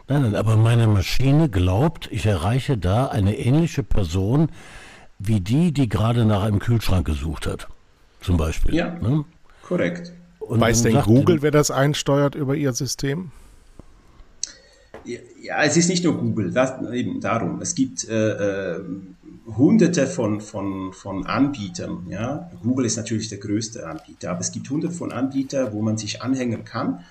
Nein, 0.08 0.24
nein, 0.24 0.36
aber 0.36 0.56
meine 0.56 0.88
Maschine 0.88 1.50
glaubt, 1.50 2.10
ich 2.12 2.26
erreiche 2.26 2.78
da 2.78 3.08
eine 3.08 3.38
ähnliche 3.38 3.84
Person 3.84 4.50
wie 5.20 5.40
die, 5.40 5.72
die 5.72 5.88
gerade 5.88 6.26
nach 6.26 6.44
einem 6.44 6.60
Kühlschrank 6.60 7.06
gesucht 7.06 7.48
hat. 7.48 7.68
Zum 8.22 8.38
Beispiel. 8.38 8.74
Ja, 8.74 8.90
ne? 9.00 9.24
korrekt. 9.62 10.12
Und 10.48 10.60
Weiß 10.60 10.84
denn 10.84 11.02
Google, 11.02 11.42
wer 11.42 11.52
das 11.52 11.72
einsteuert 11.72 12.36
über 12.36 12.56
ihr 12.56 12.74
System? 12.74 13.32
Ja, 15.06 15.64
es 15.64 15.78
ist 15.78 15.90
nicht 15.90 16.04
nur 16.04 16.18
Google, 16.18 16.52
das, 16.52 16.74
eben 16.92 17.20
darum. 17.20 17.62
Es 17.62 17.76
gibt 17.76 18.08
äh, 18.08 18.76
äh, 18.76 18.84
hunderte 19.56 20.08
von, 20.08 20.42
von, 20.42 20.94
von 20.94 21.26
Anbietern. 21.26 22.08
Ja? 22.10 22.50
Google 22.64 22.86
ist 22.86 22.96
natürlich 22.96 23.30
der 23.30 23.38
größte 23.40 23.88
Anbieter, 23.88 24.32
aber 24.32 24.42
es 24.42 24.52
gibt 24.52 24.70
hunderte 24.70 24.96
von 24.96 25.12
Anbietern, 25.12 25.74
wo 25.74 25.82
man 25.82 25.98
sich 25.98 26.22
anhängen 26.22 26.64
kann. 26.64 27.04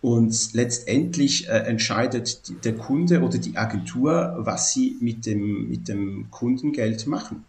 Und 0.00 0.52
letztendlich 0.52 1.48
äh, 1.48 1.52
entscheidet 1.52 2.64
der 2.64 2.76
Kunde 2.76 3.22
oder 3.22 3.38
die 3.38 3.56
Agentur, 3.56 4.36
was 4.38 4.72
sie 4.72 4.96
mit 5.00 5.26
dem, 5.26 5.68
mit 5.68 5.88
dem 5.88 6.28
Kundengeld 6.30 7.06
machen. 7.06 7.44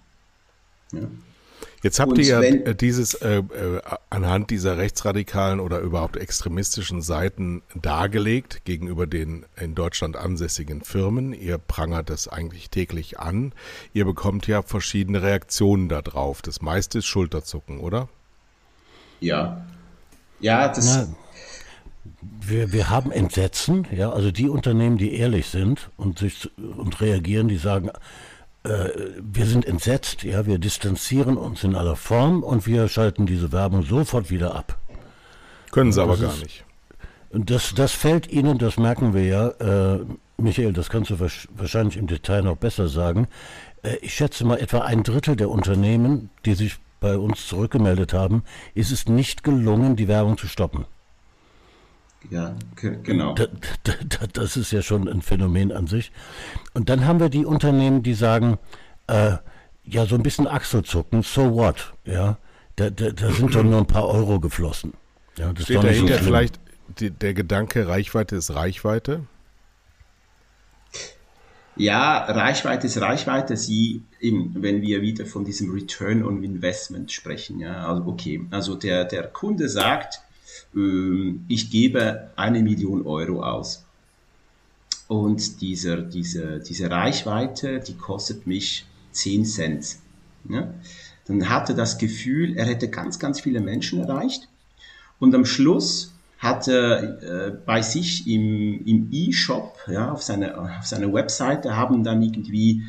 Ja? 0.91 1.07
Jetzt 1.83 1.99
habt 1.99 2.17
ihr 2.17 2.23
ja 2.23 2.41
wenn, 2.41 2.77
dieses 2.77 3.13
äh, 3.13 3.39
äh, 3.39 3.81
anhand 4.09 4.51
dieser 4.51 4.77
rechtsradikalen 4.77 5.59
oder 5.59 5.79
überhaupt 5.79 6.15
extremistischen 6.15 7.01
Seiten 7.01 7.61
dargelegt 7.75 8.63
gegenüber 8.63 9.05
den 9.05 9.45
in 9.59 9.75
Deutschland 9.75 10.15
ansässigen 10.15 10.81
Firmen. 10.81 11.33
Ihr 11.33 11.57
prangert 11.57 12.09
das 12.09 12.29
eigentlich 12.29 12.69
täglich 12.69 13.19
an. 13.19 13.51
Ihr 13.91 14.05
bekommt 14.05 14.47
ja 14.47 14.61
verschiedene 14.61 15.21
Reaktionen 15.21 15.89
darauf. 15.89 16.41
Das 16.41 16.61
meiste 16.61 16.99
ist 16.99 17.05
Schulterzucken, 17.05 17.81
oder? 17.81 18.07
Ja. 19.19 19.65
Ja, 20.39 20.69
das. 20.69 20.85
Na, 20.85 21.07
wir, 22.21 22.71
wir 22.71 22.89
haben 22.89 23.11
Entsetzen, 23.11 23.87
ja, 23.91 24.09
also 24.09 24.31
die 24.31 24.47
Unternehmen, 24.47 24.97
die 24.97 25.15
ehrlich 25.15 25.47
sind 25.47 25.89
und 25.97 26.19
sich 26.19 26.49
und 26.57 27.01
reagieren, 27.01 27.49
die 27.49 27.57
sagen, 27.57 27.89
äh, 27.89 27.93
wir 28.63 29.45
sind 29.45 29.65
entsetzt, 29.65 30.23
ja, 30.23 30.45
wir 30.45 30.57
distanzieren 30.57 31.37
uns 31.37 31.63
in 31.63 31.75
aller 31.75 31.97
Form 31.97 32.43
und 32.43 32.65
wir 32.65 32.87
schalten 32.87 33.25
diese 33.25 33.51
Werbung 33.51 33.83
sofort 33.83 34.29
wieder 34.29 34.55
ab. 34.55 34.77
Können 35.71 35.91
sie 35.91 36.01
aber 36.01 36.17
gar 36.17 36.31
ist, 36.33 36.43
nicht. 36.43 36.65
Das, 37.31 37.73
das 37.75 37.91
fällt 37.91 38.31
Ihnen, 38.31 38.59
das 38.59 38.77
merken 38.77 39.13
wir 39.13 39.25
ja, 39.25 39.47
äh, 39.95 40.05
Michael, 40.37 40.71
das 40.71 40.89
kannst 40.89 41.09
du 41.09 41.19
wahrscheinlich 41.19 41.97
im 41.97 42.07
Detail 42.07 42.43
noch 42.43 42.57
besser 42.57 42.87
sagen. 42.87 43.27
Äh, 43.81 43.95
ich 44.01 44.13
schätze 44.13 44.45
mal, 44.45 44.59
etwa 44.59 44.79
ein 44.79 45.03
Drittel 45.03 45.35
der 45.35 45.49
Unternehmen, 45.49 46.29
die 46.45 46.53
sich 46.53 46.77
bei 46.99 47.17
uns 47.17 47.47
zurückgemeldet 47.47 48.13
haben, 48.13 48.43
ist 48.75 48.91
es 48.91 49.07
nicht 49.07 49.43
gelungen, 49.43 49.95
die 49.95 50.07
Werbung 50.07 50.37
zu 50.37 50.47
stoppen. 50.47 50.85
Ja, 52.29 52.55
genau. 53.03 53.33
Da, 53.33 53.47
da, 53.83 53.93
das 54.31 54.57
ist 54.57 54.71
ja 54.71 54.81
schon 54.81 55.07
ein 55.07 55.21
Phänomen 55.21 55.71
an 55.71 55.87
sich. 55.87 56.11
Und 56.73 56.89
dann 56.89 57.05
haben 57.05 57.19
wir 57.19 57.29
die 57.29 57.45
Unternehmen, 57.45 58.01
die 58.01 58.13
sagen, 58.13 58.57
äh, 59.07 59.37
ja, 59.85 60.05
so 60.05 60.15
ein 60.15 60.23
bisschen 60.23 60.47
Achselzucken, 60.47 61.23
so 61.23 61.53
what? 61.53 61.93
Ja, 62.05 62.37
da, 62.75 62.89
da, 62.89 63.11
da 63.11 63.31
sind 63.31 63.53
doch 63.53 63.63
nur 63.63 63.77
ein 63.77 63.87
paar 63.87 64.07
Euro 64.07 64.39
geflossen. 64.39 64.93
Ja, 65.37 65.51
das 65.51 65.65
Steht 65.65 65.83
dahinter 65.83 66.17
so 66.19 66.23
vielleicht 66.23 66.59
die, 66.99 67.09
der 67.11 67.33
Gedanke, 67.33 67.87
Reichweite 67.87 68.35
ist 68.35 68.53
Reichweite? 68.53 69.25
Ja, 71.75 72.25
Reichweite 72.25 72.87
ist 72.87 73.01
Reichweite. 73.01 73.57
Sie, 73.57 74.03
eben, 74.19 74.53
wenn 74.61 74.81
wir 74.81 75.01
wieder 75.01 75.25
von 75.25 75.43
diesem 75.43 75.71
Return 75.71 76.23
on 76.23 76.43
Investment 76.43 77.11
sprechen, 77.11 77.59
ja, 77.59 77.87
also 77.87 78.05
okay, 78.05 78.45
also 78.51 78.75
der, 78.75 79.05
der 79.05 79.23
Kunde 79.23 79.69
sagt, 79.69 80.21
ich 80.73 81.69
gebe 81.69 82.31
eine 82.35 82.61
Million 82.61 83.05
Euro 83.05 83.43
aus. 83.43 83.85
Und 85.07 85.61
dieser, 85.61 85.97
diese, 85.97 86.59
diese 86.59 86.89
Reichweite, 86.89 87.79
die 87.79 87.95
kostet 87.95 88.47
mich 88.47 88.85
10 89.11 89.45
Cent. 89.45 89.97
Ja? 90.49 90.73
Dann 91.25 91.49
hatte 91.49 91.75
das 91.75 91.97
Gefühl, 91.97 92.57
er 92.57 92.65
hätte 92.65 92.89
ganz, 92.89 93.19
ganz 93.19 93.41
viele 93.41 93.61
Menschen 93.61 93.99
erreicht. 93.99 94.47
Und 95.19 95.35
am 95.35 95.45
Schluss 95.45 96.13
hat 96.39 96.67
er 96.67 97.21
äh, 97.21 97.51
bei 97.65 97.81
sich 97.81 98.27
im, 98.27 98.85
im 98.85 99.07
E-Shop, 99.11 99.77
ja, 99.87 100.11
auf 100.11 100.21
seiner 100.21 100.77
auf 100.79 100.85
seine 100.85 101.13
Webseite, 101.13 101.77
haben 101.77 102.03
dann 102.03 102.21
irgendwie 102.21 102.83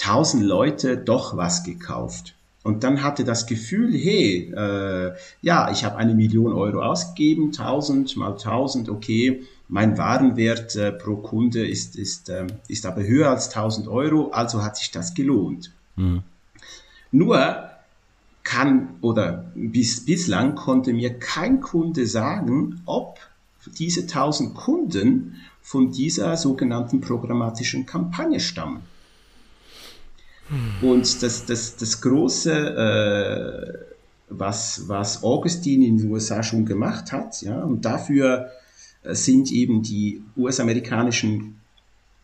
1000 0.00 0.42
Leute 0.42 0.96
doch 0.96 1.36
was 1.36 1.62
gekauft. 1.64 2.35
Und 2.66 2.82
dann 2.82 3.04
hatte 3.04 3.22
das 3.22 3.46
Gefühl, 3.46 3.96
hey, 3.96 4.52
äh, 4.52 5.14
ja, 5.40 5.70
ich 5.70 5.84
habe 5.84 5.98
eine 5.98 6.14
Million 6.14 6.52
Euro 6.52 6.82
ausgegeben, 6.82 7.52
1000 7.56 8.16
mal 8.16 8.32
1000, 8.32 8.88
okay, 8.88 9.44
mein 9.68 9.96
Warenwert 9.96 10.74
äh, 10.74 10.90
pro 10.90 11.14
Kunde 11.14 11.64
ist, 11.64 11.94
ist, 11.94 12.28
äh, 12.28 12.48
ist 12.66 12.84
aber 12.84 13.04
höher 13.04 13.30
als 13.30 13.54
1000 13.54 13.86
Euro, 13.86 14.30
also 14.32 14.64
hat 14.64 14.76
sich 14.76 14.90
das 14.90 15.14
gelohnt. 15.14 15.70
Mhm. 15.94 16.24
Nur 17.12 17.70
kann 18.42 18.88
oder 19.00 19.44
bis, 19.54 20.04
bislang 20.04 20.56
konnte 20.56 20.92
mir 20.92 21.20
kein 21.20 21.60
Kunde 21.60 22.04
sagen, 22.04 22.82
ob 22.84 23.20
diese 23.78 24.00
1000 24.00 24.56
Kunden 24.56 25.36
von 25.62 25.92
dieser 25.92 26.36
sogenannten 26.36 27.00
programmatischen 27.00 27.86
Kampagne 27.86 28.40
stammen. 28.40 28.80
Und 30.80 31.22
das, 31.22 31.46
das, 31.46 31.76
das 31.76 32.00
große, 32.00 32.52
äh, 32.52 33.94
was, 34.28 34.88
was 34.88 35.22
Augustin 35.22 35.82
in 35.82 35.98
den 35.98 36.10
USA 36.10 36.42
schon 36.42 36.64
gemacht 36.64 37.12
hat, 37.12 37.42
ja, 37.42 37.62
und 37.62 37.84
dafür 37.84 38.50
äh, 39.02 39.14
sind 39.14 39.50
eben 39.50 39.82
die 39.82 40.22
US-amerikanischen 40.36 41.60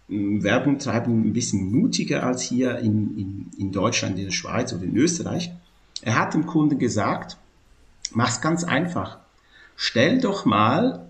hm, 0.08 0.42
Werbungtreibenden 0.42 1.30
ein 1.30 1.32
bisschen 1.32 1.72
mutiger 1.72 2.24
als 2.24 2.42
hier 2.42 2.78
in, 2.78 3.18
in, 3.18 3.50
in 3.58 3.72
Deutschland, 3.72 4.18
in 4.18 4.26
der 4.26 4.32
Schweiz 4.32 4.72
oder 4.72 4.84
in 4.84 4.96
Österreich. 4.96 5.52
Er 6.02 6.18
hat 6.18 6.34
dem 6.34 6.46
Kunden 6.46 6.78
gesagt, 6.78 7.36
mach's 8.12 8.40
ganz 8.40 8.64
einfach. 8.64 9.18
Stell 9.76 10.20
doch 10.20 10.44
mal 10.44 11.06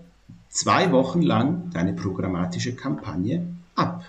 zwei 0.49 0.91
Wochen 0.91 1.21
lang 1.21 1.69
deine 1.73 1.93
programmatische 1.93 2.75
Kampagne 2.75 3.47
ab. 3.75 4.05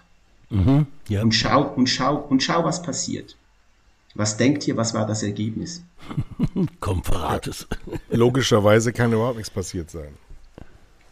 Mhm, 0.54 0.86
ja. 1.08 1.22
und, 1.22 1.32
schau, 1.32 1.62
und, 1.64 1.88
schau, 1.88 2.16
und 2.16 2.42
schau, 2.42 2.64
was 2.64 2.82
passiert. 2.82 3.36
Was 4.14 4.36
denkt 4.36 4.66
ihr, 4.68 4.76
was 4.76 4.94
war 4.94 5.06
das 5.06 5.22
Ergebnis? 5.24 5.82
Komm, 6.80 7.02
verrat 7.02 7.48
es. 7.48 7.66
Logischerweise 8.10 8.92
kann 8.92 9.12
überhaupt 9.12 9.36
nichts 9.36 9.50
passiert 9.50 9.90
sein. 9.90 10.14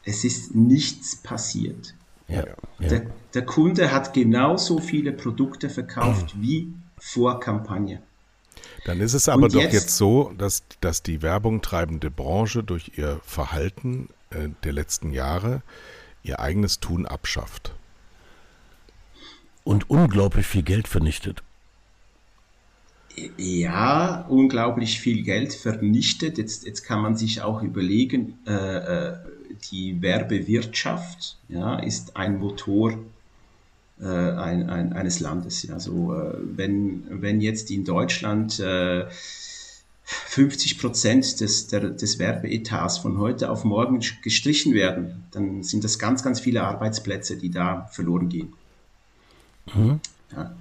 Es 0.04 0.24
ist 0.24 0.54
nichts 0.54 1.16
passiert. 1.16 1.94
Ja, 2.28 2.44
ja. 2.46 2.88
Der, 2.88 3.06
der, 3.34 3.44
Kunde 3.44 3.92
hat 3.92 4.14
genauso 4.14 4.78
viele 4.78 5.12
Produkte 5.12 5.68
verkauft 5.68 6.36
mhm. 6.36 6.42
wie 6.42 6.74
vor 6.98 7.40
Kampagne. 7.40 8.00
Dann 8.84 9.00
ist 9.00 9.14
es 9.14 9.28
aber 9.28 9.44
Und 9.44 9.54
doch 9.54 9.60
jetzt, 9.60 9.72
jetzt 9.72 9.96
so, 9.96 10.32
dass, 10.38 10.62
dass 10.80 11.02
die 11.02 11.22
Werbung 11.22 11.62
treibende 11.62 12.10
Branche 12.10 12.62
durch 12.62 12.92
ihr 12.96 13.20
Verhalten 13.24 14.08
äh, 14.30 14.48
der 14.64 14.72
letzten 14.72 15.12
Jahre 15.12 15.62
ihr 16.22 16.38
eigenes 16.38 16.78
Tun 16.78 17.06
abschafft. 17.06 17.74
Und 19.64 19.90
unglaublich 19.90 20.46
viel 20.46 20.62
Geld 20.62 20.88
vernichtet. 20.88 21.42
Ja, 23.36 24.24
unglaublich 24.28 24.98
viel 24.98 25.22
Geld 25.22 25.52
vernichtet. 25.52 26.38
Jetzt, 26.38 26.64
jetzt 26.64 26.82
kann 26.82 27.00
man 27.00 27.16
sich 27.16 27.42
auch 27.42 27.62
überlegen, 27.62 28.38
äh, 28.46 28.52
äh 28.52 29.16
die 29.70 30.00
Werbewirtschaft 30.00 31.36
ja, 31.48 31.78
ist 31.78 32.16
ein 32.16 32.38
Motor 32.38 32.98
äh, 34.00 34.06
ein, 34.06 34.68
ein, 34.68 34.92
eines 34.92 35.20
Landes. 35.20 35.70
Also 35.70 36.14
äh, 36.14 36.34
wenn, 36.42 37.04
wenn 37.08 37.40
jetzt 37.40 37.70
in 37.70 37.84
Deutschland 37.84 38.58
äh, 38.58 39.06
50 40.04 40.78
Prozent 40.78 41.40
des, 41.40 41.68
der, 41.68 41.90
des 41.90 42.18
Werbeetats 42.18 42.98
von 42.98 43.18
heute 43.18 43.50
auf 43.50 43.64
morgen 43.64 44.00
gestrichen 44.22 44.74
werden, 44.74 45.24
dann 45.30 45.62
sind 45.62 45.84
das 45.84 45.98
ganz, 45.98 46.22
ganz 46.22 46.40
viele 46.40 46.64
Arbeitsplätze, 46.64 47.36
die 47.36 47.50
da 47.50 47.88
verloren 47.92 48.28
gehen. 48.28 48.52
Mhm. 49.74 50.00
Ja. 50.34 50.54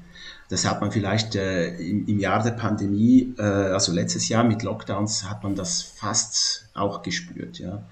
Das 0.49 0.65
hat 0.65 0.81
man 0.81 0.91
vielleicht 0.91 1.35
äh, 1.35 1.75
im, 1.77 2.05
im, 2.07 2.19
Jahr 2.19 2.43
der 2.43 2.51
Pandemie, 2.51 3.33
äh, 3.37 3.41
also 3.41 3.93
letztes 3.93 4.27
Jahr 4.27 4.43
mit 4.43 4.63
Lockdowns, 4.63 5.29
hat 5.29 5.43
man 5.43 5.55
das 5.55 5.81
fast 5.81 6.67
auch 6.73 7.03
gespürt. 7.03 7.59
Ja. 7.59 7.83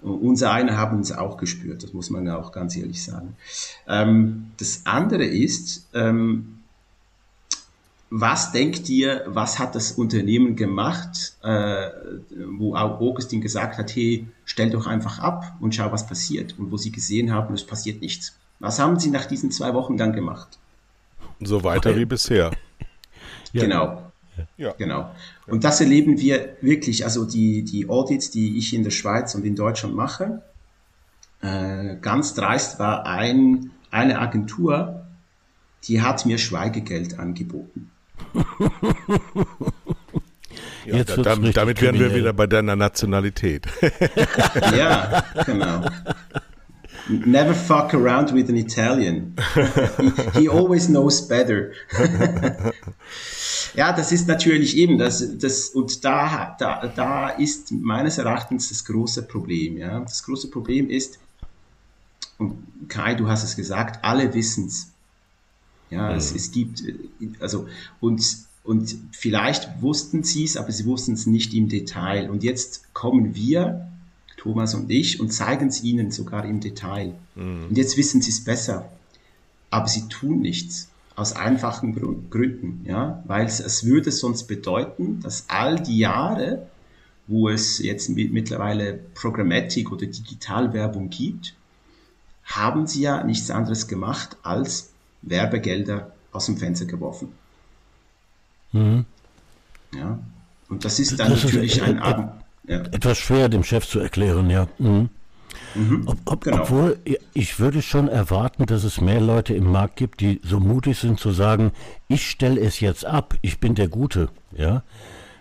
Unser 0.00 0.52
eine 0.52 0.76
haben 0.76 1.00
es 1.00 1.12
auch 1.12 1.36
gespürt, 1.36 1.82
das 1.82 1.92
muss 1.92 2.08
man 2.08 2.28
auch 2.30 2.52
ganz 2.52 2.76
ehrlich 2.76 3.04
sagen. 3.04 3.36
Ähm, 3.86 4.52
das 4.56 4.82
andere 4.86 5.24
ist, 5.24 5.88
ähm, 5.92 6.60
was 8.10 8.52
denkt 8.52 8.88
ihr, 8.88 9.24
was 9.26 9.58
hat 9.58 9.74
das 9.74 9.92
Unternehmen 9.92 10.56
gemacht, 10.56 11.34
äh, 11.42 11.90
wo 12.46 12.74
auch 12.74 13.00
Augustin 13.00 13.40
gesagt 13.40 13.76
hat, 13.76 13.94
hey, 13.94 14.26
stell 14.46 14.70
doch 14.70 14.86
einfach 14.86 15.18
ab 15.18 15.56
und 15.60 15.74
schau, 15.74 15.92
was 15.92 16.06
passiert. 16.06 16.58
Und 16.58 16.70
wo 16.70 16.78
sie 16.78 16.90
gesehen 16.90 17.32
haben, 17.32 17.52
es 17.52 17.66
passiert 17.66 18.00
nichts. 18.00 18.34
Was 18.60 18.78
haben 18.78 18.98
sie 18.98 19.10
nach 19.10 19.26
diesen 19.26 19.50
zwei 19.50 19.74
Wochen 19.74 19.96
dann 19.96 20.12
gemacht? 20.12 20.58
So 21.40 21.62
weiter 21.64 21.96
wie 21.96 22.04
bisher. 22.04 22.50
Genau. 23.54 24.02
Ja. 24.58 24.72
Genau. 24.76 25.10
Und 25.46 25.64
das 25.64 25.80
erleben 25.80 26.20
wir 26.20 26.56
wirklich, 26.60 27.04
also 27.04 27.24
die, 27.24 27.64
die 27.64 27.88
Audits, 27.88 28.30
die 28.30 28.58
ich 28.58 28.74
in 28.74 28.82
der 28.82 28.90
Schweiz 28.90 29.34
und 29.34 29.44
in 29.46 29.56
Deutschland 29.56 29.96
mache, 29.96 30.42
äh, 31.40 31.96
ganz 31.96 32.34
dreist 32.34 32.78
war 32.78 33.06
ein, 33.06 33.70
eine 33.90 34.18
Agentur, 34.18 35.06
die 35.84 36.02
hat 36.02 36.26
mir 36.26 36.38
Schweigegeld 36.38 37.18
angeboten. 37.18 37.90
ja, 40.84 41.04
da, 41.04 41.16
damit, 41.16 41.56
damit 41.56 41.80
wären 41.80 41.98
wir 41.98 42.14
wieder 42.14 42.32
bei 42.32 42.46
deiner 42.46 42.76
Nationalität. 42.76 43.66
ja, 44.76 45.24
genau. 45.46 45.88
Never 47.08 47.54
fuck 47.54 47.94
around 47.94 48.32
with 48.32 48.48
an 48.50 48.56
Italian. 48.56 49.34
he, 50.34 50.40
he 50.40 50.48
always 50.48 50.88
knows 50.88 51.20
better. 51.20 51.72
Ja, 53.74 53.92
das 53.92 54.12
ist 54.12 54.26
natürlich 54.26 54.76
eben 54.76 54.98
das, 54.98 55.38
das 55.38 55.68
und 55.68 56.04
da, 56.04 56.56
da, 56.58 56.86
da 56.94 57.28
ist 57.28 57.70
meines 57.70 58.18
Erachtens 58.18 58.70
das 58.70 58.84
große 58.84 59.22
Problem. 59.22 59.76
Ja. 59.76 60.00
Das 60.00 60.22
große 60.24 60.48
Problem 60.50 60.88
ist, 60.90 61.18
und 62.38 62.56
Kai, 62.88 63.14
du 63.14 63.28
hast 63.28 63.44
es 63.44 63.56
gesagt, 63.56 64.04
alle 64.04 64.32
wissen 64.34 64.66
es. 64.66 64.88
Ja, 65.90 66.10
mhm. 66.10 66.16
es, 66.16 66.34
es 66.34 66.50
gibt, 66.50 66.82
also, 67.40 67.66
und, 68.00 68.24
und 68.64 68.96
vielleicht 69.12 69.82
wussten 69.82 70.22
sie 70.22 70.44
es, 70.44 70.56
aber 70.56 70.70
sie 70.72 70.84
wussten 70.84 71.14
es 71.14 71.26
nicht 71.26 71.54
im 71.54 71.68
Detail. 71.68 72.30
Und 72.30 72.44
jetzt 72.44 72.92
kommen 72.94 73.34
wir, 73.34 73.90
Thomas 74.48 74.74
und 74.74 74.90
ich, 74.90 75.20
und 75.20 75.30
zeigen 75.30 75.68
es 75.68 75.84
ihnen 75.84 76.10
sogar 76.10 76.46
im 76.46 76.60
Detail. 76.60 77.12
Mhm. 77.34 77.66
Und 77.68 77.76
jetzt 77.76 77.98
wissen 77.98 78.22
sie 78.22 78.30
es 78.30 78.42
besser. 78.42 78.88
Aber 79.68 79.88
sie 79.88 80.08
tun 80.08 80.40
nichts 80.40 80.88
aus 81.16 81.34
einfachen 81.34 81.94
Gründen, 82.30 82.80
ja, 82.86 83.22
weil 83.26 83.44
es, 83.44 83.60
es 83.60 83.84
würde 83.84 84.10
sonst 84.10 84.44
bedeuten, 84.44 85.20
dass 85.20 85.44
all 85.48 85.78
die 85.78 85.98
Jahre, 85.98 86.66
wo 87.26 87.50
es 87.50 87.78
jetzt 87.78 88.08
mittlerweile 88.08 88.94
Programmatic 89.14 89.92
oder 89.92 90.06
Digitalwerbung 90.06 91.10
gibt, 91.10 91.54
haben 92.44 92.86
sie 92.86 93.02
ja 93.02 93.22
nichts 93.24 93.50
anderes 93.50 93.86
gemacht 93.86 94.38
als 94.42 94.88
Werbegelder 95.20 96.12
aus 96.32 96.46
dem 96.46 96.56
Fenster 96.56 96.86
geworfen. 96.86 97.32
Mhm. 98.72 99.04
Ja, 99.94 100.18
und 100.70 100.86
das 100.86 100.98
ist 101.00 101.18
dann 101.20 101.32
das 101.32 101.44
natürlich 101.44 101.76
ist, 101.76 101.82
ein 101.82 101.98
Abend. 101.98 102.30
Ja. 102.68 102.80
Etwas 102.92 103.18
schwer 103.18 103.48
dem 103.48 103.64
Chef 103.64 103.86
zu 103.86 103.98
erklären, 103.98 104.50
ja. 104.50 104.68
Mhm. 104.78 105.08
Mhm, 105.74 106.02
ob, 106.06 106.18
ob, 106.26 106.40
genau. 106.42 106.62
Obwohl, 106.62 106.98
ich 107.34 107.58
würde 107.58 107.82
schon 107.82 108.08
erwarten, 108.08 108.66
dass 108.66 108.84
es 108.84 109.00
mehr 109.00 109.20
Leute 109.20 109.54
im 109.54 109.70
Markt 109.70 109.96
gibt, 109.96 110.20
die 110.20 110.40
so 110.44 110.60
mutig 110.60 110.98
sind 110.98 111.18
zu 111.18 111.30
sagen, 111.30 111.72
ich 112.08 112.28
stelle 112.28 112.60
es 112.60 112.80
jetzt 112.80 113.04
ab, 113.04 113.34
ich 113.42 113.58
bin 113.60 113.74
der 113.74 113.88
Gute. 113.88 114.28
Ja? 114.56 114.82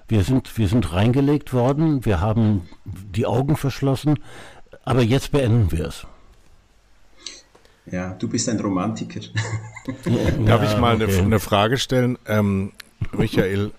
Wir, 0.07 0.23
sind, 0.23 0.57
wir 0.57 0.67
sind 0.67 0.93
reingelegt 0.93 1.53
worden, 1.53 2.05
wir 2.05 2.21
haben 2.21 2.67
die 2.85 3.25
Augen 3.25 3.57
verschlossen, 3.57 4.19
aber 4.85 5.01
jetzt 5.01 5.31
beenden 5.31 5.71
wir 5.71 5.87
es. 5.87 6.07
Ja, 7.89 8.13
du 8.13 8.27
bist 8.27 8.49
ein 8.49 8.59
Romantiker. 8.59 9.21
Darf 10.45 10.63
ich 10.63 10.77
mal 10.77 10.95
okay. 10.95 11.05
eine, 11.05 11.23
eine, 11.23 11.39
Frage 11.39 11.77
stellen? 11.77 12.17
Ähm, 12.27 12.73
Michael, 13.17 13.71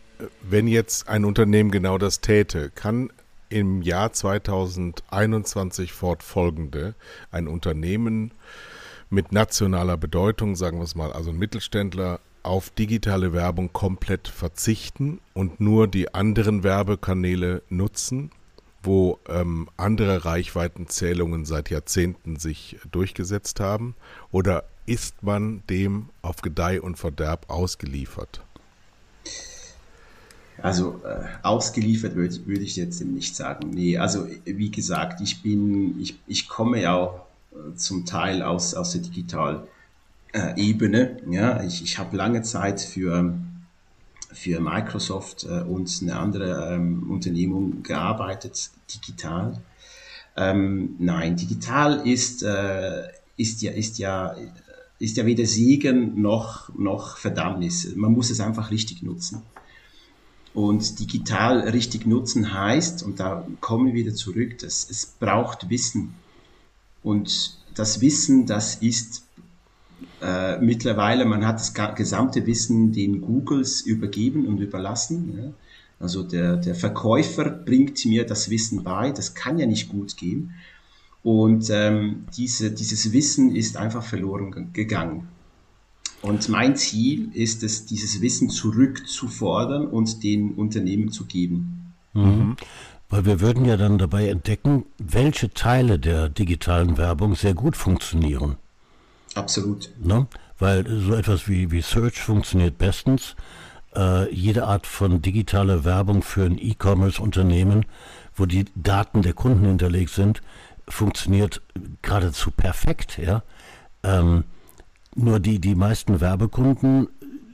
wenn 0.43 0.67
jetzt 0.67 1.09
ein 1.09 1.27
Unternehmen 1.27 1.71
genau 1.71 1.99
das 1.99 2.21
täte, 2.21 2.71
kann 2.71 3.11
im 3.49 3.83
Jahr 3.83 4.13
2021 4.13 5.93
fortfolgende 5.93 6.95
ein 7.31 7.49
Unternehmen 7.49 8.33
mit 9.11 9.33
nationaler 9.33 9.97
Bedeutung, 9.97 10.57
sagen 10.57 10.79
wir 10.79 10.85
es 10.85 10.95
mal, 10.95 11.13
also 11.13 11.31
ein 11.31 11.39
Mittelständler, 11.39 12.21
auf 12.43 12.71
digitale 12.71 13.33
Werbung 13.33 13.73
komplett 13.73 14.29
verzichten 14.29 15.21
und 15.35 15.61
nur 15.61 15.89
die 15.89 16.15
anderen 16.15 16.63
Werbekanäle 16.63 17.63
nutzen, 17.69 18.31
wo 18.83 19.19
ähm, 19.29 19.69
andere 19.77 20.25
Reichweitenzählungen 20.25 21.45
seit 21.45 21.71
Jahrzehnten 21.71 22.37
sich 22.37 22.79
durchgesetzt 22.91 23.61
haben? 23.61 23.95
Oder 24.31 24.65
ist 24.87 25.23
man 25.23 25.63
dem 25.69 26.09
auf 26.23 26.41
Gedeih 26.41 26.81
und 26.81 26.97
Verderb 26.97 27.51
ausgeliefert? 27.51 28.41
Also 30.61 31.01
äh, 31.05 31.25
ausgeliefert 31.43 32.17
würde 32.17 32.47
würd 32.47 32.63
ich 32.63 32.77
jetzt 32.77 33.01
nicht 33.05 33.37
sagen. 33.37 33.71
Nee, 33.71 33.99
also 33.99 34.27
wie 34.45 34.71
gesagt, 34.71 35.21
ich 35.21 35.43
bin, 35.43 36.01
ich, 36.01 36.19
ich 36.27 36.49
komme 36.49 36.83
ja 36.83 36.95
auch 36.95 37.27
äh, 37.53 37.75
zum 37.77 38.05
Teil 38.07 38.43
aus, 38.43 38.75
aus 38.75 38.93
der 38.93 39.03
Digital 39.03 39.67
äh. 40.33 41.17
Ja, 41.31 41.63
ich, 41.63 41.83
ich 41.83 41.99
habe 41.99 42.17
lange 42.17 42.43
Zeit 42.43 42.81
für, 42.81 43.39
für 44.33 44.61
Microsoft 44.61 45.45
äh, 45.45 45.63
und 45.63 45.91
eine 46.03 46.17
andere 46.17 46.75
ähm, 46.75 47.11
Unternehmung 47.11 47.83
gearbeitet, 47.83 48.71
digital. 48.95 49.61
Ähm, 50.37 50.97
nein, 50.99 51.37
digital 51.37 52.07
ist, 52.07 52.43
äh, 52.43 53.05
ist 53.37 53.63
ja, 53.63 53.73
ist 53.73 53.99
ja, 53.99 54.37
ist 54.99 55.17
ja 55.17 55.25
weder 55.25 55.47
Segen 55.47 56.21
noch, 56.21 56.75
noch 56.77 57.17
Verdammnis. 57.17 57.95
Man 57.97 58.13
muss 58.13 58.31
es 58.31 58.41
einfach 58.41 58.71
richtig 58.71 59.03
nutzen. 59.03 59.43
Und 60.55 60.99
digital 60.99 61.61
richtig 61.61 62.07
nutzen 62.07 62.53
heißt, 62.53 63.03
und 63.03 63.21
da 63.21 63.47
kommen 63.61 63.89
wir 63.89 63.95
wieder 63.95 64.15
zurück, 64.15 64.59
dass 64.59 64.89
es 64.91 65.07
braucht 65.07 65.71
Wissen. 65.71 66.15
Und 67.03 67.59
das 67.75 68.01
Wissen, 68.01 68.47
das 68.47 68.77
ist 68.77 69.23
äh, 70.21 70.59
mittlerweile, 70.59 71.25
man 71.25 71.47
hat 71.47 71.61
das 71.61 71.75
gesamte 71.95 72.47
Wissen 72.47 72.93
den 72.93 73.21
Googles 73.21 73.83
übergeben 73.83 74.47
und 74.47 74.59
überlassen. 74.59 75.39
Ja. 75.39 75.53
Also 76.01 76.23
der, 76.23 76.57
der 76.57 76.75
Verkäufer 76.75 77.51
bringt 77.51 78.05
mir 78.05 78.25
das 78.25 78.51
Wissen 78.51 78.85
bei, 78.85 79.11
das 79.11 79.35
kann 79.35 79.59
ja 79.59 79.67
nicht 79.67 79.89
gut 79.89 80.17
gehen. 80.17 80.55
Und 81.23 81.69
ähm, 81.71 82.27
diese, 82.37 82.71
dieses 82.71 83.13
Wissen 83.13 83.55
ist 83.55 83.77
einfach 83.77 84.05
verloren 84.05 84.73
gegangen. 84.73 85.29
Und 86.23 86.49
mein 86.49 86.77
Ziel 86.77 87.31
ist 87.33 87.63
es, 87.63 87.87
dieses 87.87 88.21
Wissen 88.21 88.51
zurückzufordern 88.51 89.87
und 89.87 90.23
den 90.25 90.53
Unternehmen 90.53 91.13
zu 91.13 91.27
geben. 91.27 91.95
Mhm. 92.13 92.57
Weil 93.09 93.25
wir 93.25 93.41
würden 93.41 93.65
ja 93.65 93.77
dann 93.77 93.99
dabei 93.99 94.29
entdecken, 94.29 94.85
welche 94.99 95.55
Teile 95.55 95.99
der 95.99 96.29
digitalen 96.29 96.99
Werbung 96.99 97.35
sehr 97.37 97.55
gut 97.55 97.77
funktionieren. 97.77 98.57
Absolut. 99.35 99.91
Ne? 100.03 100.27
Weil 100.59 100.85
so 101.01 101.15
etwas 101.15 101.49
wie, 101.49 101.71
wie 101.71 101.81
Search 101.81 102.21
funktioniert 102.21 102.77
bestens. 102.77 103.37
Äh, 103.95 104.33
jede 104.35 104.67
Art 104.67 104.87
von 104.87 105.23
digitaler 105.23 105.85
Werbung 105.85 106.23
für 106.23 106.45
ein 106.45 106.59
E-Commerce-Unternehmen, 106.59 107.87
wo 108.35 108.45
die 108.45 108.67
Daten 108.75 109.23
der 109.23 109.33
Kunden 109.33 109.65
hinterlegt 109.65 110.11
sind, 110.11 110.43
funktioniert 110.89 111.63
geradezu 112.03 112.51
perfekt. 112.51 113.19
Ja? 113.19 113.43
Ähm, 114.03 114.45
nur 115.19 115.41
die, 115.41 115.59
die 115.59 115.75
meisten 115.75 116.21
Werbekunden 116.21 117.09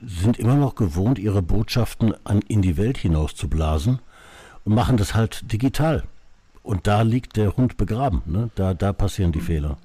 sind 0.07 0.39
immer 0.39 0.57
noch 0.57 0.75
gewohnt, 0.75 1.19
ihre 1.19 1.43
Botschaften 1.43 2.15
an, 2.25 2.41
in 2.47 2.63
die 2.63 2.77
Welt 2.77 2.99
hinaus 2.99 3.35
zu 3.35 3.49
blasen 3.49 4.01
und 4.65 4.75
machen 4.75 4.97
das 4.97 5.15
halt 5.15 5.51
digital. 5.53 6.05
Und 6.63 6.87
da 6.87 7.03
liegt 7.03 7.37
der 7.37 7.57
Hund 7.57 7.77
begraben. 7.77 8.23
Ne? 8.27 8.51
Da, 8.55 8.75
da 8.75 8.93
passieren 8.93 9.33
die 9.33 9.41
Fehler. 9.41 9.79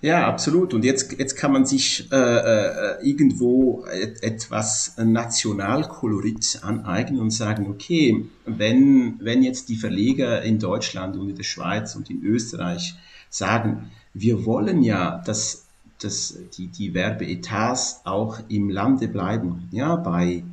Ja, 0.00 0.26
absolut. 0.26 0.74
Und 0.74 0.84
jetzt, 0.84 1.16
jetzt 1.18 1.36
kann 1.36 1.52
man 1.52 1.64
sich 1.64 2.10
äh, 2.10 2.16
äh, 2.16 3.08
irgendwo 3.08 3.84
et, 3.86 4.22
etwas 4.22 4.96
Nationalkolorit 4.98 6.58
aneignen 6.62 7.20
und 7.20 7.30
sagen, 7.30 7.68
okay, 7.68 8.26
wenn, 8.44 9.20
wenn 9.20 9.42
jetzt 9.42 9.68
die 9.68 9.76
Verleger 9.76 10.42
in 10.42 10.58
Deutschland 10.58 11.16
und 11.16 11.28
in 11.30 11.36
der 11.36 11.44
Schweiz 11.44 11.94
und 11.94 12.10
in 12.10 12.22
Österreich 12.24 12.96
sagen, 13.30 13.92
wir 14.12 14.44
wollen 14.44 14.82
ja, 14.82 15.22
dass, 15.24 15.66
dass 16.04 16.38
die, 16.56 16.68
die 16.68 16.94
Werbeetats 16.94 18.00
auch 18.04 18.38
im 18.48 18.70
Lande 18.70 19.08
bleiben, 19.08 19.68
ja, 19.70 19.96
bei, 19.96 20.44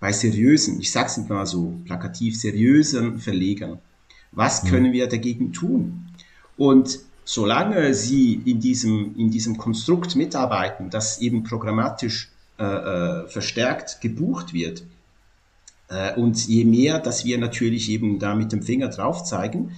bei 0.00 0.12
seriösen, 0.12 0.80
ich 0.80 0.90
sag's 0.90 1.16
nicht 1.16 1.28
mal 1.28 1.46
so 1.46 1.74
plakativ, 1.84 2.38
seriösen 2.38 3.18
Verlegern. 3.18 3.78
Was 4.32 4.62
mhm. 4.62 4.68
können 4.68 4.92
wir 4.92 5.08
dagegen 5.08 5.52
tun? 5.52 6.06
Und 6.56 7.00
solange 7.24 7.94
sie 7.94 8.34
in 8.44 8.60
diesem, 8.60 9.16
in 9.16 9.30
diesem 9.30 9.56
Konstrukt 9.56 10.16
mitarbeiten, 10.16 10.90
das 10.90 11.20
eben 11.20 11.42
programmatisch 11.42 12.30
äh, 12.58 12.64
äh, 12.64 13.28
verstärkt 13.28 14.00
gebucht 14.00 14.52
wird, 14.52 14.84
äh, 15.88 16.14
und 16.14 16.46
je 16.46 16.64
mehr, 16.64 16.98
dass 16.98 17.24
wir 17.24 17.38
natürlich 17.38 17.90
eben 17.90 18.18
da 18.18 18.34
mit 18.34 18.52
dem 18.52 18.62
Finger 18.62 18.88
drauf 18.88 19.24
zeigen, 19.24 19.72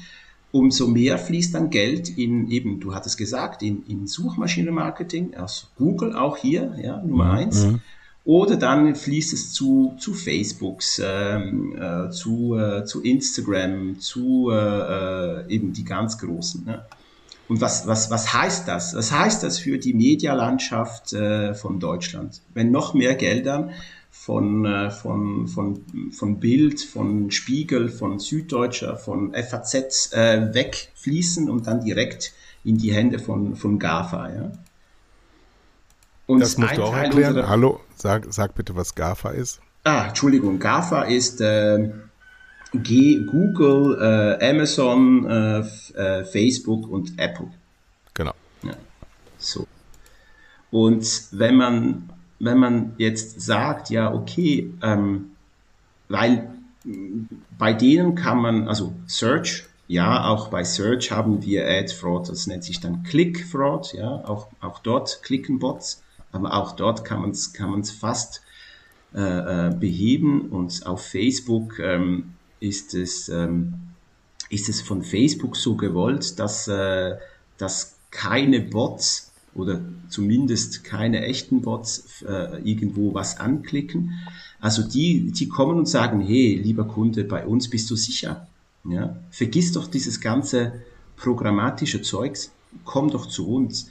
umso 0.53 0.86
mehr 0.88 1.18
fließt 1.18 1.55
dann 1.55 1.70
Geld 1.70 2.16
in 2.16 2.51
eben, 2.51 2.80
du 2.80 2.94
hattest 2.94 3.18
gesagt, 3.18 3.62
in, 3.62 3.84
in 3.86 4.07
Suchmaschinenmarketing, 4.07 5.34
also 5.34 5.66
Google 5.76 6.14
auch 6.14 6.36
hier, 6.36 6.76
ja, 6.82 7.03
Nummer 7.03 7.26
mhm. 7.26 7.30
eins. 7.30 7.64
Mhm. 7.66 7.80
Oder 8.24 8.57
dann 8.57 8.97
fließt 8.97 9.32
es 9.34 9.53
zu, 9.53 9.94
zu 9.99 10.12
Facebooks, 10.12 11.01
ähm, 11.05 11.76
äh, 11.80 12.11
zu, 12.11 12.57
äh, 12.57 12.84
zu 12.84 13.03
Instagram, 13.03 14.01
zu 14.01 14.51
äh, 14.51 14.57
äh 14.57 15.49
eben 15.49 15.72
die 15.72 15.84
ganz 15.84 16.18
großen. 16.18 16.64
Ne? 16.64 16.84
Und 17.49 17.61
was, 17.61 17.86
was, 17.86 18.11
was 18.11 18.34
heißt 18.34 18.66
das? 18.66 18.94
Was 18.94 19.12
heißt 19.12 19.44
das 19.44 19.61
für 19.61 19.78
die 19.78 19.94
Medialandschaft 19.94 21.12
äh, 21.12 21.55
von 21.55 21.78
Deutschland? 21.78 22.40
Wenn 22.53 22.72
noch 22.72 22.94
mehr 22.94 23.14
Gelder 23.14 23.70
von, 24.24 24.64
äh, 24.64 24.90
von, 24.90 25.46
von, 25.48 25.84
von 26.12 26.40
Bild, 26.40 26.80
von 26.80 27.30
Spiegel, 27.30 27.88
von 27.88 28.18
Süddeutscher, 28.18 28.96
von 28.96 29.34
FAZ 29.34 30.12
äh, 30.12 30.54
wegfließen 30.54 31.48
und 31.48 31.66
dann 31.66 31.84
direkt 31.84 32.32
in 32.64 32.78
die 32.78 32.92
Hände 32.92 33.18
von, 33.18 33.56
von 33.56 33.78
GAFA. 33.78 34.28
Ja? 34.34 34.52
Und 36.26 36.40
das 36.40 36.58
musst 36.58 36.76
du 36.76 36.82
auch 36.82 36.92
Teil 36.92 37.04
erklären. 37.04 37.48
Hallo, 37.48 37.80
sag, 37.94 38.26
sag 38.32 38.54
bitte, 38.54 38.74
was 38.74 38.94
GAFA 38.94 39.30
ist. 39.30 39.60
Ah, 39.84 40.06
Entschuldigung, 40.08 40.58
GAFA 40.58 41.02
ist... 41.02 41.40
Äh, 41.40 41.90
G 42.72 43.24
Google, 43.24 43.96
äh, 44.00 44.50
Amazon, 44.50 45.24
äh, 45.24 45.60
äh, 45.94 46.24
Facebook 46.24 46.88
und 46.88 47.12
Apple. 47.16 47.48
Genau. 48.12 48.34
Ja. 48.64 48.74
So. 49.38 49.66
Und 50.70 51.28
wenn 51.30 51.56
man, 51.56 52.10
wenn 52.39 52.59
man 52.59 52.95
jetzt 52.99 53.41
sagt, 53.41 53.91
ja, 53.91 54.12
okay, 54.12 54.72
ähm, 54.82 55.32
weil 56.09 56.51
bei 57.59 57.72
denen 57.72 58.14
kann 58.14 58.39
man, 58.39 58.68
also 58.68 58.95
Search, 59.07 59.64
ja, 59.89 60.28
auch 60.28 60.49
bei 60.49 60.64
Search 60.64 61.11
haben 61.11 61.43
wir 61.43 61.66
Ad 61.68 61.93
Fraud, 61.93 62.28
das 62.28 62.47
nennt 62.47 62.64
sich 62.64 62.80
dann 62.80 63.03
Click 63.03 63.47
Fraud, 63.47 63.93
ja, 63.95 64.24
auch, 64.24 64.49
auch 64.61 64.80
dort 64.80 65.22
klicken 65.22 65.59
Bots, 65.59 66.03
aber 66.32 66.55
auch 66.55 66.72
dort 66.72 67.05
kann 67.05 67.20
man 67.20 67.30
es 67.30 67.53
kann 67.53 67.70
man's 67.70 67.91
fast 67.91 68.43
äh, 69.14 69.68
äh, 69.68 69.74
beheben 69.74 70.51
und 70.51 70.84
auf 70.87 71.07
Facebook 71.07 71.78
ähm, 71.78 72.34
ist 72.61 72.95
es, 72.95 73.28
ähm, 73.28 73.74
ist 74.51 74.68
es 74.68 74.82
von 74.82 75.03
Facebook 75.03 75.57
so 75.57 75.76
gewollt, 75.76 76.39
dass, 76.39 76.68
äh, 76.68 77.16
dass 77.59 77.97
keine 78.11 78.61
Bots 78.61 79.32
oder 79.57 79.80
zumindest 80.09 80.84
keine 80.84 81.24
echten 81.24 81.62
Bots 81.62 82.22
äh, 82.22 82.61
irgendwo 82.62 83.14
was 83.14 83.38
anklicken. 83.38 84.12
Also 84.61 84.82
die, 84.82 85.32
die 85.32 85.48
kommen 85.48 85.78
und 85.78 85.88
sagen, 85.88 86.20
hey, 86.20 86.61
lieber 86.62 86.84
Kunde, 86.84 87.24
bei 87.24 87.46
uns 87.46 87.68
bist 87.68 87.90
du 87.90 87.96
sicher. 87.96 88.46
Ja? 88.84 89.16
Vergiss 89.30 89.72
doch 89.72 89.86
dieses 89.86 90.20
ganze 90.20 90.72
programmatische 91.16 92.02
Zeugs, 92.02 92.52
komm 92.84 93.11
doch 93.11 93.26
zu 93.26 93.48
uns. 93.48 93.88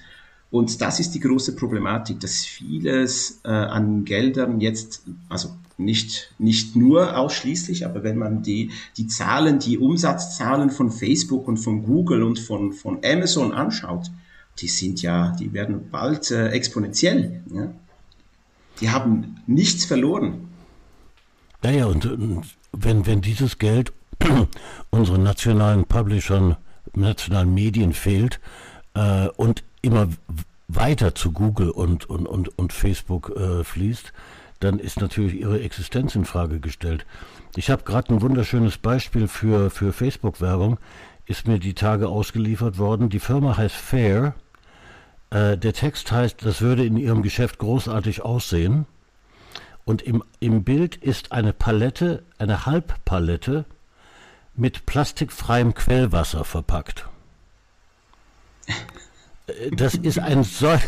Und 0.51 0.79
das 0.79 0.99
ist 0.99 1.11
die 1.11 1.19
große 1.19 1.55
Problematik, 1.55 2.19
dass 2.19 2.45
vieles 2.45 3.41
äh, 3.43 3.49
an 3.49 4.05
Geldern 4.05 4.61
jetzt, 4.61 5.03
also 5.27 5.49
nicht, 5.77 6.31
nicht 6.37 6.75
nur 6.75 7.17
ausschließlich, 7.17 7.85
aber 7.85 8.03
wenn 8.03 8.17
man 8.17 8.41
die, 8.41 8.71
die 8.95 9.07
Zahlen, 9.07 9.59
die 9.59 9.77
Umsatzzahlen 9.77 10.69
von 10.69 10.91
Facebook 10.91 11.47
und 11.47 11.57
von 11.57 11.83
Google 11.83 12.23
und 12.23 12.39
von, 12.39 12.71
von 12.71 12.99
Amazon 13.03 13.51
anschaut, 13.51 14.11
die 14.59 14.67
sind 14.67 15.01
ja, 15.01 15.35
die 15.39 15.53
werden 15.53 15.89
bald 15.89 16.31
äh, 16.31 16.49
exponentiell. 16.49 17.41
Ja? 17.51 17.71
Die 18.81 18.89
haben 18.89 19.37
nichts 19.47 19.85
verloren. 19.85 20.49
Naja, 21.61 21.85
und, 21.85 22.05
und 22.05 22.45
wenn, 22.71 23.05
wenn 23.05 23.21
dieses 23.21 23.57
Geld 23.57 23.91
unseren 24.89 25.23
nationalen 25.23 25.85
Publishern, 25.85 26.57
nationalen 26.93 27.53
Medien 27.53 27.93
fehlt 27.93 28.39
äh, 28.93 29.27
und 29.29 29.63
immer 29.81 30.07
weiter 30.67 31.15
zu 31.15 31.31
Google 31.31 31.69
und, 31.69 32.09
und, 32.09 32.27
und, 32.27 32.57
und 32.57 32.73
Facebook 32.73 33.31
äh, 33.35 33.63
fließt, 33.63 34.13
dann 34.59 34.79
ist 34.79 35.01
natürlich 35.01 35.39
ihre 35.39 35.61
Existenz 35.61 36.15
in 36.15 36.25
Frage 36.25 36.59
gestellt. 36.59 37.05
Ich 37.55 37.69
habe 37.69 37.83
gerade 37.83 38.13
ein 38.13 38.21
wunderschönes 38.21 38.77
Beispiel 38.77 39.27
für, 39.27 39.69
für 39.69 39.93
Facebook-Werbung, 39.93 40.79
ist 41.25 41.47
mir 41.47 41.59
die 41.59 41.73
Tage 41.73 42.07
ausgeliefert 42.07 42.77
worden. 42.77 43.09
Die 43.09 43.19
Firma 43.19 43.57
heißt 43.57 43.75
Fair. 43.75 44.35
Äh, 45.35 45.57
der 45.57 45.73
Text 45.73 46.13
heißt, 46.13 46.45
das 46.45 46.61
würde 46.61 46.85
in 46.85 46.95
ihrem 46.95 47.21
Geschäft 47.21 47.57
großartig 47.57 48.21
aussehen. 48.21 48.85
Und 49.83 50.01
im, 50.01 50.23
im 50.39 50.63
Bild 50.63 50.95
ist 50.95 51.33
eine 51.33 51.51
Palette, 51.51 52.23
eine 52.37 52.65
Halbpalette 52.65 53.65
mit 54.55 54.85
plastikfreiem 54.85 55.73
Quellwasser 55.73 56.45
verpackt. 56.45 57.09
Äh, 59.47 59.71
das 59.71 59.95
ist 59.95 60.19
ein 60.19 60.45
solch 60.45 60.81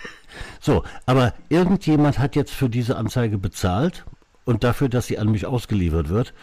so, 0.60 0.82
aber 1.06 1.32
irgendjemand 1.48 2.18
hat 2.18 2.34
jetzt 2.34 2.52
für 2.52 2.68
diese 2.68 2.96
Anzeige 2.96 3.38
bezahlt 3.38 4.04
und 4.44 4.64
dafür, 4.64 4.88
dass 4.88 5.06
sie 5.06 5.18
an 5.20 5.30
mich 5.30 5.46
ausgeliefert 5.46 6.08
wird. 6.08 6.34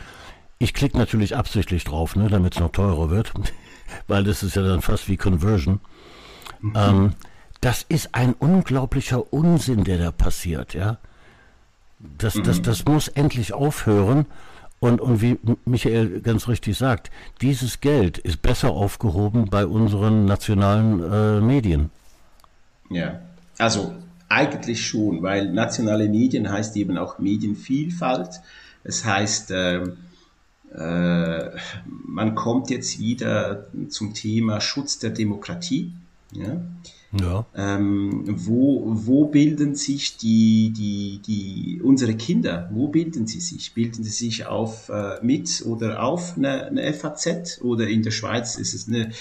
Ich 0.57 0.73
klicke 0.73 0.97
natürlich 0.97 1.35
absichtlich 1.35 1.83
drauf, 1.83 2.15
ne, 2.15 2.29
damit 2.29 2.53
es 2.53 2.61
noch 2.61 2.71
teurer 2.71 3.09
wird, 3.09 3.33
weil 4.07 4.23
das 4.23 4.41
ist 4.41 4.55
ja 4.55 4.61
dann 4.61 4.81
fast 4.81 5.09
wie 5.09 5.17
Conversion. 5.17 5.81
Mhm. 6.61 6.73
Ähm, 6.75 7.15
das 7.61 7.85
ist 7.87 8.13
ein 8.13 8.33
unglaublicher 8.33 9.31
Unsinn, 9.31 9.83
der 9.83 9.97
da 9.97 10.11
passiert, 10.11 10.73
ja. 10.73 10.97
Das, 12.17 12.33
das, 12.43 12.57
mhm. 12.57 12.63
das 12.63 12.85
muss 12.85 13.07
endlich 13.07 13.53
aufhören. 13.53 14.25
Und, 14.79 14.99
und 14.99 15.21
wie 15.21 15.37
Michael 15.65 16.21
ganz 16.21 16.47
richtig 16.47 16.75
sagt, 16.75 17.11
dieses 17.39 17.81
Geld 17.81 18.17
ist 18.17 18.41
besser 18.41 18.71
aufgehoben 18.71 19.45
bei 19.45 19.67
unseren 19.67 20.25
nationalen 20.25 21.03
äh, 21.03 21.39
Medien. 21.39 21.91
Ja, 22.89 23.21
also 23.59 23.93
eigentlich 24.27 24.83
schon, 24.83 25.21
weil 25.21 25.51
nationale 25.53 26.09
Medien 26.09 26.51
heißt 26.51 26.75
eben 26.77 26.97
auch 26.97 27.19
Medienvielfalt. 27.19 28.41
Es 28.83 29.05
heißt, 29.05 29.51
äh, 29.51 29.83
äh, 30.73 31.51
man 31.85 32.33
kommt 32.33 32.71
jetzt 32.71 32.97
wieder 32.97 33.67
zum 33.89 34.15
Thema 34.15 34.61
Schutz 34.61 34.97
der 34.97 35.11
Demokratie. 35.11 35.93
Ja. 36.31 36.59
Ja. 37.19 37.45
Ähm, 37.55 38.23
wo, 38.25 38.83
wo 38.85 39.25
bilden 39.25 39.75
sich 39.75 40.15
die, 40.17 40.71
die, 40.75 41.19
die, 41.25 41.81
unsere 41.83 42.15
Kinder, 42.15 42.69
wo 42.71 42.87
bilden 42.87 43.27
sie 43.27 43.41
sich? 43.41 43.73
Bilden 43.73 44.03
sie 44.03 44.11
sich 44.11 44.45
auf, 44.45 44.87
äh, 44.89 45.19
mit 45.21 45.63
oder 45.65 46.03
auf 46.03 46.37
eine, 46.37 46.67
eine 46.67 46.93
FAZ 46.93 47.59
oder 47.61 47.87
in 47.87 48.03
der 48.03 48.11
Schweiz 48.11 48.55
ist 48.55 48.73
es 48.73 48.87
eine, 48.87 49.11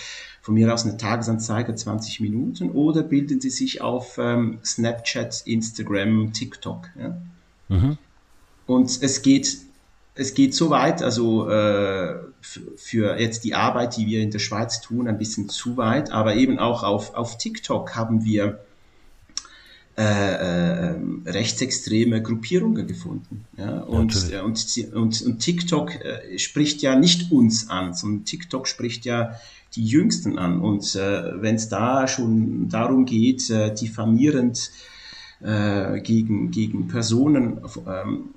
von 0.40 0.54
mir 0.54 0.72
aus 0.72 0.86
eine 0.86 0.96
Tagesanzeige 0.96 1.74
20 1.74 2.20
Minuten 2.20 2.70
oder 2.70 3.02
bilden 3.02 3.40
sie 3.40 3.50
sich 3.50 3.82
auf 3.82 4.18
ähm, 4.18 4.60
Snapchat, 4.64 5.42
Instagram, 5.46 6.32
TikTok? 6.32 6.88
Ja? 6.96 7.20
Mhm. 7.68 7.98
Und 8.66 9.02
es 9.02 9.22
geht 9.22 9.58
es 10.14 10.34
geht 10.34 10.54
so 10.54 10.70
weit, 10.70 11.02
also 11.02 11.48
äh, 11.48 12.16
für 12.76 13.18
jetzt 13.18 13.44
die 13.44 13.54
Arbeit, 13.54 13.96
die 13.96 14.06
wir 14.06 14.22
in 14.22 14.30
der 14.30 14.38
Schweiz 14.38 14.80
tun, 14.80 15.08
ein 15.08 15.18
bisschen 15.18 15.48
zu 15.48 15.76
weit, 15.76 16.10
aber 16.10 16.34
eben 16.34 16.58
auch 16.58 16.82
auf, 16.82 17.14
auf 17.14 17.38
TikTok 17.38 17.94
haben 17.94 18.24
wir 18.24 18.60
äh, 19.96 20.02
äh, 20.02 20.94
rechtsextreme 21.26 22.22
Gruppierungen 22.22 22.86
gefunden. 22.86 23.44
Ja? 23.56 23.80
Und, 23.80 24.30
ja, 24.30 24.42
und, 24.42 24.64
und, 24.94 25.22
und, 25.22 25.38
TikTok 25.40 25.94
äh, 25.94 26.38
spricht 26.38 26.80
ja 26.80 26.96
nicht 26.96 27.30
uns 27.30 27.68
an, 27.68 27.92
sondern 27.92 28.24
TikTok 28.24 28.66
spricht 28.66 29.04
ja 29.04 29.34
die 29.74 29.84
Jüngsten 29.84 30.38
an. 30.38 30.60
Und 30.60 30.94
äh, 30.94 31.42
wenn 31.42 31.56
es 31.56 31.68
da 31.68 32.08
schon 32.08 32.68
darum 32.68 33.04
geht, 33.04 33.50
äh, 33.50 33.74
diffamierend 33.74 34.70
äh, 35.42 36.00
gegen, 36.00 36.50
gegen 36.50 36.88
Personen 36.88 37.60
ähm, 37.86 38.30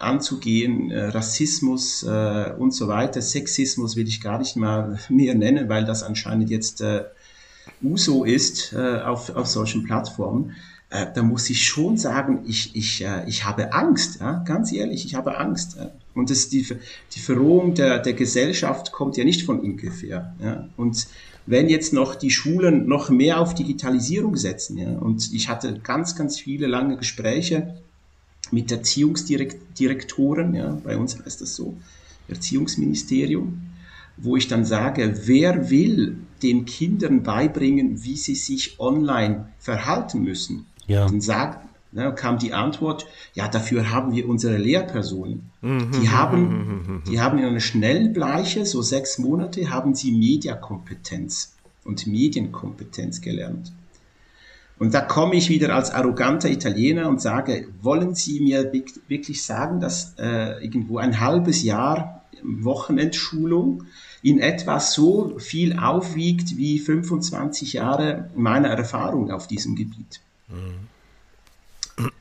anzugehen, 0.00 0.90
äh, 0.90 1.06
Rassismus 1.06 2.02
äh, 2.02 2.52
und 2.58 2.72
so 2.72 2.88
weiter. 2.88 3.22
Sexismus 3.22 3.96
will 3.96 4.08
ich 4.08 4.20
gar 4.20 4.38
nicht 4.38 4.56
mal 4.56 4.98
mehr 5.08 5.34
nennen, 5.34 5.68
weil 5.68 5.84
das 5.84 6.02
anscheinend 6.02 6.50
jetzt 6.50 6.80
äh, 6.80 7.04
Uso 7.82 8.24
ist 8.24 8.74
auf, 8.74 9.34
auf 9.34 9.46
solchen 9.46 9.84
Plattformen. 9.84 10.56
Da 10.90 11.22
muss 11.22 11.48
ich 11.48 11.64
schon 11.64 11.96
sagen, 11.96 12.40
ich, 12.46 12.74
ich, 12.74 13.06
ich 13.26 13.44
habe 13.44 13.72
Angst, 13.72 14.20
ja? 14.20 14.42
ganz 14.44 14.72
ehrlich, 14.72 15.04
ich 15.06 15.14
habe 15.14 15.38
Angst. 15.38 15.78
Und 16.14 16.30
das, 16.30 16.48
die, 16.48 16.66
die 17.14 17.20
Verrohung 17.20 17.74
der, 17.74 18.00
der 18.00 18.14
Gesellschaft 18.14 18.92
kommt 18.92 19.16
ja 19.16 19.24
nicht 19.24 19.44
von 19.44 19.60
ungefähr. 19.60 20.34
Ja? 20.42 20.68
Und 20.76 21.06
wenn 21.46 21.68
jetzt 21.68 21.92
noch 21.92 22.14
die 22.16 22.30
Schulen 22.30 22.86
noch 22.86 23.08
mehr 23.08 23.40
auf 23.40 23.54
Digitalisierung 23.54 24.36
setzen, 24.36 24.76
ja, 24.78 24.98
und 24.98 25.32
ich 25.32 25.48
hatte 25.48 25.78
ganz, 25.82 26.16
ganz 26.16 26.38
viele 26.38 26.66
lange 26.66 26.96
Gespräche 26.96 27.80
mit 28.52 28.70
Erziehungsdirektoren, 28.70 30.54
ja, 30.54 30.78
bei 30.82 30.96
uns 30.96 31.18
heißt 31.22 31.40
das 31.40 31.54
so, 31.54 31.76
Erziehungsministerium, 32.28 33.60
wo 34.16 34.36
ich 34.36 34.48
dann 34.48 34.64
sage, 34.64 35.20
wer 35.24 35.70
will 35.70 36.16
den 36.42 36.64
Kindern 36.64 37.22
beibringen, 37.22 38.02
wie 38.04 38.16
sie 38.16 38.34
sich 38.34 38.78
online 38.78 39.48
verhalten 39.58 40.22
müssen? 40.22 40.66
Ja. 40.86 41.06
Dann 41.06 41.20
sagt, 41.20 41.66
na, 41.92 42.10
kam 42.12 42.38
die 42.38 42.52
Antwort, 42.52 43.06
ja, 43.34 43.48
dafür 43.48 43.90
haben 43.90 44.14
wir 44.14 44.28
unsere 44.28 44.56
Lehrpersonen. 44.56 45.50
Mhm. 45.60 45.90
Die 46.00 46.08
haben, 46.08 47.02
die 47.08 47.20
haben 47.20 47.38
in 47.38 47.44
einer 47.44 47.60
Schnellbleiche, 47.60 48.64
so 48.64 48.80
sechs 48.80 49.18
Monate, 49.18 49.70
haben 49.70 49.94
sie 49.94 50.12
Mediakompetenz 50.12 51.54
und 51.84 52.06
Medienkompetenz 52.06 53.20
gelernt. 53.20 53.72
Und 54.80 54.94
da 54.94 55.02
komme 55.02 55.36
ich 55.36 55.50
wieder 55.50 55.74
als 55.74 55.90
arroganter 55.90 56.48
Italiener 56.48 57.06
und 57.10 57.20
sage, 57.20 57.68
wollen 57.82 58.14
Sie 58.14 58.40
mir 58.40 58.72
wirklich 59.08 59.44
sagen, 59.44 59.78
dass 59.78 60.14
äh, 60.18 60.64
irgendwo 60.64 60.96
ein 60.96 61.20
halbes 61.20 61.62
Jahr 61.62 62.24
Wochenendschulung 62.42 63.84
in 64.22 64.38
etwa 64.38 64.80
so 64.80 65.38
viel 65.38 65.78
aufwiegt 65.78 66.56
wie 66.56 66.78
25 66.78 67.74
Jahre 67.74 68.30
meiner 68.34 68.68
Erfahrung 68.68 69.30
auf 69.30 69.46
diesem 69.46 69.76
Gebiet? 69.76 70.22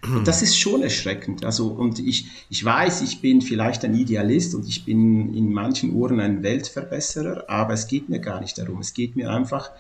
Und 0.04 0.28
das 0.28 0.42
ist 0.42 0.60
schon 0.60 0.84
erschreckend. 0.84 1.46
Also, 1.46 1.68
und 1.68 2.00
ich, 2.00 2.28
ich 2.50 2.66
weiß, 2.66 3.04
ich 3.04 3.22
bin 3.22 3.42
vielleicht 3.42 3.86
ein 3.86 3.96
Idealist 3.96 4.54
und 4.54 4.68
ich 4.68 4.84
bin 4.84 5.34
in 5.34 5.54
manchen 5.54 5.96
Ohren 5.96 6.20
ein 6.20 6.44
Weltverbesserer, 6.44 7.46
aber 7.50 7.72
es 7.72 7.88
geht 7.88 8.10
mir 8.10 8.20
gar 8.20 8.42
nicht 8.42 8.58
darum. 8.58 8.80
Es 8.80 8.94
geht 8.94 9.16
mir 9.16 9.32
einfach 9.32 9.72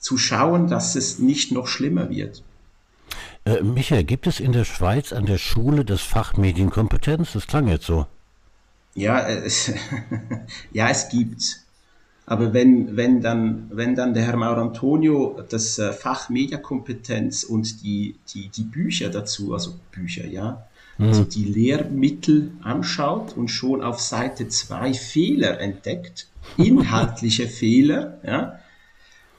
zu 0.00 0.18
schauen, 0.18 0.66
dass 0.66 0.96
es 0.96 1.20
nicht 1.20 1.52
noch 1.52 1.68
schlimmer 1.68 2.10
wird. 2.10 2.42
Äh, 3.44 3.62
Michael, 3.62 4.04
gibt 4.04 4.26
es 4.26 4.40
in 4.40 4.52
der 4.52 4.64
Schweiz 4.64 5.12
an 5.12 5.26
der 5.26 5.38
Schule 5.38 5.84
das 5.84 6.00
Fach 6.00 6.36
Medienkompetenz? 6.36 7.32
Das 7.32 7.46
klang 7.46 7.68
jetzt 7.68 7.86
so. 7.86 8.06
Ja, 8.94 9.26
es, 9.28 9.72
ja, 10.72 10.88
es 10.88 11.08
gibt. 11.08 11.60
Aber 12.26 12.52
wenn, 12.52 12.96
wenn, 12.96 13.20
dann, 13.20 13.68
wenn 13.72 13.94
dann 13.94 14.14
der 14.14 14.24
Herr 14.24 14.36
Maurantonio 14.36 15.42
das 15.48 15.78
äh, 15.78 15.92
Fach 15.92 16.28
Mediakompetenz 16.28 17.44
und 17.44 17.82
die, 17.82 18.16
die, 18.32 18.48
die 18.48 18.62
Bücher 18.62 19.08
dazu, 19.08 19.52
also 19.52 19.74
Bücher, 19.90 20.26
ja, 20.26 20.66
mhm. 20.98 21.06
also 21.06 21.24
die 21.24 21.44
Lehrmittel 21.44 22.52
anschaut 22.62 23.36
und 23.36 23.48
schon 23.48 23.82
auf 23.82 24.00
Seite 24.00 24.48
zwei 24.48 24.94
Fehler 24.94 25.58
entdeckt, 25.60 26.28
inhaltliche 26.56 27.48
Fehler, 27.48 28.18
ja, 28.22 28.59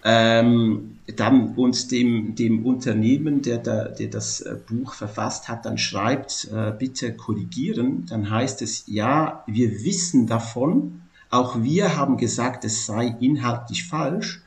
ähm, 0.03 0.97
dann 1.15 1.55
uns 1.55 1.87
dem, 1.87 2.35
dem 2.35 2.65
Unternehmen, 2.65 3.41
der, 3.41 3.57
da, 3.57 3.85
der 3.85 4.07
das 4.07 4.41
äh, 4.41 4.55
Buch 4.67 4.93
verfasst 4.93 5.47
hat, 5.47 5.65
dann 5.65 5.77
schreibt, 5.77 6.49
äh, 6.53 6.71
bitte 6.77 7.13
korrigieren, 7.13 8.05
dann 8.09 8.29
heißt 8.29 8.61
es, 8.61 8.85
ja, 8.87 9.43
wir 9.47 9.83
wissen 9.83 10.27
davon, 10.27 11.01
auch 11.29 11.61
wir 11.61 11.95
haben 11.95 12.17
gesagt, 12.17 12.65
es 12.65 12.85
sei 12.85 13.15
inhaltlich 13.19 13.87
falsch, 13.87 14.41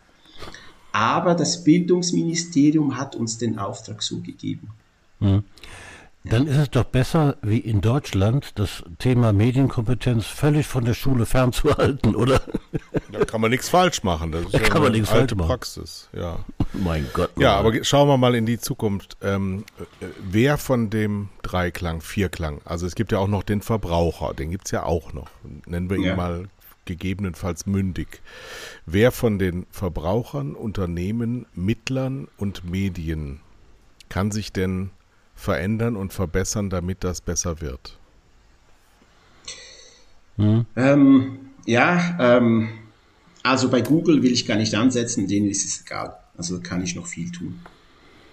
aber 0.93 1.35
das 1.35 1.65
Bildungsministerium 1.65 2.97
hat 2.97 3.17
uns 3.17 3.39
den 3.39 3.59
Auftrag 3.59 4.03
so 4.03 4.21
gegeben. 4.21 4.69
Mhm. 5.21 5.45
Dann 6.27 6.47
ist 6.47 6.57
es 6.57 6.70
doch 6.70 6.85
besser, 6.85 7.37
wie 7.43 7.59
in 7.59 7.83
Deutschland, 7.83 8.59
das 8.59 8.83
Thema 8.99 9.35
Medienkompetenz 9.35 10.25
völlig 10.25 10.66
von 10.66 10.87
der 10.87 10.95
Schule 10.95 11.27
fernzuhalten, 11.27 12.16
oder? 12.16 12.41
Da 13.12 13.27
kann 13.27 13.43
man 13.43 13.51
nichts 13.51 13.68
falsch 13.68 14.03
machen. 14.03 14.33
Das 14.33 14.45
ist 14.45 14.55
da 14.55 14.59
ja 14.61 14.68
kann 14.68 14.83
man 14.83 14.93
nichts 14.93 15.11
alte 15.11 15.37
falsch 15.37 15.49
Praxis. 15.49 16.09
Ja. 16.14 16.39
mein 16.72 17.07
Gott. 17.12 17.31
Ja, 17.37 17.57
aber 17.57 17.85
schauen 17.85 18.09
wir 18.09 18.16
mal 18.16 18.35
in 18.35 18.47
die 18.47 18.59
Zukunft. 18.59 19.18
Ähm, 19.20 19.66
wer 20.18 20.57
von 20.57 20.89
dem 20.89 21.29
Dreiklang, 21.43 22.01
Vierklang, 22.01 22.62
also 22.64 22.87
es 22.87 22.95
gibt 22.95 23.12
ja 23.12 23.18
auch 23.18 23.29
noch 23.29 23.43
den 23.43 23.61
Verbraucher, 23.61 24.33
den 24.33 24.51
gibt 24.51 24.64
es 24.64 24.70
ja 24.70 24.85
auch 24.85 25.12
noch. 25.12 25.29
Nennen 25.66 25.91
wir 25.91 25.99
ihn 25.99 26.05
ja. 26.05 26.16
mal 26.16 26.49
gegebenenfalls 26.87 27.66
mündig. 27.66 28.22
Wer 28.87 29.12
von 29.12 29.39
den 29.39 29.66
Verbrauchern, 29.70 30.55
Unternehmen, 30.55 31.45
Mittlern 31.55 32.29
und 32.39 32.64
Medien 32.64 33.41
kann 34.09 34.31
sich 34.31 34.53
denn 34.53 34.91
verändern 35.35 35.97
und 35.97 36.12
verbessern, 36.12 36.70
damit 36.70 37.05
das 37.05 37.20
besser 37.20 37.61
wird? 37.61 37.99
Hm. 40.37 40.66
Ähm, 40.76 41.39
ja, 41.66 42.16
ähm, 42.18 42.68
also 43.43 43.70
bei 43.70 43.82
Google 43.82 44.22
will 44.22 44.32
ich 44.32 44.47
gar 44.47 44.57
nicht 44.57 44.74
ansetzen, 44.74 45.28
denen 45.28 45.49
ist 45.49 45.64
es 45.64 45.82
egal. 45.82 46.16
Also 46.37 46.61
kann 46.61 46.82
ich 46.82 46.97
noch 46.97 47.07
viel 47.07 47.30
tun. 47.30 47.61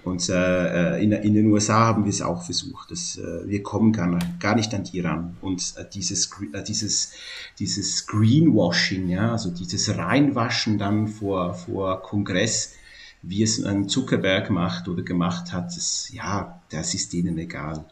Und 0.04 0.28
äh, 0.30 0.96
äh 0.96 1.04
in, 1.04 1.12
in, 1.12 1.36
den 1.36 1.52
USA 1.52 1.86
haben 1.86 2.06
wir 2.06 2.10
es 2.10 2.24
auch 2.24 2.44
versucht. 2.44 2.90
Das, 2.90 3.18
äh, 3.18 3.48
wir 3.48 3.62
kommen 3.62 3.94
gar, 3.94 4.18
gar 4.40 4.56
nicht 4.56 4.74
an 4.74 4.84
die 4.84 5.00
ran. 5.00 5.38
Und 5.42 5.76
äh, 5.78 5.86
dieses, 5.94 6.32
äh, 6.54 6.64
dieses, 6.64 7.12
dieses 7.60 8.08
Greenwashing, 8.08 9.10
ja, 9.10 9.34
also 9.34 9.52
dieses 9.52 9.96
Reinwaschen 9.96 10.80
dann 10.80 11.08
vor, 11.08 11.54
vor 11.54 12.02
Kongress, 12.02 12.74
wie 13.22 13.44
es 13.44 13.64
ein 13.64 13.88
Zuckerberg 13.88 14.50
macht 14.50 14.88
oder 14.88 15.04
gemacht 15.04 15.54
hat, 15.54 15.76
das, 15.76 16.10
ja, 16.12 16.60
das 16.70 16.94
ist 16.94 17.14
denen 17.14 17.38
egal. 17.38 17.86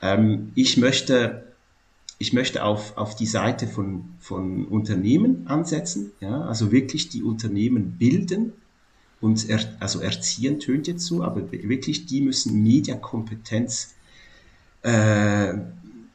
Ähm, 0.00 0.52
ich 0.54 0.76
möchte, 0.76 1.44
ich 2.18 2.32
möchte 2.32 2.64
auf, 2.64 2.96
auf 2.96 3.14
die 3.14 3.26
Seite 3.26 3.66
von, 3.66 4.04
von 4.20 4.64
Unternehmen 4.66 5.46
ansetzen, 5.46 6.12
ja, 6.20 6.42
also 6.42 6.72
wirklich 6.72 7.08
die 7.08 7.22
Unternehmen 7.22 7.96
bilden 7.98 8.52
und 9.20 9.48
er, 9.48 9.60
also 9.80 10.00
erziehen 10.00 10.60
tönt 10.60 10.86
jetzt 10.86 11.06
so, 11.06 11.22
aber 11.22 11.50
wirklich 11.50 12.06
die 12.06 12.20
müssen 12.20 12.62
Mediakompetenz 12.62 13.94
äh, 14.82 15.54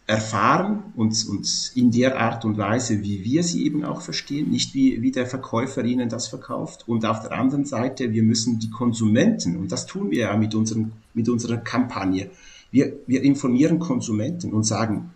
erfahren 0.10 0.92
und, 0.96 1.24
und 1.30 1.72
in 1.76 1.92
der 1.92 2.20
Art 2.20 2.44
und 2.44 2.58
Weise, 2.58 3.04
wie 3.04 3.24
wir 3.24 3.44
sie 3.44 3.64
eben 3.64 3.86
auch 3.86 4.02
verstehen, 4.02 4.50
nicht 4.50 4.74
wie, 4.74 5.04
wie 5.04 5.12
der 5.12 5.28
Verkäufer 5.28 5.86
ihnen 5.86 6.10
das 6.10 6.28
verkauft. 6.28 6.88
Und 6.88 7.06
auf 7.06 7.22
der 7.22 7.34
anderen 7.34 7.64
Seite, 7.66 8.12
wir 8.12 8.24
müssen 8.24 8.58
die 8.58 8.72
Konsumenten, 8.72 9.56
und 9.56 9.72
das 9.72 9.86
tun 9.86 10.10
wir 10.10 10.22
ja 10.22 10.36
mit, 10.36 10.56
unserem, 10.56 10.94
mit 11.14 11.30
unserer 11.30 11.58
Kampagne, 11.58 12.32
wir, 12.72 12.94
wir 13.06 13.22
informieren 13.22 13.78
Konsumenten 13.78 14.52
und 14.52 14.64
sagen, 14.64 15.12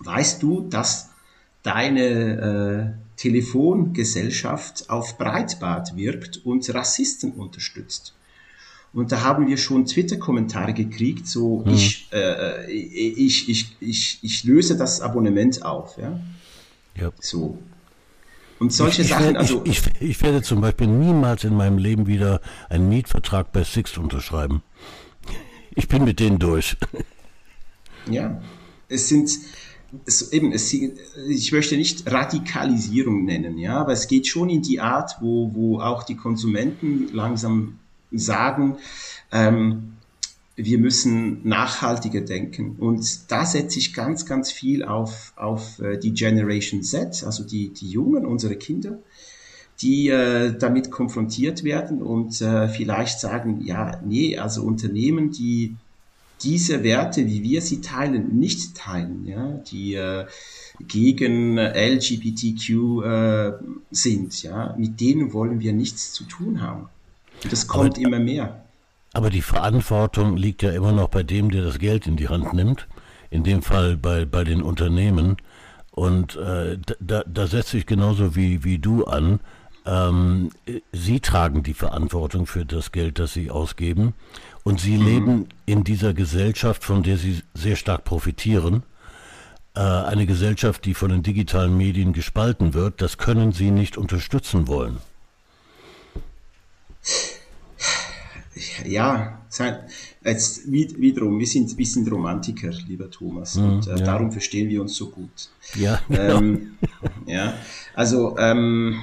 weißt 0.00 0.42
du, 0.42 0.62
dass 0.68 1.10
deine 1.62 2.96
äh, 2.96 3.20
Telefongesellschaft 3.20 4.90
auf 4.90 5.16
Breitbart 5.16 5.96
wirbt 5.96 6.44
und 6.44 6.74
Rassisten 6.74 7.32
unterstützt? 7.32 8.14
Und 8.92 9.12
da 9.12 9.22
haben 9.22 9.46
wir 9.46 9.58
schon 9.58 9.84
Twitter-Kommentare 9.84 10.72
gekriegt, 10.72 11.28
so 11.28 11.62
mhm. 11.64 11.72
ich, 11.72 11.97
äh, 12.12 12.70
ich, 12.70 13.48
ich, 13.48 13.76
ich, 13.80 14.18
ich 14.22 14.44
löse 14.44 14.76
das 14.76 15.00
Abonnement 15.00 15.62
auf. 15.64 15.98
Ja? 15.98 16.18
ja. 16.96 17.10
So. 17.20 17.58
Und 18.58 18.72
solche 18.72 19.02
ich, 19.02 19.08
Sachen, 19.08 19.26
werde, 19.26 19.38
also. 19.38 19.62
Ich, 19.64 19.82
ich, 20.00 20.10
ich, 20.10 20.22
werde 20.22 20.42
zum 20.42 20.60
Beispiel 20.60 20.88
niemals 20.88 21.44
in 21.44 21.54
meinem 21.54 21.78
Leben 21.78 22.06
wieder 22.06 22.40
einen 22.68 22.88
Mietvertrag 22.88 23.52
bei 23.52 23.62
Sixt 23.62 23.98
unterschreiben. 23.98 24.62
Ich 25.74 25.86
bin 25.86 26.04
mit 26.04 26.18
denen 26.18 26.38
durch. 26.38 26.76
Ja, 28.10 28.40
es 28.88 29.08
sind, 29.08 29.30
es, 30.06 30.32
eben, 30.32 30.52
es, 30.52 30.72
ich 30.72 31.52
möchte 31.52 31.76
nicht 31.76 32.10
Radikalisierung 32.10 33.24
nennen, 33.24 33.58
ja, 33.58 33.78
aber 33.78 33.92
es 33.92 34.08
geht 34.08 34.26
schon 34.26 34.48
in 34.48 34.62
die 34.62 34.80
Art, 34.80 35.18
wo, 35.20 35.52
wo 35.54 35.80
auch 35.80 36.02
die 36.02 36.16
Konsumenten 36.16 37.12
langsam 37.12 37.78
sagen, 38.10 38.76
ähm, 39.30 39.97
wir 40.58 40.78
müssen 40.78 41.48
nachhaltiger 41.48 42.20
denken. 42.20 42.76
Und 42.78 43.30
da 43.30 43.46
setze 43.46 43.78
ich 43.78 43.94
ganz, 43.94 44.26
ganz 44.26 44.50
viel 44.50 44.84
auf, 44.84 45.32
auf 45.36 45.78
äh, 45.78 45.98
die 45.98 46.12
Generation 46.12 46.82
Z, 46.82 47.22
also 47.24 47.44
die, 47.44 47.72
die 47.72 47.88
Jungen, 47.88 48.26
unsere 48.26 48.56
Kinder, 48.56 48.98
die 49.80 50.08
äh, 50.08 50.58
damit 50.58 50.90
konfrontiert 50.90 51.62
werden 51.62 52.02
und 52.02 52.40
äh, 52.40 52.68
vielleicht 52.68 53.20
sagen, 53.20 53.60
ja, 53.64 54.00
nee, 54.04 54.36
also 54.36 54.62
Unternehmen, 54.64 55.30
die 55.30 55.76
diese 56.42 56.82
Werte, 56.82 57.26
wie 57.26 57.42
wir 57.42 57.62
sie 57.62 57.80
teilen, 57.80 58.38
nicht 58.38 58.76
teilen, 58.76 59.26
ja, 59.26 59.60
die 59.70 59.94
äh, 59.94 60.26
gegen 60.80 61.56
LGBTQ 61.56 63.04
äh, 63.04 63.52
sind, 63.92 64.42
ja, 64.42 64.74
mit 64.76 65.00
denen 65.00 65.32
wollen 65.32 65.60
wir 65.60 65.72
nichts 65.72 66.12
zu 66.12 66.24
tun 66.24 66.60
haben. 66.60 66.88
Das 67.48 67.68
kommt 67.68 67.96
aber, 67.96 68.06
immer 68.06 68.18
mehr. 68.18 68.64
Aber 69.12 69.30
die 69.30 69.42
Verantwortung 69.42 70.36
liegt 70.36 70.62
ja 70.62 70.70
immer 70.70 70.92
noch 70.92 71.08
bei 71.08 71.22
dem, 71.22 71.50
der 71.50 71.62
das 71.62 71.78
Geld 71.78 72.06
in 72.06 72.16
die 72.16 72.28
Hand 72.28 72.52
nimmt, 72.52 72.86
in 73.30 73.42
dem 73.42 73.62
Fall 73.62 73.96
bei, 73.96 74.24
bei 74.24 74.44
den 74.44 74.62
Unternehmen. 74.62 75.36
Und 75.90 76.36
äh, 76.36 76.78
da, 77.00 77.24
da 77.26 77.46
setze 77.46 77.78
ich 77.78 77.86
genauso 77.86 78.36
wie, 78.36 78.64
wie 78.64 78.78
du 78.78 79.04
an. 79.04 79.40
Ähm, 79.86 80.50
sie 80.92 81.20
tragen 81.20 81.62
die 81.62 81.74
Verantwortung 81.74 82.46
für 82.46 82.64
das 82.64 82.92
Geld, 82.92 83.18
das 83.18 83.32
sie 83.32 83.50
ausgeben. 83.50 84.14
Und 84.62 84.80
sie 84.80 84.98
mhm. 84.98 85.06
leben 85.06 85.48
in 85.64 85.82
dieser 85.82 86.12
Gesellschaft, 86.12 86.84
von 86.84 87.02
der 87.02 87.16
sie 87.16 87.42
sehr 87.54 87.76
stark 87.76 88.04
profitieren. 88.04 88.82
Äh, 89.74 89.80
eine 89.80 90.26
Gesellschaft, 90.26 90.84
die 90.84 90.94
von 90.94 91.10
den 91.10 91.22
digitalen 91.22 91.76
Medien 91.76 92.12
gespalten 92.12 92.74
wird, 92.74 93.00
das 93.00 93.16
können 93.16 93.52
sie 93.52 93.70
nicht 93.70 93.96
unterstützen 93.96 94.68
wollen. 94.68 94.98
Ja, 98.84 99.40
jetzt 100.24 100.70
wiederum, 100.70 101.38
wir 101.38 101.46
sind, 101.46 101.76
wir 101.76 101.86
sind 101.86 102.10
Romantiker, 102.10 102.70
lieber 102.86 103.10
Thomas, 103.10 103.54
mhm, 103.54 103.64
und 103.64 103.86
äh, 103.86 103.90
ja. 103.90 103.96
darum 103.96 104.32
verstehen 104.32 104.68
wir 104.68 104.80
uns 104.80 104.94
so 104.94 105.10
gut. 105.10 105.48
Ja, 105.74 106.00
ähm, 106.10 106.78
ja 107.26 107.54
also 107.94 108.36
ähm, 108.38 109.00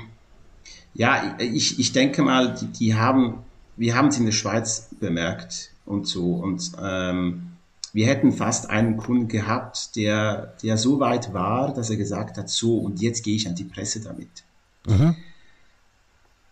ja, 0.93 1.37
ich, 1.39 1.79
ich 1.79 1.91
denke 1.91 2.21
mal, 2.21 2.55
die, 2.55 2.67
die 2.67 2.95
haben 2.95 3.45
wir 3.77 3.95
haben 3.95 4.07
es 4.07 4.17
in 4.17 4.25
der 4.25 4.31
Schweiz 4.31 4.89
bemerkt 4.99 5.71
und 5.85 6.07
so. 6.07 6.35
Und 6.35 6.71
ähm, 6.81 7.51
wir 7.93 8.07
hätten 8.07 8.31
fast 8.31 8.69
einen 8.69 8.97
Kunden 8.97 9.27
gehabt, 9.27 9.95
der, 9.95 10.53
der 10.63 10.77
so 10.77 10.99
weit 10.99 11.33
war, 11.33 11.73
dass 11.73 11.89
er 11.89 11.97
gesagt 11.97 12.37
hat, 12.37 12.49
so, 12.49 12.77
und 12.77 13.01
jetzt 13.01 13.23
gehe 13.23 13.35
ich 13.35 13.47
an 13.47 13.55
die 13.55 13.63
Presse 13.63 14.01
damit. 14.01 14.43
Mhm. 14.87 15.15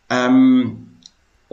Ähm, 0.09 0.87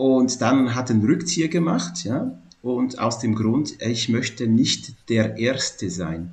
und 0.01 0.41
dann 0.41 0.75
hat 0.75 0.89
er 0.89 0.95
einen 0.95 1.05
Rückzieher 1.05 1.49
gemacht, 1.49 2.05
ja, 2.05 2.33
und 2.63 2.99
aus 2.99 3.19
dem 3.19 3.35
Grund, 3.35 3.83
ich 3.83 4.09
möchte 4.09 4.47
nicht 4.47 5.11
der 5.11 5.37
Erste 5.37 5.91
sein. 5.91 6.33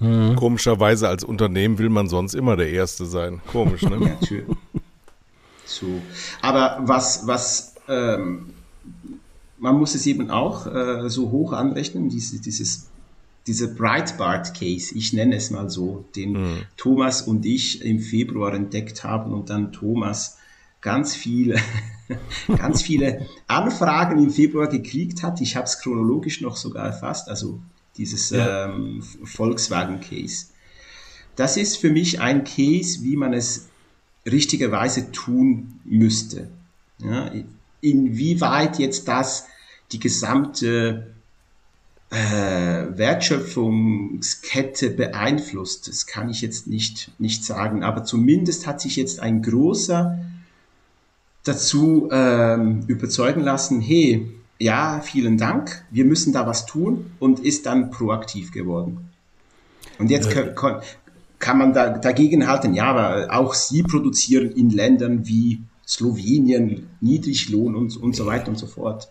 Mhm. 0.00 0.34
Komischerweise 0.34 1.06
als 1.06 1.22
Unternehmen 1.22 1.78
will 1.78 1.90
man 1.90 2.08
sonst 2.08 2.34
immer 2.34 2.56
der 2.56 2.70
Erste 2.70 3.06
sein. 3.06 3.40
Komisch, 3.52 3.82
ne? 3.82 3.98
ja, 4.20 4.26
schön. 4.26 4.56
So. 5.64 5.86
Aber 6.42 6.80
was, 6.80 7.28
was 7.28 7.76
ähm, 7.86 8.50
man 9.58 9.78
muss 9.78 9.94
es 9.94 10.06
eben 10.06 10.30
auch 10.32 10.66
äh, 10.66 11.08
so 11.08 11.30
hoch 11.30 11.52
anrechnen, 11.52 12.08
diese, 12.08 12.40
dieses, 12.40 12.88
dieser 13.46 13.68
Breitbart-Case, 13.68 14.92
ich 14.96 15.12
nenne 15.12 15.36
es 15.36 15.52
mal 15.52 15.70
so, 15.70 16.04
den 16.16 16.32
mhm. 16.32 16.58
Thomas 16.76 17.22
und 17.22 17.46
ich 17.46 17.84
im 17.84 18.00
Februar 18.00 18.54
entdeckt 18.54 19.04
haben 19.04 19.32
und 19.32 19.50
dann 19.50 19.70
Thomas 19.70 20.39
ganz 20.80 21.14
viele, 21.14 21.60
ganz 22.56 22.82
viele 22.82 23.26
Anfragen 23.46 24.22
im 24.22 24.30
Februar 24.30 24.68
gekriegt 24.68 25.22
hat. 25.22 25.40
Ich 25.40 25.56
habe 25.56 25.66
es 25.66 25.80
chronologisch 25.80 26.40
noch 26.40 26.56
sogar 26.56 26.86
erfasst, 26.86 27.28
also 27.28 27.60
dieses 27.96 28.30
ja. 28.30 28.66
ähm, 28.66 29.02
Volkswagen-Case. 29.24 30.46
Das 31.36 31.56
ist 31.56 31.76
für 31.76 31.90
mich 31.90 32.20
ein 32.20 32.44
Case, 32.44 33.02
wie 33.02 33.16
man 33.16 33.32
es 33.32 33.68
richtigerweise 34.26 35.12
tun 35.12 35.80
müsste. 35.84 36.48
Ja, 36.98 37.30
inwieweit 37.80 38.78
jetzt 38.78 39.08
das 39.08 39.46
die 39.92 39.98
gesamte 39.98 41.14
äh, 42.10 42.16
Wertschöpfungskette 42.16 44.90
beeinflusst, 44.90 45.88
das 45.88 46.06
kann 46.06 46.28
ich 46.28 46.42
jetzt 46.42 46.66
nicht, 46.66 47.12
nicht 47.18 47.44
sagen. 47.44 47.82
Aber 47.82 48.04
zumindest 48.04 48.66
hat 48.66 48.80
sich 48.80 48.96
jetzt 48.96 49.20
ein 49.20 49.42
großer 49.42 50.18
dazu 51.44 52.08
ähm, 52.12 52.84
überzeugen 52.86 53.40
lassen, 53.42 53.80
hey, 53.80 54.28
ja, 54.58 55.00
vielen 55.00 55.38
Dank, 55.38 55.84
wir 55.90 56.04
müssen 56.04 56.32
da 56.32 56.46
was 56.46 56.66
tun 56.66 57.12
und 57.18 57.40
ist 57.40 57.66
dann 57.66 57.90
proaktiv 57.90 58.52
geworden. 58.52 59.08
Und 59.98 60.10
jetzt 60.10 60.30
kann, 60.30 60.82
kann 61.38 61.58
man 61.58 61.72
da, 61.72 61.98
dagegen 61.98 62.46
halten, 62.46 62.74
ja, 62.74 62.84
aber 62.84 63.34
auch 63.34 63.54
sie 63.54 63.82
produzieren 63.82 64.50
in 64.52 64.70
Ländern 64.70 65.26
wie 65.26 65.62
Slowenien, 65.86 66.88
Niedriglohn 67.00 67.74
und, 67.74 67.96
und 67.96 68.14
so 68.14 68.26
weiter 68.26 68.48
und 68.48 68.58
so 68.58 68.66
fort. 68.66 69.08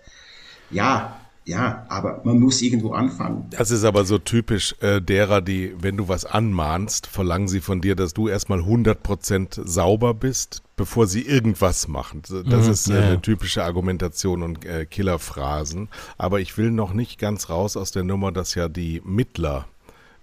Ja, 0.72 1.18
ja, 1.50 1.84
aber 1.89 2.22
man 2.24 2.39
muss 2.39 2.62
irgendwo 2.62 2.91
anfangen. 2.91 3.47
Das 3.50 3.72
ist 3.72 3.84
aber 3.84 4.06
so 4.06 4.20
typisch 4.20 4.76
äh, 4.82 5.02
derer, 5.02 5.41
die, 5.41 5.74
wenn 5.82 5.97
du 5.97 6.08
was 6.08 6.24
anmahnst, 6.24 7.08
verlangen 7.08 7.47
sie 7.47 7.60
von 7.60 7.82
dir, 7.82 7.95
dass 7.95 8.14
du 8.14 8.28
erstmal 8.28 8.60
100% 8.60 9.68
sauber 9.68 10.14
bist, 10.14 10.62
bevor 10.78 11.08
sie 11.08 11.24
irgendwas 11.24 11.88
machen. 11.88 12.22
Das 12.22 12.66
mhm, 12.68 12.72
ist 12.72 12.89
äh, 12.89 12.93
ja. 12.93 13.02
eine 13.08 13.22
typische 13.24 13.64
Argumentation 13.64 14.43
und 14.43 14.64
äh, 14.64 14.86
Killerphrasen. 14.86 15.89
Aber 16.20 16.39
ich 16.39 16.56
will 16.60 16.70
noch 16.70 16.93
nicht 16.93 17.18
ganz 17.18 17.50
raus 17.50 17.76
aus 17.76 17.91
der 17.91 18.04
Nummer, 18.04 18.32
dass 18.32 18.54
ja 18.54 18.70
die 18.70 19.02
Mittler 19.04 19.66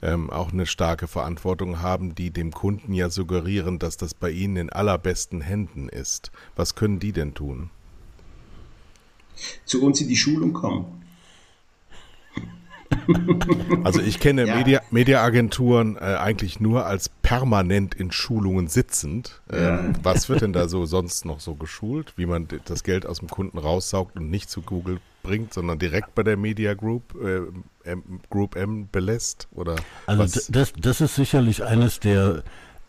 ähm, 0.03 0.31
auch 0.31 0.53
eine 0.53 0.66
starke 0.66 1.09
Verantwortung 1.09 1.83
haben, 1.83 2.14
die 2.14 2.31
dem 2.31 2.53
Kunden 2.53 2.93
ja 2.93 3.11
suggerieren, 3.11 3.81
dass 3.81 3.97
das 3.97 4.14
bei 4.14 4.31
ihnen 4.31 4.57
in 4.57 4.70
allerbesten 4.70 5.41
Händen 5.41 5.89
ist. 5.89 6.31
Was 6.55 6.77
können 6.77 7.01
die 7.01 7.11
denn 7.11 7.35
tun? 7.35 7.70
Zu 9.64 9.83
uns 9.83 10.01
in 10.01 10.07
die 10.07 10.16
Schulung 10.16 10.53
kommen. 10.53 11.06
Also 13.84 14.01
ich 14.01 14.20
kenne 14.20 14.47
ja. 14.47 14.57
Media, 14.57 14.80
Mediaagenturen 14.90 15.97
äh, 15.97 16.01
eigentlich 16.01 16.61
nur 16.61 16.86
als 16.86 17.09
permanent 17.09 17.94
in 17.94 18.11
Schulungen 18.11 18.68
sitzend. 18.68 19.40
Ähm, 19.51 19.62
ja. 19.62 19.84
Was 20.03 20.28
wird 20.28 20.42
denn 20.42 20.53
da 20.53 20.68
so 20.68 20.86
sonst 20.86 21.24
noch 21.24 21.40
so 21.40 21.55
geschult, 21.55 22.14
wie 22.16 22.26
man 22.26 22.49
das 22.64 22.82
Geld 22.82 23.07
aus 23.07 23.20
dem 23.20 23.28
Kunden 23.28 23.59
raussaugt 23.59 24.16
und 24.16 24.30
nicht 24.30 24.51
zu 24.51 24.62
Google 24.62 24.99
bringt, 25.22 25.53
sondern 25.53 25.78
direkt 25.78 26.14
bei 26.14 26.22
der 26.22 26.36
Media 26.36 26.74
Group, 26.74 27.14
äh, 27.22 27.90
M, 27.90 28.20
Group 28.30 28.57
M 28.57 28.88
belässt? 28.90 29.49
Oder 29.53 29.76
also 30.07 30.40
das, 30.51 30.72
das 30.72 31.01
ist 31.01 31.14
sicherlich 31.14 31.64
eines 31.64 32.01
der 32.01 32.42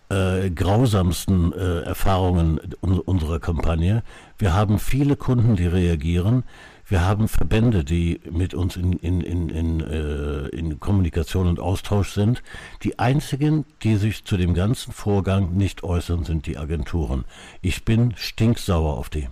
äh, 0.10 0.50
grausamsten 0.50 1.52
äh, 1.54 1.82
Erfahrungen 1.82 2.60
unserer 2.80 3.40
Kampagne. 3.40 4.04
Wir 4.38 4.54
haben 4.54 4.80
viele 4.80 5.16
Kunden, 5.16 5.56
die 5.56 5.68
reagieren. 5.68 6.44
Wir 6.90 7.04
haben 7.04 7.28
Verbände, 7.28 7.84
die 7.84 8.22
mit 8.32 8.54
uns 8.54 8.78
in, 8.78 8.94
in, 8.94 9.20
in, 9.20 9.50
in, 9.50 9.82
äh, 9.82 10.48
in 10.48 10.80
Kommunikation 10.80 11.48
und 11.48 11.60
Austausch 11.60 12.12
sind. 12.14 12.42
Die 12.84 12.98
einzigen, 12.98 13.66
die 13.84 13.98
sich 13.98 14.24
zu 14.24 14.38
dem 14.38 14.54
ganzen 14.54 14.94
Vorgang 14.94 15.54
nicht 15.58 15.84
äußern, 15.84 16.24
sind 16.24 16.46
die 16.46 16.58
Agenturen. 16.58 17.26
Ich 17.62 17.84
bin 17.84 18.14
stinksauer 18.16 18.98
auf 18.98 19.10
die. 19.10 19.28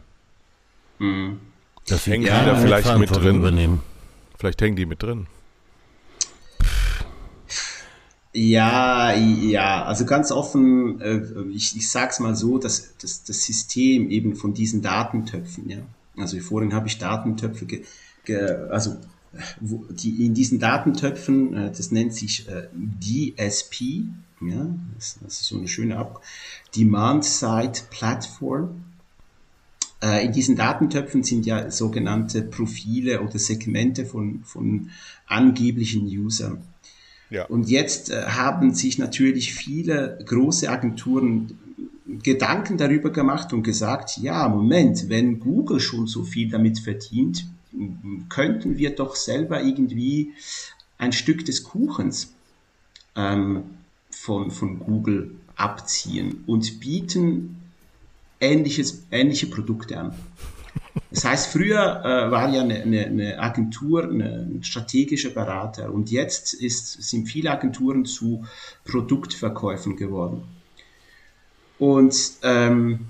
Mhm. 0.99 1.39
Dass 1.87 2.03
sie 2.03 2.11
hängen 2.11 2.23
die 2.23 2.29
da 2.29 2.55
vielleicht 2.55 2.97
mit 2.97 3.15
drin. 3.15 3.37
Übernehmen. 3.37 3.81
Vielleicht 4.37 4.61
hängen 4.61 4.75
die 4.75 4.85
mit 4.85 5.01
drin. 5.01 5.27
Ja, 8.33 9.13
ja, 9.13 9.85
also 9.85 10.03
ganz 10.03 10.29
offen, 10.29 10.99
äh, 10.99 11.21
ich, 11.53 11.77
ich 11.77 11.89
sag's 11.89 12.19
mal 12.19 12.35
so, 12.35 12.57
dass, 12.57 12.97
dass 12.97 13.23
das 13.23 13.45
System 13.45 14.09
eben 14.09 14.35
von 14.35 14.53
diesen 14.53 14.81
Datentöpfen, 14.81 15.69
ja. 15.69 15.77
Also 16.17 16.39
vorhin 16.39 16.73
habe 16.73 16.87
ich 16.87 16.97
Datentöpfe, 16.97 17.65
ge, 17.65 17.83
ge, 18.23 18.39
also 18.69 18.97
wo, 19.59 19.85
die 19.89 20.25
in 20.25 20.33
diesen 20.33 20.59
Datentöpfen, 20.59 21.53
äh, 21.53 21.71
das 21.71 21.91
nennt 21.91 22.13
sich 22.13 22.47
äh, 22.47 22.67
DSP, 22.73 24.05
ja, 24.41 24.67
das, 24.95 25.17
das 25.21 25.41
ist 25.41 25.47
so 25.47 25.57
eine 25.57 25.67
schöne 25.67 25.97
Ab 25.97 26.21
Demand 26.75 27.25
Side 27.25 27.81
Platform. 27.89 28.83
Äh, 30.01 30.25
in 30.25 30.31
diesen 30.31 30.55
Datentöpfen 30.55 31.23
sind 31.23 31.45
ja 31.45 31.71
sogenannte 31.71 32.41
Profile 32.41 33.21
oder 33.21 33.39
Segmente 33.39 34.05
von, 34.05 34.43
von 34.43 34.89
angeblichen 35.27 36.05
Usern. 36.05 36.63
Ja. 37.29 37.45
Und 37.45 37.69
jetzt 37.69 38.11
äh, 38.11 38.23
haben 38.23 38.73
sich 38.73 38.97
natürlich 38.97 39.53
viele 39.53 40.19
große 40.25 40.69
Agenturen 40.69 41.57
Gedanken 42.23 42.77
darüber 42.77 43.09
gemacht 43.09 43.53
und 43.53 43.63
gesagt, 43.63 44.17
ja, 44.17 44.47
Moment, 44.49 45.09
wenn 45.09 45.39
Google 45.39 45.79
schon 45.79 46.07
so 46.07 46.23
viel 46.23 46.49
damit 46.49 46.79
verdient, 46.79 47.45
könnten 48.29 48.77
wir 48.77 48.95
doch 48.95 49.15
selber 49.15 49.61
irgendwie 49.63 50.33
ein 50.97 51.11
Stück 51.11 51.45
des 51.45 51.63
Kuchens 51.63 52.33
ähm, 53.15 53.63
von, 54.09 54.51
von 54.51 54.79
Google 54.79 55.35
abziehen 55.55 56.43
und 56.47 56.79
bieten 56.79 57.57
ähnliches, 58.39 59.03
ähnliche 59.11 59.47
Produkte 59.47 59.99
an. 59.99 60.15
Das 61.11 61.25
heißt, 61.25 61.51
früher 61.51 62.01
äh, 62.05 62.31
war 62.31 62.53
ja 62.53 62.61
eine, 62.61 62.81
eine, 62.81 63.05
eine 63.05 63.39
Agentur 63.39 64.03
ein 64.03 64.63
strategischer 64.63 65.29
Berater 65.29 65.91
und 65.91 66.11
jetzt 66.11 66.53
ist, 66.53 67.03
sind 67.03 67.27
viele 67.27 67.51
Agenturen 67.51 68.05
zu 68.05 68.45
Produktverkäufen 68.85 69.97
geworden. 69.97 70.43
Und, 71.79 72.15
ähm, 72.43 73.07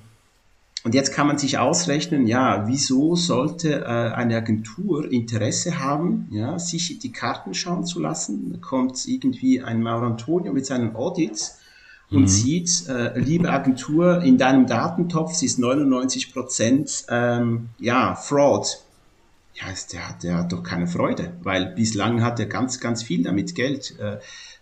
und 0.84 0.94
jetzt 0.94 1.14
kann 1.14 1.28
man 1.28 1.38
sich 1.38 1.58
ausrechnen, 1.58 2.28
ja, 2.28 2.68
wieso 2.68 3.16
sollte 3.16 3.82
äh, 3.82 3.86
eine 3.86 4.38
Agentur 4.38 5.12
Interesse 5.12 5.80
haben, 5.80 6.28
ja, 6.32 6.60
sich 6.60 7.00
die 7.00 7.12
Karten 7.12 7.54
schauen 7.54 7.86
zu 7.86 8.00
lassen? 8.00 8.52
Da 8.54 8.60
kommt 8.60 9.08
irgendwie 9.08 9.62
ein 9.62 9.82
Maurantonio 9.82 10.54
mit 10.54 10.66
seinen 10.66 10.96
Audits 10.96 11.60
und 12.12 12.22
mhm. 12.22 12.28
sieht, 12.28 12.88
äh, 12.88 13.18
liebe 13.20 13.50
Agentur, 13.50 14.22
in 14.22 14.38
deinem 14.38 14.68
Datentopf 14.68 15.42
ist 15.42 15.58
99 15.58 16.34
Prozent 16.34 17.06
ähm, 17.10 17.70
ja, 17.80 18.16
Fraud. 18.16 18.82
Ja, 19.56 19.66
der 19.92 20.10
hat, 20.10 20.24
der 20.24 20.38
hat 20.38 20.52
doch 20.52 20.64
keine 20.64 20.86
Freude, 20.86 21.32
weil 21.42 21.68
bislang 21.68 22.22
hat 22.22 22.40
er 22.40 22.46
ganz, 22.46 22.80
ganz 22.80 23.04
viel 23.04 23.24
damit 23.24 23.56
Geld 23.56 23.98
äh, 24.00 24.18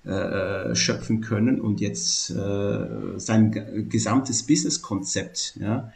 äh, 0.05 0.75
schöpfen 0.75 1.21
können 1.21 1.61
und 1.61 1.79
jetzt 1.79 2.29
äh, 2.29 2.87
sein 3.17 3.87
gesamtes 3.89 4.43
Businesskonzept 4.43 5.57
ja, 5.59 5.93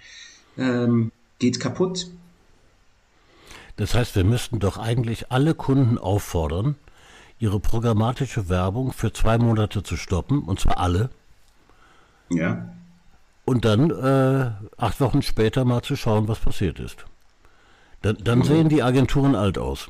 ähm, 0.57 1.11
geht 1.39 1.59
kaputt. 1.59 2.07
Das 3.75 3.93
heißt, 3.93 4.15
wir 4.15 4.23
müssten 4.23 4.59
doch 4.59 4.77
eigentlich 4.77 5.31
alle 5.31 5.53
Kunden 5.53 5.97
auffordern, 5.97 6.75
ihre 7.39 7.59
programmatische 7.59 8.49
Werbung 8.49 8.91
für 8.91 9.13
zwei 9.13 9.37
Monate 9.37 9.83
zu 9.83 9.97
stoppen, 9.97 10.43
und 10.43 10.59
zwar 10.59 10.79
alle. 10.79 11.09
Ja. 12.29 12.73
Und 13.45 13.65
dann 13.65 13.91
äh, 13.91 14.51
acht 14.77 14.99
Wochen 14.99 15.21
später 15.21 15.63
mal 15.63 15.81
zu 15.81 15.95
schauen, 15.95 16.27
was 16.27 16.39
passiert 16.39 16.79
ist. 16.79 17.05
Dann, 18.01 18.17
dann 18.23 18.39
mhm. 18.39 18.43
sehen 18.43 18.69
die 18.69 18.83
Agenturen 18.83 19.35
alt 19.35 19.57
aus. 19.57 19.89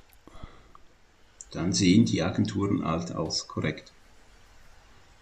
Dann 1.51 1.72
sehen 1.72 2.05
die 2.05 2.22
Agenturen 2.22 2.84
alt 2.84 3.15
aus, 3.15 3.47
korrekt. 3.47 3.93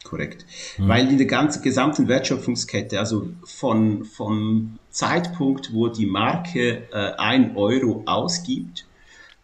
Korrekt. 0.06 0.45
Mhm. 0.78 0.88
Weil 0.88 1.12
in 1.12 1.18
der 1.18 1.28
ganzen 1.28 1.62
gesamten 1.62 2.08
Wertschöpfungskette, 2.08 2.99
also 2.99 3.30
von, 3.43 4.06
von 4.06 4.80
Zeitpunkt, 4.89 5.74
wo 5.74 5.89
die 5.89 6.06
Marke 6.06 6.84
äh, 6.93 7.12
ein 7.18 7.58
Euro 7.58 8.03
ausgibt, 8.06 8.86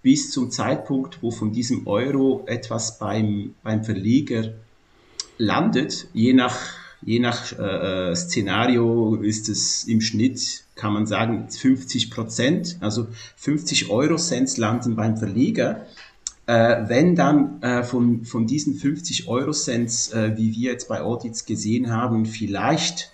bis 0.02 0.32
zum 0.32 0.50
Zeitpunkt, 0.50 1.22
wo 1.22 1.32
von 1.32 1.52
diesem 1.52 1.86
Euro 1.88 2.44
etwas 2.46 2.98
beim, 2.98 3.56
beim 3.62 3.84
Verleger 3.84 4.54
landet, 5.38 6.08
je 6.14 6.34
nach 6.34 6.82
Je 7.04 7.20
nach 7.20 7.52
äh, 7.58 8.12
äh, 8.12 8.16
Szenario 8.16 9.16
ist 9.16 9.50
es 9.50 9.86
im 9.86 10.02
Schnitt, 10.02 10.66
kann 10.76 10.94
man 10.94 11.08
sagen, 11.08 11.50
50 11.50 12.12
Prozent, 12.12 12.78
also 12.80 13.08
50 13.38 13.90
Euro 13.90 14.18
Cent 14.18 14.56
landen 14.58 14.96
beim 14.96 15.18
Verleger. 15.18 15.88
Äh, 16.52 16.90
wenn 16.90 17.16
dann 17.16 17.62
äh, 17.62 17.82
von, 17.82 18.26
von 18.26 18.46
diesen 18.46 18.76
50 18.76 19.30
Euro 19.30 19.54
Cent, 19.54 20.12
äh, 20.14 20.36
wie 20.36 20.52
wir 20.52 20.74
jetzt 20.74 20.90
bei 20.90 21.00
Audits 21.00 21.46
gesehen 21.46 21.90
haben, 21.90 22.26
vielleicht 22.26 23.14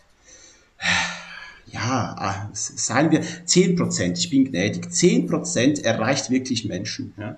ja, 1.68 2.16
ah, 2.18 2.50
sagen 2.54 3.12
wir 3.12 3.22
10 3.22 3.76
Prozent, 3.76 4.18
ich 4.18 4.32
bin 4.32 4.46
gnädig, 4.46 4.92
10 4.92 5.28
Prozent 5.28 5.86
erreicht 5.86 6.32
wirklich 6.32 6.66
Menschen. 6.66 7.14
Ja? 7.16 7.38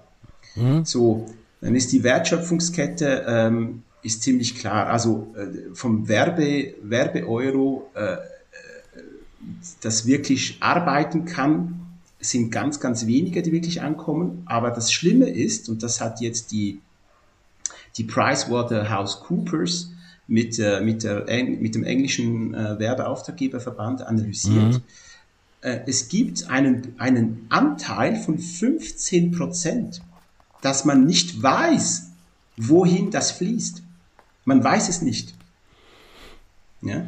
Mhm. 0.56 0.86
So, 0.86 1.26
dann 1.60 1.76
ist 1.76 1.92
die 1.92 2.02
Wertschöpfungskette 2.02 3.26
ähm, 3.28 3.84
ist 4.02 4.24
ziemlich 4.24 4.56
klar. 4.56 4.88
Also 4.88 5.36
äh, 5.36 5.76
vom 5.76 6.08
Werbe, 6.08 6.76
Werbeeuro, 6.82 7.92
äh, 7.94 8.14
äh, 8.14 8.18
das 9.82 10.06
wirklich 10.06 10.60
arbeiten 10.62 11.26
kann, 11.26 11.89
sind 12.20 12.52
ganz, 12.52 12.80
ganz 12.80 13.06
wenige, 13.06 13.42
die 13.42 13.52
wirklich 13.52 13.82
ankommen. 13.82 14.44
Aber 14.46 14.72
das 14.72 14.92
Schlimme 14.92 15.30
ist, 15.30 15.70
und 15.70 15.84
das 15.84 16.02
hat 16.02 16.22
jetzt 16.22 16.52
die, 16.52 16.82
die 17.98 18.04
PricewaterhouseCoopers 18.04 19.92
mit, 20.28 20.60
äh, 20.60 20.82
mit, 20.82 21.04
der, 21.04 21.26
mit 21.60 21.76
dem 21.76 21.84
englischen 21.84 22.54
äh, 22.54 22.78
Werbeauftraggeberverband 22.78 24.02
analysiert. 24.02 24.74
Mhm. 24.74 24.82
Äh, 25.62 25.80
es 25.88 26.08
gibt 26.10 26.50
einen, 26.50 26.94
einen 27.00 27.46
Anteil 27.50 28.16
von 28.16 28.38
15 28.38 29.32
Prozent, 29.32 30.02
dass 30.62 30.86
man 30.86 31.06
nicht 31.06 31.42
weiß, 31.42 32.10
wohin 32.58 33.12
das 33.12 33.32
fließt. 33.32 33.82
Man 34.46 34.64
weiß 34.64 34.90
es 34.90 35.02
nicht. 35.02 35.34
Ja? 36.82 37.06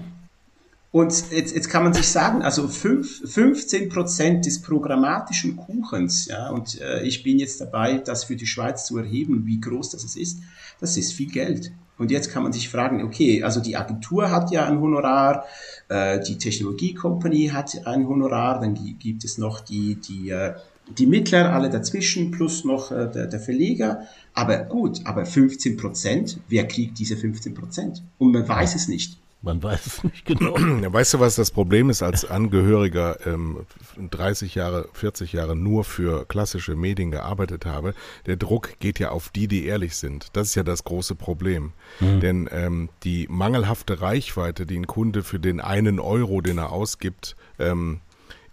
Und 0.92 1.32
jetzt, 1.32 1.56
jetzt 1.56 1.70
kann 1.70 1.84
man 1.84 1.94
sich 1.94 2.08
sagen, 2.08 2.42
also 2.42 2.68
fünf, 2.68 3.22
15 3.32 3.88
Prozent 3.88 4.46
des 4.46 4.62
programmatischen 4.62 5.56
Kuchens, 5.56 6.26
ja, 6.26 6.50
und 6.50 6.82
äh, 6.82 7.04
ich 7.04 7.24
bin 7.24 7.40
jetzt 7.40 7.62
dabei, 7.62 8.00
das 8.00 8.26
für 8.26 8.36
die 8.36 8.46
Schweiz 8.46 8.86
zu 8.86 8.98
erheben, 8.98 9.46
wie 9.46 9.62
groß 9.62 9.92
das 9.92 10.16
ist, 10.18 10.40
das 10.82 10.98
ist 10.98 11.14
viel 11.14 11.32
Geld. 11.32 11.72
Und 11.98 12.12
jetzt 12.12 12.32
kann 12.32 12.44
man 12.44 12.52
sich 12.52 12.68
fragen, 12.68 13.04
okay, 13.04 13.44
also 13.44 13.62
die 13.62 13.78
Agentur 13.78 14.32
hat 14.32 14.52
ja 14.52 14.66
ein 14.66 14.82
Honorar, 14.82 15.46
äh, 15.88 16.20
die 16.20 16.38
Technologie-Company 16.38 17.52
hat 17.54 17.86
ein 17.86 18.06
Honorar, 18.06 18.60
dann 18.60 18.74
gibt 18.74 19.24
es 19.24 19.38
noch 19.38 19.62
die, 19.62 19.96
die, 19.96 20.32
äh, 20.32 20.56
die 20.98 21.06
Mittler, 21.06 21.54
alle 21.54 21.70
dazwischen, 21.70 22.32
plus 22.32 22.66
noch 22.66 22.92
äh, 22.92 23.10
der, 23.10 23.28
der 23.28 23.40
Verleger. 23.40 24.08
Aber 24.34 24.58
gut, 24.58 25.06
aber 25.06 25.26
15 25.26 25.78
Prozent, 25.78 26.40
wer 26.50 26.68
kriegt 26.68 27.00
diese 27.00 27.16
15 27.16 27.54
Prozent? 27.54 28.04
Und 28.18 28.32
man 28.34 28.46
weiß 28.46 28.76
es 28.76 28.90
nicht. 28.90 29.21
Man 29.44 29.64
weiß 29.64 29.86
es 29.88 30.04
nicht 30.04 30.26
genau. 30.26 30.54
Weißt 30.94 31.16
du, 31.16 31.20
was 31.20 31.36
das 31.36 31.50
Problem 31.50 31.90
ist 31.90 32.04
als 32.04 32.26
Angehöriger, 32.26 33.26
ähm, 33.26 33.66
30 33.98 34.54
Jahre, 34.54 34.88
40 34.94 35.34
Jahre 35.34 35.56
nur 35.56 35.84
für 35.84 36.26
klassische 36.26 36.76
Medien 36.76 37.10
gearbeitet 37.10 37.66
habe? 37.66 37.96
Der 38.28 38.36
Druck 38.36 38.80
geht 38.80 39.00
ja 39.00 39.10
auf 39.10 39.30
die, 39.30 39.48
die 39.48 39.66
ehrlich 39.66 39.96
sind. 39.96 40.28
Das 40.34 40.50
ist 40.50 40.56
ja 40.56 40.64
das 40.64 40.84
große 40.84 41.16
Problem. 41.16 41.74
Mhm. 42.00 42.20
Denn 42.20 42.50
ähm, 42.52 42.90
die 43.04 43.28
mangelhafte 43.30 44.02
Reichweite, 44.02 44.68
die 44.68 44.78
ein 44.78 44.88
Kunde 44.88 45.24
für 45.24 45.40
den 45.40 45.60
einen 45.60 46.00
Euro, 46.00 46.42
den 46.42 46.60
er 46.60 46.72
ausgibt, 46.72 47.36
ähm, 47.58 48.02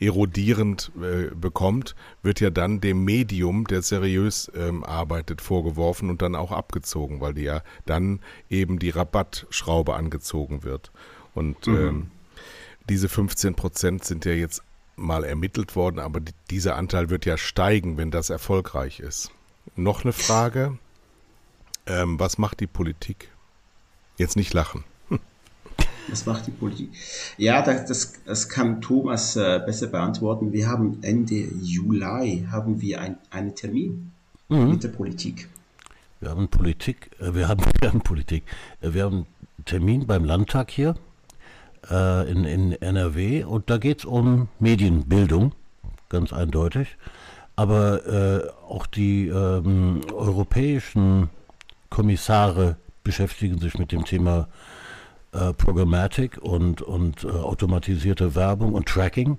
erodierend 0.00 0.92
äh, 1.00 1.34
bekommt, 1.34 1.94
wird 2.22 2.40
ja 2.40 2.50
dann 2.50 2.80
dem 2.80 3.04
Medium, 3.04 3.66
der 3.66 3.82
seriös 3.82 4.50
ähm, 4.54 4.84
arbeitet, 4.84 5.40
vorgeworfen 5.40 6.10
und 6.10 6.22
dann 6.22 6.34
auch 6.34 6.52
abgezogen, 6.52 7.20
weil 7.20 7.34
die 7.34 7.42
ja 7.42 7.62
dann 7.84 8.20
eben 8.48 8.78
die 8.78 8.90
Rabattschraube 8.90 9.94
angezogen 9.94 10.62
wird. 10.62 10.92
Und 11.34 11.66
mhm. 11.66 11.76
ähm, 11.76 12.10
diese 12.88 13.08
15 13.08 13.54
Prozent 13.54 14.04
sind 14.04 14.24
ja 14.24 14.32
jetzt 14.32 14.62
mal 14.96 15.24
ermittelt 15.24 15.76
worden, 15.76 15.98
aber 15.98 16.20
die, 16.20 16.32
dieser 16.50 16.76
Anteil 16.76 17.10
wird 17.10 17.26
ja 17.26 17.36
steigen, 17.36 17.96
wenn 17.96 18.10
das 18.10 18.30
erfolgreich 18.30 19.00
ist. 19.00 19.30
Noch 19.76 20.04
eine 20.04 20.12
Frage. 20.12 20.78
Ähm, 21.86 22.18
was 22.18 22.38
macht 22.38 22.60
die 22.60 22.66
Politik? 22.66 23.30
Jetzt 24.16 24.36
nicht 24.36 24.52
lachen. 24.52 24.84
Was 26.10 26.24
macht 26.26 26.46
die 26.46 26.50
Politik? 26.50 26.90
Ja, 27.36 27.62
das, 27.62 27.86
das, 27.86 28.12
das 28.24 28.48
kann 28.48 28.80
Thomas 28.80 29.36
äh, 29.36 29.60
besser 29.64 29.88
beantworten. 29.88 30.52
Wir 30.52 30.68
haben 30.68 30.98
Ende 31.02 31.34
Juli 31.62 32.46
haben 32.50 32.80
wir 32.80 33.00
ein, 33.00 33.18
einen 33.30 33.54
Termin 33.54 34.10
mhm. 34.48 34.70
mit 34.70 34.84
der 34.84 34.88
Politik. 34.88 35.48
Wir 36.20 36.30
haben 36.30 36.48
Politik, 36.48 37.10
äh, 37.20 37.34
wir 37.34 37.48
haben, 37.48 37.64
wir 37.80 37.90
haben 37.90 38.00
Politik, 38.00 38.44
äh, 38.80 38.92
wir 38.94 39.04
haben 39.04 39.26
einen 39.56 39.64
Termin 39.64 40.06
beim 40.06 40.24
Landtag 40.24 40.70
hier 40.70 40.94
äh, 41.90 42.30
in, 42.30 42.44
in 42.44 42.72
NRW 42.72 43.44
und 43.44 43.68
da 43.70 43.78
geht 43.78 44.00
es 44.00 44.04
um 44.04 44.48
Medienbildung, 44.58 45.52
ganz 46.08 46.32
eindeutig. 46.32 46.96
Aber 47.56 48.06
äh, 48.06 48.48
auch 48.68 48.86
die 48.86 49.26
ähm, 49.26 50.00
europäischen 50.12 51.28
Kommissare 51.90 52.76
beschäftigen 53.02 53.58
sich 53.58 53.78
mit 53.78 53.90
dem 53.90 54.04
Thema 54.04 54.42
äh, 54.42 54.77
Programmatic 55.52 56.38
und, 56.38 56.82
und 56.82 57.24
äh, 57.24 57.28
automatisierte 57.28 58.34
Werbung 58.34 58.74
und 58.74 58.86
Tracking 58.86 59.38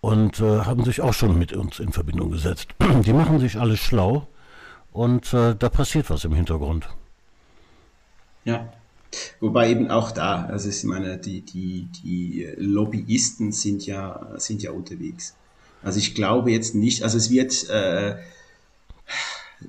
und 0.00 0.40
äh, 0.40 0.60
haben 0.60 0.84
sich 0.84 1.00
auch 1.00 1.14
schon 1.14 1.38
mit 1.38 1.52
uns 1.52 1.78
in 1.78 1.92
Verbindung 1.92 2.30
gesetzt. 2.30 2.68
Die 3.04 3.12
machen 3.12 3.38
sich 3.38 3.58
alles 3.58 3.78
schlau 3.80 4.26
und 4.92 5.32
äh, 5.32 5.54
da 5.54 5.68
passiert 5.68 6.10
was 6.10 6.24
im 6.24 6.34
Hintergrund. 6.34 6.88
Ja, 8.44 8.68
Wobei 9.40 9.70
eben 9.70 9.90
auch 9.90 10.10
da, 10.10 10.46
also 10.46 10.68
ich 10.68 10.84
meine, 10.84 11.18
die, 11.18 11.42
die, 11.42 11.88
die 12.02 12.48
Lobbyisten 12.56 13.52
sind 13.52 13.86
ja, 13.86 14.28
sind 14.36 14.62
ja 14.62 14.70
unterwegs. 14.70 15.34
Also 15.82 15.98
ich 15.98 16.14
glaube 16.14 16.50
jetzt 16.50 16.74
nicht, 16.74 17.02
also 17.02 17.18
es 17.18 17.30
wird, 17.30 17.68
äh, 17.68 18.16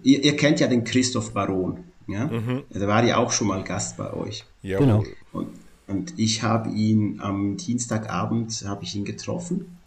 ihr, 0.04 0.24
ihr 0.24 0.38
kennt 0.38 0.60
ja 0.60 0.68
den 0.68 0.84
Christoph 0.84 1.34
Baron, 1.34 1.84
ja? 2.08 2.28
Mhm. 2.28 2.64
Der 2.74 2.88
war 2.88 3.04
ja 3.04 3.18
auch 3.18 3.32
schon 3.32 3.48
mal 3.48 3.64
Gast 3.64 3.98
bei 3.98 4.14
euch. 4.14 4.46
Ja, 4.62 4.80
genau. 4.80 5.04
Und, 5.34 5.50
Und 5.88 6.14
ich 6.18 6.44
habe 6.44 6.70
ihn 6.70 7.20
am 7.20 7.58
Dienstagabend 7.58 8.64
habe 8.66 8.84
ich 8.84 8.96
ihn 8.96 9.04
getroffen 9.04 9.78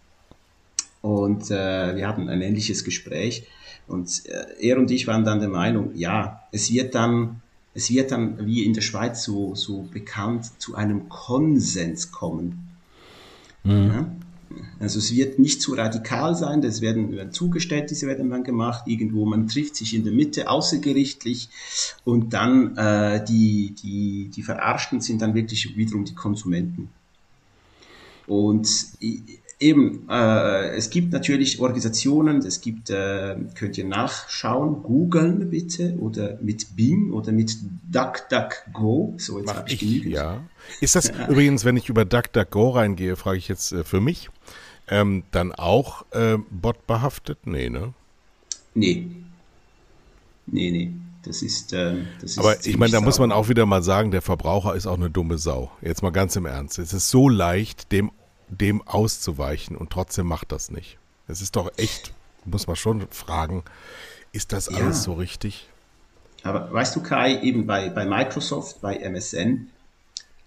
und 1.01 1.51
äh, 1.51 1.97
wir 1.97 2.07
hatten 2.07 2.29
ein 2.29 2.43
ähnliches 2.43 2.85
Gespräch 2.85 3.47
und 3.87 4.27
äh, 4.27 4.47
er 4.61 4.79
und 4.79 4.91
ich 4.91 5.07
waren 5.07 5.25
dann 5.25 5.41
der 5.41 5.49
Meinung, 5.49 5.95
ja, 5.95 6.43
es 6.53 6.71
wird 6.73 6.95
dann 6.95 7.41
es 7.75 7.91
wird 7.91 8.11
dann 8.11 8.47
wie 8.47 8.65
in 8.65 8.75
der 8.75 8.81
Schweiz 8.83 9.23
so 9.23 9.55
so 9.55 9.83
bekannt 9.83 10.51
zu 10.61 10.75
einem 10.75 11.09
Konsens 11.09 12.11
kommen. 12.11 12.69
Mhm. 13.65 13.87
Ja? 13.87 14.11
Also 14.79 14.99
es 14.99 15.15
wird 15.15 15.39
nicht 15.39 15.63
zu 15.63 15.75
radikal 15.75 16.35
sein, 16.35 16.61
das 16.61 16.81
werden, 16.81 17.13
werden 17.13 17.33
Zugeständnisse 17.33 18.07
werden 18.07 18.31
dann 18.31 18.45
gemacht, 18.45 18.85
irgendwo 18.87 19.25
man 19.25 19.49
trifft 19.49 19.77
sich 19.77 19.95
in 19.95 20.05
der 20.05 20.13
Mitte 20.13 20.49
außergerichtlich 20.49 21.49
und 22.05 22.33
dann 22.33 22.77
äh, 22.77 23.25
die, 23.25 23.75
die, 23.83 24.31
die 24.35 24.43
Verarschten 24.43 25.01
sind 25.01 25.23
dann 25.23 25.35
wirklich 25.35 25.77
wiederum 25.77 26.05
die 26.05 26.15
Konsumenten. 26.15 26.91
Und 28.27 28.69
eben, 29.59 30.09
äh, 30.09 30.71
es 30.77 30.91
gibt 30.91 31.13
natürlich 31.13 31.61
Organisationen, 31.61 32.39
es 32.39 32.61
gibt, 32.61 32.91
äh, 32.91 33.37
könnt 33.55 33.79
ihr 33.79 33.85
nachschauen, 33.85 34.83
googeln 34.83 35.51
bitte 35.51 35.97
oder 35.99 36.39
mit 36.43 36.77
Bing 36.77 37.13
oder 37.13 37.33
mit 37.33 37.57
DuckDuckGo. 37.91 39.15
So, 39.19 39.39
jetzt 39.39 39.55
habe 39.55 39.71
ich 39.71 39.79
genügend. 39.79 40.13
Ja. 40.13 40.43
Ist 40.81 40.95
das 40.95 41.09
ja. 41.09 41.27
übrigens, 41.29 41.65
wenn 41.65 41.77
ich 41.77 41.89
über 41.89 42.05
DuckDuckGo 42.05 42.71
reingehe, 42.71 43.17
frage 43.17 43.39
ich 43.39 43.49
jetzt 43.49 43.73
äh, 43.73 43.85
für 43.85 44.01
mich, 44.01 44.31
ähm, 44.89 45.25
dann 45.31 45.53
auch 45.53 46.05
äh, 46.13 46.39
botbehaftet? 46.51 47.47
Nee, 47.47 47.71
ne? 47.71 47.95
Nee. 48.75 49.09
Nee, 50.47 50.71
nee. 50.71 50.93
Das 51.27 51.43
ist, 51.43 51.73
äh, 51.73 51.97
das 52.21 52.39
Aber 52.39 52.65
ich 52.65 52.77
meine, 52.77 52.93
da 52.93 53.01
muss 53.01 53.19
man 53.19 53.33
auch 53.33 53.49
wieder 53.49 53.67
mal 53.67 53.83
sagen, 53.83 54.13
der 54.13 54.23
Verbraucher 54.23 54.77
ist 54.77 54.87
auch 54.87 54.97
eine 54.97 55.11
dumme 55.11 55.39
Sau. 55.39 55.73
Jetzt 55.83 56.03
mal 56.03 56.13
ganz 56.13 56.37
im 56.37 56.47
Ernst. 56.47 56.79
Es 56.79 56.93
ist 56.93 57.11
so 57.11 57.29
leicht, 57.29 57.91
dem, 57.91 58.13
dem 58.49 58.87
auszuweichen 58.87 59.77
und 59.77 59.91
trotzdem 59.91 60.27
macht 60.27 60.53
das 60.53 60.71
nicht. 60.71 60.99
Es 61.29 61.41
ist 61.41 61.57
doch 61.57 61.71
echt, 61.77 62.13
muss 62.45 62.67
man 62.67 62.77
schon 62.77 63.07
fragen, 63.11 63.65
ist 64.33 64.53
das 64.53 64.67
ja. 64.71 64.79
alles 64.79 65.03
so 65.03 65.15
richtig? 65.15 65.69
Aber 66.43 66.73
weißt 66.73 66.95
du, 66.95 67.03
Kai, 67.03 67.41
eben 67.41 67.67
bei, 67.67 67.89
bei 67.91 68.07
Microsoft, 68.07 68.81
bei 68.81 68.97
MSN, 68.97 69.69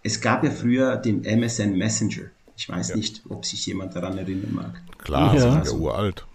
es 0.02 0.22
gab 0.22 0.44
ja 0.44 0.52
früher 0.52 0.96
den 0.96 1.26
MSN 1.26 1.78
Messenger. 1.78 2.30
Ich 2.56 2.70
weiß 2.70 2.90
ja. 2.90 2.96
nicht, 2.96 3.24
ob 3.30 3.46
sich 3.46 3.66
jemand 3.66 3.96
daran 3.96 4.18
erinnern 4.18 4.54
mag. 4.54 4.82
Klar, 4.98 5.36
ja. 5.36 5.56
das 5.56 5.68
ist 5.68 5.74
ja 5.74 5.78
uralt. 5.78 6.26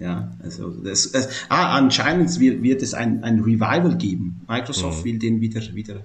Ja, 0.00 0.32
also 0.42 0.70
das, 0.70 1.10
das 1.10 1.28
ah, 1.48 1.76
anscheinend 1.76 2.38
wird, 2.38 2.62
wird 2.62 2.82
es 2.82 2.94
ein, 2.94 3.24
ein 3.24 3.40
Revival 3.40 3.96
geben. 3.96 4.40
Microsoft 4.48 5.00
mhm. 5.00 5.04
will 5.04 5.18
den 5.18 5.40
wieder, 5.40 5.60
wieder, 5.74 6.04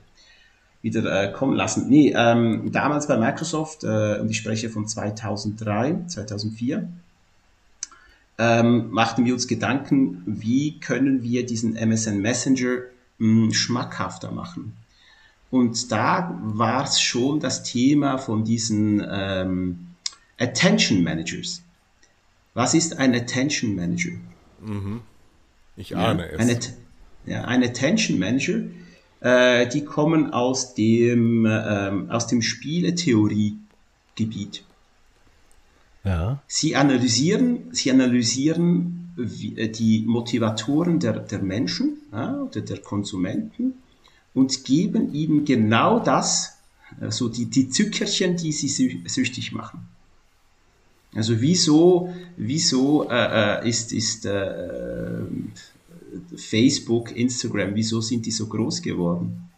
wieder 0.84 1.24
äh, 1.24 1.32
kommen 1.32 1.56
lassen. 1.56 1.90
Nee, 1.90 2.14
ähm, 2.16 2.72
damals 2.72 3.08
bei 3.08 3.18
Microsoft, 3.18 3.84
äh, 3.84 4.20
und 4.20 4.30
ich 4.30 4.38
spreche 4.38 4.70
von 4.70 4.86
2003, 4.86 6.04
2004, 6.08 6.88
ähm, 8.38 8.92
machten 8.92 9.26
wir 9.26 9.34
uns 9.34 9.48
Gedanken, 9.48 10.22
wie 10.26 10.80
können 10.80 11.24
wir 11.24 11.46
diesen 11.46 11.76
MSN 11.76 12.20
Messenger 12.20 12.82
mh, 13.18 13.46
hm, 13.46 13.54
schmackhafter 13.54 14.32
machen. 14.32 14.74
Und 15.50 15.92
da 15.92 16.38
war 16.44 16.84
es 16.84 17.00
schon 17.00 17.40
das 17.40 17.64
Thema 17.64 18.18
von 18.18 18.44
diesen 18.44 19.06
ähm, 19.10 19.88
Attention 20.38 21.04
Managers. 21.04 21.62
Was 22.56 22.74
ist 22.74 22.98
ein 22.98 23.16
Attention 23.16 23.76
Manager? 23.76 24.14
Mhm. 24.62 25.02
Ich 25.78 25.96
ahne 25.96 26.24
ja, 26.24 26.30
es. 26.30 26.40
Eine, 26.40 26.60
ja, 27.26 27.46
ein 27.46 27.64
Attention 27.64 28.20
Manager, 28.20 28.64
äh, 29.24 29.68
die 29.68 29.84
kommen 29.86 30.34
aus 30.34 30.76
dem, 30.76 31.48
ähm, 31.50 32.12
aus 32.12 32.28
dem 32.28 32.42
Spieletheoriegebiet. 32.42 34.64
Ja. 36.04 36.42
Sie 36.48 36.76
analysieren, 36.76 37.70
sie 37.72 37.92
analysieren 37.92 39.14
wie, 39.16 39.58
äh, 39.58 39.70
die 39.70 40.04
Motivatoren 40.06 41.00
der, 41.00 41.20
der 41.20 41.40
Menschen 41.40 42.02
ja, 42.12 42.42
oder 42.42 42.60
der 42.62 42.80
Konsumenten 42.80 43.76
und 44.34 44.66
geben 44.66 45.14
ihm 45.14 45.46
genau 45.46 46.00
das, 46.00 46.58
also 47.00 47.30
die, 47.30 47.46
die 47.46 47.70
Zuckerchen, 47.70 48.36
die 48.36 48.52
sie 48.52 49.04
süchtig 49.06 49.54
machen. 49.54 49.88
Also 51.16 51.40
wieso, 51.40 52.14
wieso 52.38 53.08
äh, 53.10 53.62
äh, 53.62 53.70
ist, 53.70 53.94
ist 53.94 54.26
äh, 54.26 55.22
Facebook, 56.36 57.16
Instagram, 57.16 57.76
wieso 57.76 58.02
sind 58.02 58.26
die 58.26 58.32
so 58.32 58.48
groß 58.48 58.82
geworden? 58.82 59.50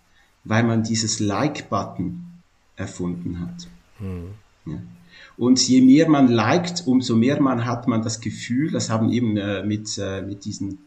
Weil 0.43 0.63
man 0.63 0.83
dieses 0.83 1.19
Like-Button 1.19 2.25
erfunden 2.75 3.39
hat. 3.39 3.67
Hm. 3.99 4.29
Ja. 4.65 4.81
Und 5.37 5.67
je 5.67 5.81
mehr 5.81 6.09
man 6.09 6.27
liked, 6.27 6.83
umso 6.85 7.15
mehr 7.15 7.41
man 7.41 7.65
hat 7.65 7.87
man 7.87 8.01
das 8.01 8.21
Gefühl, 8.21 8.71
das 8.71 8.89
haben 8.89 9.11
eben 9.11 9.37
äh, 9.37 9.63
mit, 9.63 9.97
äh, 9.97 10.21
mit 10.21 10.45
diesen 10.45 10.79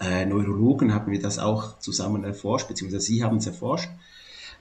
äh, 0.00 0.26
Neurologen 0.26 0.94
haben 0.94 1.10
wir 1.10 1.20
das 1.20 1.38
auch 1.38 1.78
zusammen 1.80 2.24
erforscht, 2.24 2.68
beziehungsweise 2.68 3.06
sie 3.06 3.24
haben 3.24 3.38
es 3.38 3.46
erforscht. 3.46 3.90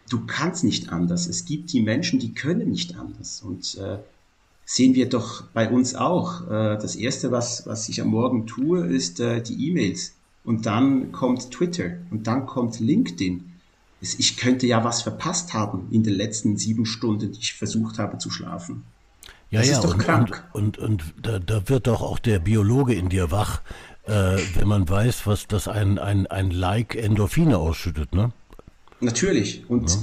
Du 0.10 0.26
kannst 0.26 0.64
nicht 0.64 0.90
anders. 0.90 1.28
Es 1.28 1.46
gibt 1.46 1.74
die 1.74 1.82
Menschen, 1.82 2.20
die 2.20 2.34
können 2.34 2.70
nicht 2.72 2.98
anders. 2.98 3.42
Und 3.42 3.78
äh, 3.78 4.00
sehen 4.68 4.94
wir 4.96 5.08
doch 5.08 5.44
bei 5.54 5.70
uns 5.70 5.96
auch. 5.96 6.42
Äh, 6.48 6.78
das 6.78 6.96
Erste, 6.96 7.32
was, 7.32 7.66
was 7.66 7.90
ich 7.90 8.02
am 8.02 8.10
Morgen 8.10 8.46
tue, 8.46 8.86
ist 8.86 9.20
äh, 9.20 9.42
die 9.42 9.70
E-Mails. 9.70 10.14
Und 10.44 10.66
dann 10.66 11.12
kommt 11.12 11.52
Twitter 11.52 11.98
und 12.12 12.28
dann 12.28 12.46
kommt 12.46 12.80
LinkedIn. 12.80 13.54
Ich 14.02 14.38
könnte 14.38 14.68
ja 14.68 14.84
was 14.84 15.02
verpasst 15.02 15.54
haben 15.54 15.88
in 15.92 16.04
den 16.04 16.14
letzten 16.14 16.58
sieben 16.58 16.86
Stunden, 16.86 17.32
die 17.32 17.40
ich 17.40 17.54
versucht 17.54 17.98
habe 17.98 18.20
zu 18.20 18.30
schlafen. 18.30 18.84
Ja, 19.50 19.62
das 19.62 19.70
ja, 19.70 19.76
ist 19.78 19.84
doch 19.86 19.94
und, 19.94 20.00
krank. 20.00 20.48
Und, 20.54 20.78
und, 20.78 21.02
und 21.02 21.14
da, 21.22 21.40
da, 21.40 21.68
wird 21.70 21.88
doch 21.88 22.02
auch 22.02 22.20
der 22.20 22.40
Biologe 22.40 22.94
in 22.94 23.10
dir 23.10 23.32
wach, 23.32 23.62
äh, 24.04 24.38
wenn 24.56 24.68
man 24.68 24.88
weiß, 24.88 25.26
was 25.26 25.48
das 25.48 25.68
ein, 25.70 25.98
ein, 25.98 26.28
ein 26.28 26.52
Like 26.52 26.96
Endorphine 26.96 27.58
ausschüttet, 27.58 28.14
ne? 28.14 28.32
Natürlich. 29.00 29.70
Und, 29.70 29.90
ja. 29.90 29.98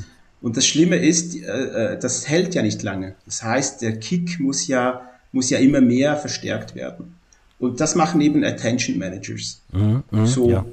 Und 0.44 0.58
das 0.58 0.66
Schlimme 0.66 0.96
ist, 0.96 1.34
äh, 1.36 1.94
äh, 1.94 1.98
das 1.98 2.28
hält 2.28 2.54
ja 2.54 2.60
nicht 2.60 2.82
lange. 2.82 3.14
Das 3.24 3.42
heißt, 3.42 3.80
der 3.80 3.96
Kick 3.98 4.38
muss 4.40 4.66
ja, 4.66 5.00
muss 5.32 5.48
ja 5.48 5.56
immer 5.58 5.80
mehr 5.80 6.18
verstärkt 6.18 6.74
werden. 6.74 7.14
Und 7.58 7.80
das 7.80 7.94
machen 7.94 8.20
eben 8.20 8.44
Attention 8.44 8.98
Managers. 8.98 9.62
Mhm, 9.72 10.02
mh, 10.10 10.26
so. 10.26 10.50
Ja. 10.50 10.66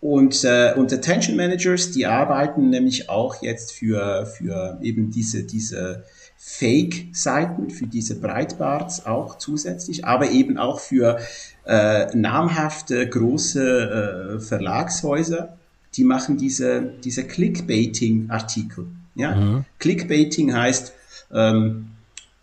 Und, 0.00 0.44
äh, 0.44 0.74
und 0.76 0.92
Attention 0.92 1.34
Managers, 1.34 1.90
die 1.90 2.06
arbeiten 2.06 2.70
nämlich 2.70 3.10
auch 3.10 3.42
jetzt 3.42 3.72
für, 3.72 4.26
für 4.26 4.78
eben 4.80 5.10
diese, 5.10 5.42
diese 5.42 6.04
Fake-Seiten, 6.36 7.70
für 7.70 7.88
diese 7.88 8.20
Breitbarts 8.20 9.06
auch 9.06 9.38
zusätzlich, 9.38 10.04
aber 10.04 10.30
eben 10.30 10.56
auch 10.56 10.78
für 10.78 11.18
äh, 11.64 12.16
namhafte 12.16 13.08
große 13.08 14.36
äh, 14.36 14.40
Verlagshäuser, 14.40 15.58
die 15.94 16.04
machen 16.04 16.36
diese, 16.36 16.92
diese 17.02 17.24
Clickbaiting-Artikel. 17.24 18.86
Ja? 19.16 19.34
Mhm. 19.34 19.64
Clickbaiting 19.78 20.54
heißt 20.54 20.92
ähm, 21.32 21.88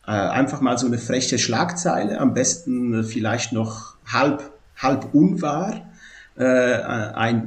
äh, 0.06 0.12
einfach 0.12 0.60
mal 0.60 0.78
so 0.78 0.88
eine 0.88 0.98
freche 0.98 1.40
Schlagzeile, 1.40 2.20
am 2.20 2.34
besten 2.34 2.94
äh, 2.94 3.04
vielleicht 3.04 3.54
noch 3.54 3.96
halb, 4.06 4.52
halb 4.76 5.14
unwahr, 5.14 5.82
äh, 6.36 6.44
ein 6.44 7.46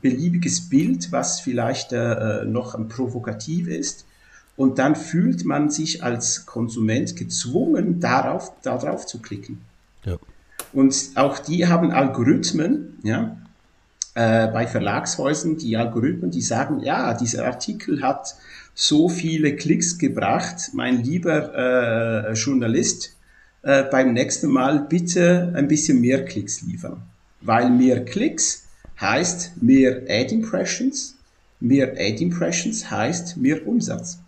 beliebiges 0.00 0.68
Bild, 0.68 1.12
was 1.12 1.40
vielleicht 1.40 1.92
äh, 1.92 2.44
noch 2.44 2.78
provokativ 2.88 3.68
ist. 3.68 4.06
Und 4.56 4.78
dann 4.78 4.96
fühlt 4.96 5.44
man 5.44 5.70
sich 5.70 6.02
als 6.02 6.46
Konsument 6.46 7.14
gezwungen, 7.14 8.00
darauf, 8.00 8.52
darauf 8.62 9.06
zu 9.06 9.20
klicken. 9.20 9.60
Ja. 10.04 10.16
Und 10.72 10.96
auch 11.14 11.38
die 11.38 11.68
haben 11.68 11.92
Algorithmen, 11.92 12.98
ja, 13.02 13.36
äh, 14.14 14.48
bei 14.48 14.66
Verlagshäusern, 14.66 15.58
die 15.58 15.76
Algorithmen, 15.76 16.30
die 16.30 16.42
sagen, 16.42 16.80
ja, 16.80 17.14
dieser 17.14 17.46
Artikel 17.46 18.02
hat 18.02 18.34
so 18.80 19.08
viele 19.08 19.56
Klicks 19.56 19.98
gebracht, 19.98 20.70
mein 20.72 21.02
lieber 21.02 21.52
äh, 22.28 22.32
Journalist, 22.34 23.16
äh, 23.62 23.82
beim 23.82 24.12
nächsten 24.12 24.52
Mal 24.52 24.86
bitte 24.88 25.52
ein 25.56 25.66
bisschen 25.66 26.00
mehr 26.00 26.24
Klicks 26.24 26.62
liefern. 26.62 27.02
Weil 27.40 27.70
mehr 27.70 28.04
Klicks 28.04 28.68
heißt 29.00 29.60
mehr 29.60 30.02
Ad 30.08 30.32
Impressions, 30.32 31.16
mehr 31.58 31.94
Ad 31.98 32.22
Impressions 32.22 32.88
heißt 32.88 33.36
mehr 33.36 33.66
Umsatz. 33.66 34.20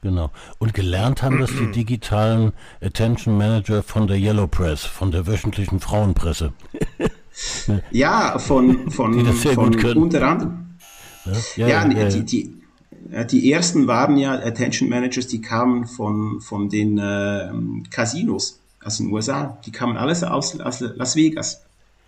Genau. 0.00 0.30
Und 0.58 0.72
gelernt 0.72 1.22
haben 1.22 1.38
das 1.38 1.50
die 1.50 1.70
digitalen 1.74 2.52
Attention 2.80 3.36
Manager 3.36 3.82
von 3.82 4.06
der 4.06 4.16
Yellow 4.16 4.46
Press, 4.46 4.84
von 4.84 5.10
der 5.10 5.26
wöchentlichen 5.26 5.80
Frauenpresse. 5.80 6.54
ja, 7.90 8.38
von, 8.38 8.90
von, 8.90 9.26
von 9.34 9.82
unter 9.98 10.22
anderem. 10.22 10.64
Ja, 11.56 11.68
ja, 11.68 11.68
ja, 11.68 11.90
ja 11.90 12.08
die, 12.08 12.24
die, 12.24 12.57
die 13.30 13.52
ersten 13.52 13.86
waren 13.86 14.18
ja 14.18 14.34
Attention 14.34 14.88
Managers, 14.88 15.26
die 15.26 15.40
kamen 15.40 15.86
von, 15.86 16.40
von 16.40 16.68
den 16.68 16.98
äh, 16.98 17.50
Casinos 17.90 18.60
aus 18.82 18.98
den 18.98 19.10
USA. 19.12 19.58
Die 19.64 19.72
kamen 19.72 19.96
alles 19.96 20.22
aus, 20.22 20.58
aus 20.60 20.80
Las 20.80 21.16
Vegas. 21.16 21.62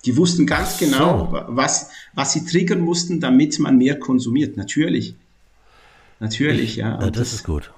Die 0.05 0.17
wussten 0.17 0.47
ganz 0.47 0.79
genau, 0.79 1.29
so. 1.31 1.45
was, 1.49 1.91
was 2.15 2.33
sie 2.33 2.45
triggern 2.45 2.81
mussten, 2.81 3.21
damit 3.21 3.59
man 3.59 3.77
mehr 3.77 3.99
konsumiert. 3.99 4.57
Natürlich. 4.57 5.15
Natürlich, 6.21 6.71
ich, 6.71 6.77
ja. 6.77 6.91
ja 6.91 7.11
das, 7.11 7.13
das, 7.13 7.33
ist 7.35 7.45
gut. 7.45 7.73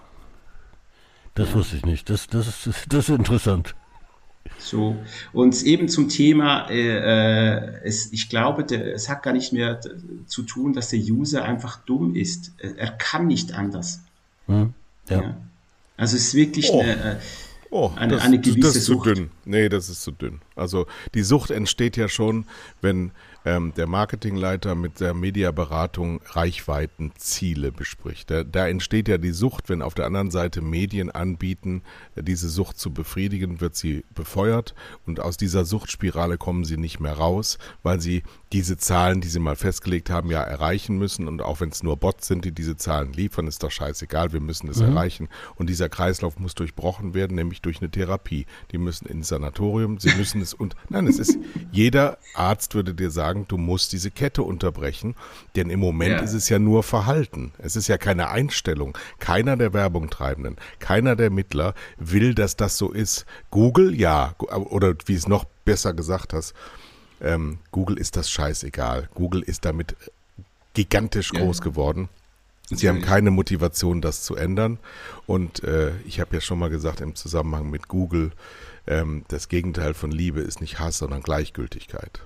Das 1.35 1.49
ja. 1.51 1.55
wusste 1.55 1.77
ich 1.77 1.85
nicht. 1.85 2.11
Das, 2.11 2.27
das, 2.27 2.67
ist, 2.67 2.85
das 2.89 3.09
ist 3.09 3.17
interessant. 3.17 3.75
So. 4.59 4.97
Und 5.33 5.63
eben 5.63 5.89
zum 5.89 6.09
Thema, 6.09 6.69
äh, 6.71 6.77
äh, 6.77 7.81
es, 7.85 8.13
ich 8.13 8.29
glaube, 8.29 8.65
der, 8.65 8.95
es 8.95 9.09
hat 9.09 9.23
gar 9.23 9.33
nicht 9.33 9.53
mehr 9.53 9.81
zu 10.27 10.43
tun, 10.43 10.73
dass 10.73 10.91
der 10.91 11.01
User 11.01 11.45
einfach 11.45 11.81
dumm 11.85 12.15
ist. 12.15 12.53
Er 12.59 12.91
kann 12.93 13.27
nicht 13.27 13.53
anders. 13.55 14.01
Hm, 14.47 14.73
ja. 15.09 15.23
ja. 15.23 15.37
Also 15.97 16.17
es 16.17 16.29
ist 16.29 16.35
wirklich 16.35 16.71
oh. 16.71 16.81
eine, 16.81 16.93
äh, 16.93 17.17
oh, 17.71 17.93
eine, 17.97 18.15
das, 18.15 18.23
eine 18.23 18.41
gewisse 18.41 18.61
das 18.61 18.77
ist 18.77 18.87
Sucht. 18.87 19.09
zu 19.09 19.15
dünn. 19.15 19.31
Nee, 19.45 19.69
das 19.69 19.89
ist 19.89 20.03
zu 20.03 20.13
dünn. 20.13 20.41
Also 20.57 20.87
die 21.15 21.23
Sucht 21.23 21.51
entsteht 21.51 21.97
ja 21.97 22.09
schon, 22.09 22.47
wenn 22.81 23.13
ähm, 23.45 23.73
der 23.77 23.87
Marketingleiter 23.87 24.75
mit 24.75 25.01
der 25.01 25.15
Mediaberatung 25.15 26.21
Reichweitenziele 26.25 27.73
bespricht. 27.73 28.31
Da, 28.31 28.45
da, 28.45 28.69
entsteht 28.69 29.09
ja 29.09 29.19
die 29.19 29.33
Sucht, 29.33 29.69
wenn 29.69 29.83
auf 29.83 29.95
der 29.95 30.07
anderen 30.07 30.31
Seite 30.31 30.61
Medien 30.61 31.11
anbieten, 31.11 31.83
diese 32.17 32.49
Sucht 32.49 32.79
zu 32.79 32.93
befriedigen, 32.93 33.61
wird 33.61 33.77
sie 33.77 34.05
befeuert 34.15 34.75
und 35.07 35.21
aus 35.21 35.37
dieser 35.37 35.65
Suchtspirale 35.65 36.39
kommen 36.39 36.65
sie 36.65 36.77
nicht 36.77 37.01
mehr 37.01 37.15
raus, 37.15 37.59
weil 37.83 38.01
sie 38.01 38.23
diese 38.53 38.77
Zahlen, 38.77 39.21
die 39.21 39.29
sie 39.29 39.41
mal 39.41 39.57
festgelegt 39.57 40.11
haben, 40.11 40.31
ja 40.31 40.43
erreichen 40.43 40.99
müssen 40.99 41.27
und 41.27 41.43
auch 41.43 41.61
wenn 41.61 41.71
es 41.71 41.83
nur 41.83 41.97
Bots 41.97 42.27
sind, 42.27 42.45
die 42.45 42.53
diese 42.53 42.77
Zahlen 42.77 43.13
liefern, 43.13 43.47
ist 43.47 43.63
doch 43.63 43.71
scheißegal, 43.71 44.33
wir 44.33 44.41
müssen 44.41 44.69
es 44.69 44.79
mhm. 44.79 44.89
erreichen 44.89 45.29
und 45.57 45.69
dieser 45.69 45.89
Kreislauf 45.89 46.39
muss 46.39 46.55
durchbrochen 46.55 47.15
werden, 47.15 47.35
nämlich 47.35 47.63
durch 47.63 47.81
eine 47.81 47.91
Therapie. 47.91 48.47
Die 48.71 48.79
müssen 48.79 49.07
ins 49.07 49.29
Sanatorium, 49.29 49.99
sie 49.99 50.15
müssen 50.17 50.41
es 50.41 50.55
und 50.55 50.77
nein, 50.89 51.07
es 51.07 51.19
ist 51.19 51.39
jeder 51.71 52.19
Arzt 52.35 52.75
würde 52.75 52.95
dir 52.95 53.11
sagen, 53.11 53.32
sagen, 53.33 53.47
du 53.49 53.57
musst 53.57 53.93
diese 53.93 54.11
Kette 54.11 54.43
unterbrechen, 54.43 55.15
denn 55.57 55.71
im 55.71 55.81
Moment 55.81 56.13
ja. 56.13 56.19
ist 56.21 56.35
es 56.35 56.49
ja 56.49 56.59
nur 56.59 56.83
Verhalten. 56.83 57.53
Es 57.59 57.77
ist 57.77 57.89
ja 57.89 57.97
keine 57.97 58.29
Einstellung. 58.29 58.97
Keiner 59.19 59.57
der 59.57 59.73
Werbungtreibenden, 59.73 60.57
keiner 60.79 61.17
der 61.17 61.31
Mittler 61.31 61.75
will, 61.97 62.35
dass 62.35 62.57
das 62.57 62.77
so 62.77 62.93
ist. 62.93 63.25
Google, 63.51 63.99
ja, 63.99 64.35
oder 64.39 64.95
wie 65.07 65.15
es 65.15 65.29
noch 65.29 65.45
besser 65.65 65.95
gesagt 65.95 66.33
hast, 66.35 66.55
ähm, 67.21 67.59
Google 67.71 67.99
ist 67.99 68.17
das 68.17 68.31
scheißegal. 68.31 69.09
Google 69.15 69.43
ist 69.43 69.65
damit 69.65 69.97
gigantisch 70.75 71.31
groß 71.31 71.59
ja. 71.59 71.65
geworden. 71.65 72.09
Sie 72.71 72.89
haben 72.89 73.03
keine 73.03 73.31
Motivation, 73.31 74.01
das 74.01 74.23
zu 74.23 74.35
ändern. 74.35 74.79
Und 75.27 75.63
äh, 75.63 75.93
ich 76.07 76.21
habe 76.21 76.35
ja 76.35 76.41
schon 76.41 76.59
mal 76.59 76.71
gesagt 76.71 77.01
im 77.01 77.15
Zusammenhang 77.15 77.71
mit 77.71 77.89
Google, 77.89 78.33
ähm, 78.87 79.25
das 79.29 79.49
Gegenteil 79.49 79.95
von 79.95 80.11
Liebe 80.11 80.41
ist 80.41 80.61
nicht 80.61 80.79
Hass, 80.79 80.99
sondern 80.99 81.23
Gleichgültigkeit. 81.23 82.23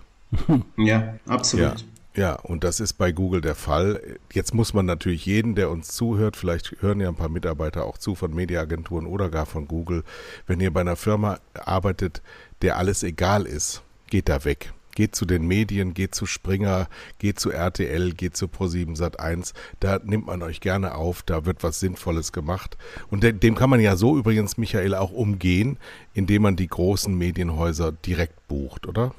Ja, 0.76 1.14
absolut. 1.26 1.80
Ja. 1.80 1.86
Ja, 2.16 2.32
und 2.36 2.64
das 2.64 2.80
ist 2.80 2.94
bei 2.94 3.12
Google 3.12 3.42
der 3.42 3.54
Fall. 3.54 4.00
Jetzt 4.32 4.54
muss 4.54 4.72
man 4.72 4.86
natürlich 4.86 5.26
jeden, 5.26 5.54
der 5.54 5.68
uns 5.68 5.88
zuhört, 5.88 6.38
vielleicht 6.38 6.80
hören 6.80 6.98
ja 6.98 7.08
ein 7.08 7.14
paar 7.14 7.28
Mitarbeiter 7.28 7.84
auch 7.84 7.98
zu 7.98 8.14
von 8.14 8.34
Mediaagenturen 8.34 9.06
oder 9.06 9.28
gar 9.28 9.44
von 9.44 9.68
Google, 9.68 10.02
wenn 10.46 10.60
ihr 10.60 10.72
bei 10.72 10.80
einer 10.80 10.96
Firma 10.96 11.40
arbeitet, 11.52 12.22
der 12.62 12.78
alles 12.78 13.02
egal 13.02 13.44
ist, 13.44 13.82
geht 14.08 14.30
da 14.30 14.46
weg. 14.46 14.72
Geht 14.94 15.14
zu 15.14 15.26
den 15.26 15.46
Medien, 15.46 15.92
geht 15.92 16.14
zu 16.14 16.24
Springer, 16.24 16.88
geht 17.18 17.38
zu 17.38 17.50
RTL, 17.50 18.14
geht 18.14 18.34
zu 18.34 18.46
Pro7 18.46 18.96
Sat1. 18.96 19.52
Da 19.78 20.00
nimmt 20.02 20.26
man 20.26 20.42
euch 20.42 20.60
gerne 20.60 20.94
auf, 20.94 21.22
da 21.22 21.44
wird 21.44 21.62
was 21.62 21.80
Sinnvolles 21.80 22.32
gemacht. 22.32 22.78
Und 23.10 23.24
dem 23.24 23.54
kann 23.56 23.68
man 23.68 23.80
ja 23.80 23.94
so 23.94 24.16
übrigens, 24.16 24.56
Michael, 24.56 24.94
auch 24.94 25.10
umgehen, 25.12 25.76
indem 26.14 26.40
man 26.40 26.56
die 26.56 26.68
großen 26.68 27.14
Medienhäuser 27.14 27.92
direkt 27.92 28.48
bucht, 28.48 28.86
oder? 28.86 29.12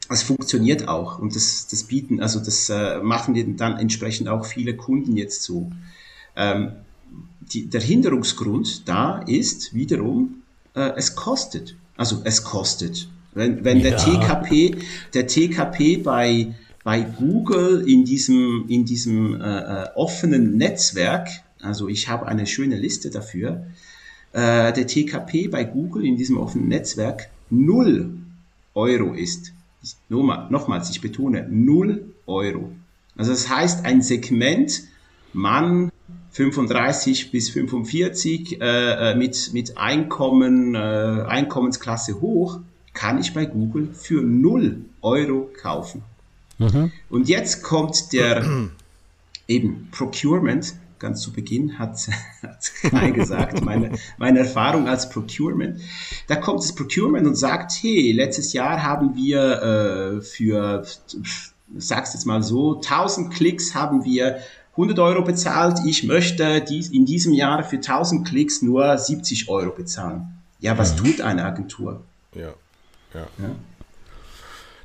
das 0.09 0.23
funktioniert 0.23 0.87
auch 0.87 1.19
und 1.19 1.35
das, 1.35 1.67
das 1.67 1.83
bieten, 1.83 2.21
also 2.21 2.39
das 2.39 2.69
äh, 2.69 2.99
machen 3.01 3.57
dann 3.57 3.77
entsprechend 3.77 4.27
auch 4.29 4.45
viele 4.45 4.75
Kunden 4.75 5.17
jetzt 5.17 5.43
so. 5.43 5.71
Ähm, 6.35 6.71
die, 7.53 7.67
der 7.69 7.81
Hinderungsgrund 7.81 8.87
da 8.87 9.19
ist 9.19 9.73
wiederum, 9.73 10.41
äh, 10.73 10.91
es 10.95 11.15
kostet. 11.15 11.75
Also 11.97 12.21
es 12.23 12.43
kostet. 12.43 13.07
Wenn, 13.33 13.63
wenn 13.63 13.79
ja. 13.79 13.89
der 13.89 13.97
TKP, 13.97 14.75
der 15.13 15.27
TKP 15.27 15.97
bei, 15.97 16.55
bei 16.83 17.01
Google 17.01 17.87
in 17.87 18.05
diesem, 18.05 18.65
in 18.69 18.85
diesem 18.85 19.39
äh, 19.39 19.59
äh 19.59 19.87
offenen 19.95 20.57
Netzwerk, 20.57 21.27
also 21.61 21.87
ich 21.87 22.07
habe 22.07 22.27
eine 22.27 22.47
schöne 22.47 22.77
Liste 22.77 23.09
dafür, 23.09 23.65
äh, 24.31 24.73
der 24.73 24.87
TKP 24.87 25.47
bei 25.47 25.63
Google 25.63 26.05
in 26.05 26.17
diesem 26.17 26.37
offenen 26.37 26.67
Netzwerk 26.67 27.29
0 27.49 28.17
Euro 28.73 29.13
ist. 29.13 29.53
Nochmals, 30.09 30.89
ich 30.89 31.01
betone 31.01 31.47
0 31.49 32.05
Euro. 32.25 32.71
Also 33.15 33.31
das 33.31 33.49
heißt, 33.49 33.85
ein 33.85 34.01
Segment 34.01 34.83
Mann 35.33 35.91
35 36.35 37.31
bis 37.31 37.49
45 37.49 38.59
äh, 38.59 39.11
äh, 39.11 39.15
mit, 39.15 39.51
mit 39.53 39.77
Einkommen, 39.77 40.75
äh, 40.75 40.77
Einkommensklasse 40.77 42.19
hoch, 42.19 42.59
kann 42.93 43.19
ich 43.19 43.33
bei 43.33 43.45
Google 43.45 43.87
für 43.93 44.21
0 44.21 44.81
Euro 45.01 45.49
kaufen. 45.61 46.03
Mhm. 46.57 46.91
Und 47.09 47.29
jetzt 47.29 47.63
kommt 47.63 48.11
der 48.11 48.43
eben 49.47 49.87
Procurement, 49.91 50.75
ganz 50.99 51.21
zu 51.21 51.31
Beginn 51.31 51.79
hat, 51.79 52.09
hat 52.41 52.71
Kai 52.81 53.11
gesagt, 53.11 53.63
meine, 53.63 53.91
meine 54.17 54.39
Erfahrung 54.39 54.89
als 54.89 55.09
Procurement. 55.09 55.79
Da 56.27 56.35
kommt 56.35 56.59
das 56.59 56.75
Procurement 56.75 57.25
und 57.25 57.35
sagt, 57.35 57.71
hey, 57.81 58.11
letztes 58.11 58.51
Jahr 58.51 58.83
haben 58.83 59.15
wir 59.15 60.19
äh, 60.19 60.21
für, 60.21 60.85
sag's 61.77 62.13
jetzt 62.13 62.25
mal 62.25 62.43
so, 62.43 62.75
1000 62.75 63.33
Klicks 63.33 63.73
haben 63.73 64.03
wir 64.03 64.39
100 64.77 64.99
Euro 64.99 65.23
bezahlt, 65.23 65.79
ich 65.85 66.03
möchte 66.03 66.61
dies 66.61 66.89
in 66.89 67.05
diesem 67.05 67.33
Jahr 67.33 67.63
für 67.63 67.77
1000 67.77 68.27
Klicks 68.27 68.61
nur 68.61 68.97
70 68.97 69.47
Euro 69.47 69.71
bezahlen. 69.71 70.41
Ja, 70.59 70.77
was 70.77 70.95
tut 70.95 71.21
eine 71.21 71.45
Agentur? 71.45 72.03
Ja, 72.33 72.53
ja. 73.13 73.27
ja. 73.37 73.55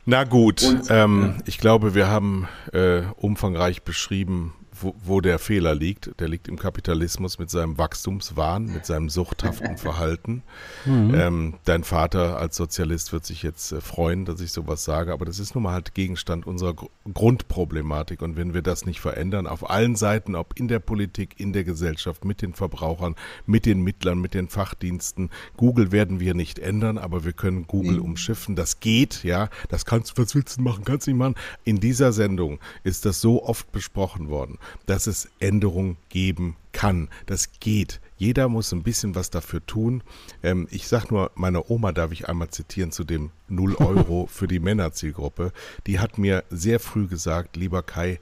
Na 0.07 0.25
gut, 0.25 0.63
Und, 0.63 0.91
ähm, 0.91 1.35
ja. 1.37 1.43
ich 1.47 1.59
glaube, 1.59 1.95
wir 1.95 2.09
haben 2.09 2.49
äh, 2.73 3.03
umfangreich 3.17 3.83
beschrieben, 3.83 4.55
wo, 4.83 4.95
wo 5.03 5.21
der 5.21 5.39
Fehler 5.39 5.75
liegt. 5.75 6.19
Der 6.21 6.29
liegt 6.29 6.49
im 6.49 6.59
Kapitalismus 6.59 7.39
mit 7.39 7.51
seinem 7.51 7.79
Wachstumswahn, 7.79 8.67
mit 8.67 8.87
seinem 8.87 9.09
suchthaften 9.09 9.77
Verhalten. 9.77 10.43
Mhm. 10.85 11.15
Ähm, 11.15 11.55
dein 11.65 11.85
Vater 11.85 12.39
als 12.39 12.57
Sozialist 12.57 13.13
wird 13.13 13.25
sich 13.25 13.43
jetzt 13.43 13.73
äh, 13.73 13.81
freuen, 13.81 14.25
dass 14.25 14.41
ich 14.41 14.53
sowas 14.53 14.85
sage, 14.85 15.13
aber 15.13 15.25
das 15.25 15.39
ist 15.39 15.55
nun 15.55 15.65
mal 15.65 15.73
halt 15.73 15.95
Gegenstand 15.95 16.47
unserer 16.47 16.75
Gr 16.75 16.89
Grundproblematik. 17.13 18.23
Und 18.23 18.37
wenn 18.37 18.55
wir 18.55 18.63
das 18.63 18.87
nicht 18.87 19.01
verändern, 19.01 19.47
auf 19.47 19.69
allen 19.69 19.97
Seiten, 19.97 20.37
ob 20.37 20.59
in 20.59 20.69
der 20.69 20.79
Politik, 20.79 21.41
in 21.41 21.53
der 21.53 21.65
Gesellschaft, 21.65 22.25
mit 22.25 22.41
den 22.41 22.55
Verbrauchern, 22.55 23.17
mit 23.47 23.67
den 23.67 23.83
Mittlern, 23.83 24.21
mit 24.21 24.35
den 24.35 24.49
Fachdiensten, 24.49 25.31
Google 25.57 25.91
werden 25.91 26.21
wir 26.21 26.35
nicht 26.35 26.59
ändern, 26.59 26.99
aber 26.99 27.25
wir 27.25 27.33
können 27.33 27.67
Google 27.67 27.97
mhm. 27.97 28.05
umschiffen. 28.05 28.55
Das 28.55 28.81
geht, 28.81 29.25
ja. 29.25 29.49
Das 29.69 29.85
kannst 29.85 30.17
du, 30.17 30.23
was 30.23 30.35
willst 30.35 30.59
du 30.59 30.63
machen? 30.63 30.85
Kannst 30.85 31.07
du 31.07 31.11
nicht 31.11 31.19
machen. 31.19 31.35
In 31.65 31.81
dieser 31.81 32.13
Sendung 32.13 32.61
ist 32.85 33.07
das 33.07 33.21
so 33.21 33.45
oft 33.45 33.73
besprochen 33.73 34.29
worden 34.29 34.59
dass 34.87 35.07
es 35.07 35.29
Änderungen 35.41 35.97
geben 36.09 36.57
kann. 36.73 37.09
Das 37.27 37.51
geht. 37.61 38.01
Jeder 38.17 38.49
muss 38.49 38.73
ein 38.73 38.83
bisschen 38.83 39.15
was 39.15 39.31
dafür 39.31 39.65
tun. 39.67 40.03
Ähm, 40.43 40.69
ich 40.71 40.89
sage 40.89 41.09
nur, 41.11 41.31
meine 41.35 41.71
Oma 41.71 41.93
darf 41.93 42.13
ich 42.13 42.29
einmal 42.29 42.51
zitieren 42.51 42.93
zu 42.93 43.05
dem 43.05 43.31
0 43.49 43.77
Euro 43.77 44.27
für 44.31 44.47
die 44.47 44.61
Männerzielgruppe. 44.61 45.53
Die 45.87 45.99
hat 45.99 46.19
mir 46.19 46.45
sehr 46.51 46.81
früh 46.81 47.07
gesagt, 47.07 47.57
lieber 47.57 47.83
Kai, 47.83 48.21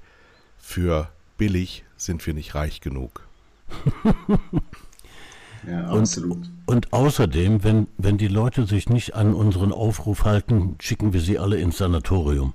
für 0.59 1.11
billig 1.37 1.85
sind 1.97 2.27
wir 2.27 2.35
nicht 2.35 2.55
reich 2.55 2.81
genug. 2.81 3.27
Ja, 5.67 5.89
absolut. 5.89 6.39
Und, 6.67 6.87
und 6.87 6.93
außerdem, 6.93 7.65
wenn, 7.65 7.89
wenn 7.99 8.19
die 8.19 8.29
Leute 8.29 8.67
sich 8.67 8.89
nicht 8.89 9.15
an 9.15 9.35
unseren 9.35 9.73
Aufruf 9.73 10.25
halten, 10.25 10.77
schicken 10.81 11.13
wir 11.13 11.21
sie 11.21 11.39
alle 11.39 11.59
ins 11.59 11.79
Sanatorium. 11.79 12.55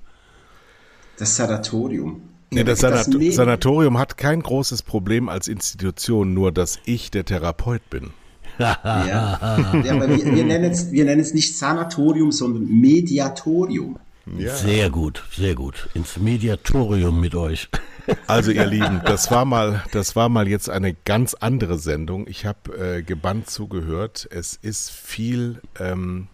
Das 1.18 1.36
Sanatorium. 1.36 2.22
Nee, 2.50 2.64
das, 2.64 2.80
Sanat 2.80 3.08
das 3.12 3.34
Sanatorium 3.34 3.98
hat 3.98 4.16
kein 4.16 4.42
großes 4.42 4.82
Problem 4.82 5.28
als 5.28 5.48
Institution, 5.48 6.34
nur 6.34 6.52
dass 6.52 6.78
ich 6.84 7.10
der 7.10 7.24
Therapeut 7.24 7.88
bin. 7.90 8.10
ja. 8.58 8.78
ja, 8.84 9.92
aber 9.92 10.08
wir, 10.08 10.24
wir 10.24 10.44
nennen 10.44 10.70
es, 10.70 10.92
wir 10.92 11.04
nennen 11.04 11.20
es 11.20 11.34
nicht 11.34 11.58
Sanatorium, 11.58 12.30
sondern 12.30 12.66
Mediatorium. 12.66 13.98
Ja. 14.38 14.54
Sehr 14.54 14.90
gut, 14.90 15.22
sehr 15.32 15.54
gut. 15.54 15.88
Ins 15.94 16.16
Mediatorium 16.16 17.20
mit 17.20 17.34
euch. 17.34 17.68
Also 18.26 18.50
ihr 18.50 18.66
Lieben, 18.66 19.00
das 19.06 19.30
war 19.30 19.46
mal, 19.46 19.82
das 19.92 20.14
war 20.14 20.28
mal 20.28 20.46
jetzt 20.46 20.68
eine 20.68 20.92
ganz 20.92 21.32
andere 21.32 21.78
Sendung. 21.78 22.26
Ich 22.28 22.44
habe 22.44 22.98
äh, 22.98 23.02
gebannt 23.02 23.48
zugehört. 23.48 24.28
Es 24.30 24.58
ist 24.60 24.90
viel 24.90 25.62
ähm, 25.80 26.28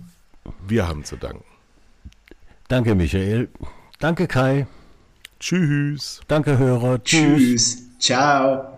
Wir 0.66 0.88
haben 0.88 1.04
zu 1.04 1.16
danken. 1.16 1.44
Danke, 2.68 2.94
Michael. 2.94 3.48
Danke, 3.98 4.26
Kai. 4.26 4.66
Tschüss. 5.38 6.20
Danke, 6.26 6.58
Hörer. 6.58 7.02
Tschüss. 7.04 7.38
Tschüss. 7.38 7.98
Ciao. 7.98 8.71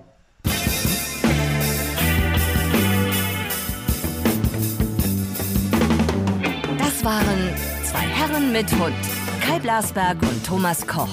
Mit 8.54 8.70
Hund, 8.78 8.94
Kai 9.40 9.58
Blasberg 9.58 10.22
und 10.22 10.46
Thomas 10.46 10.86
Koch. 10.86 11.08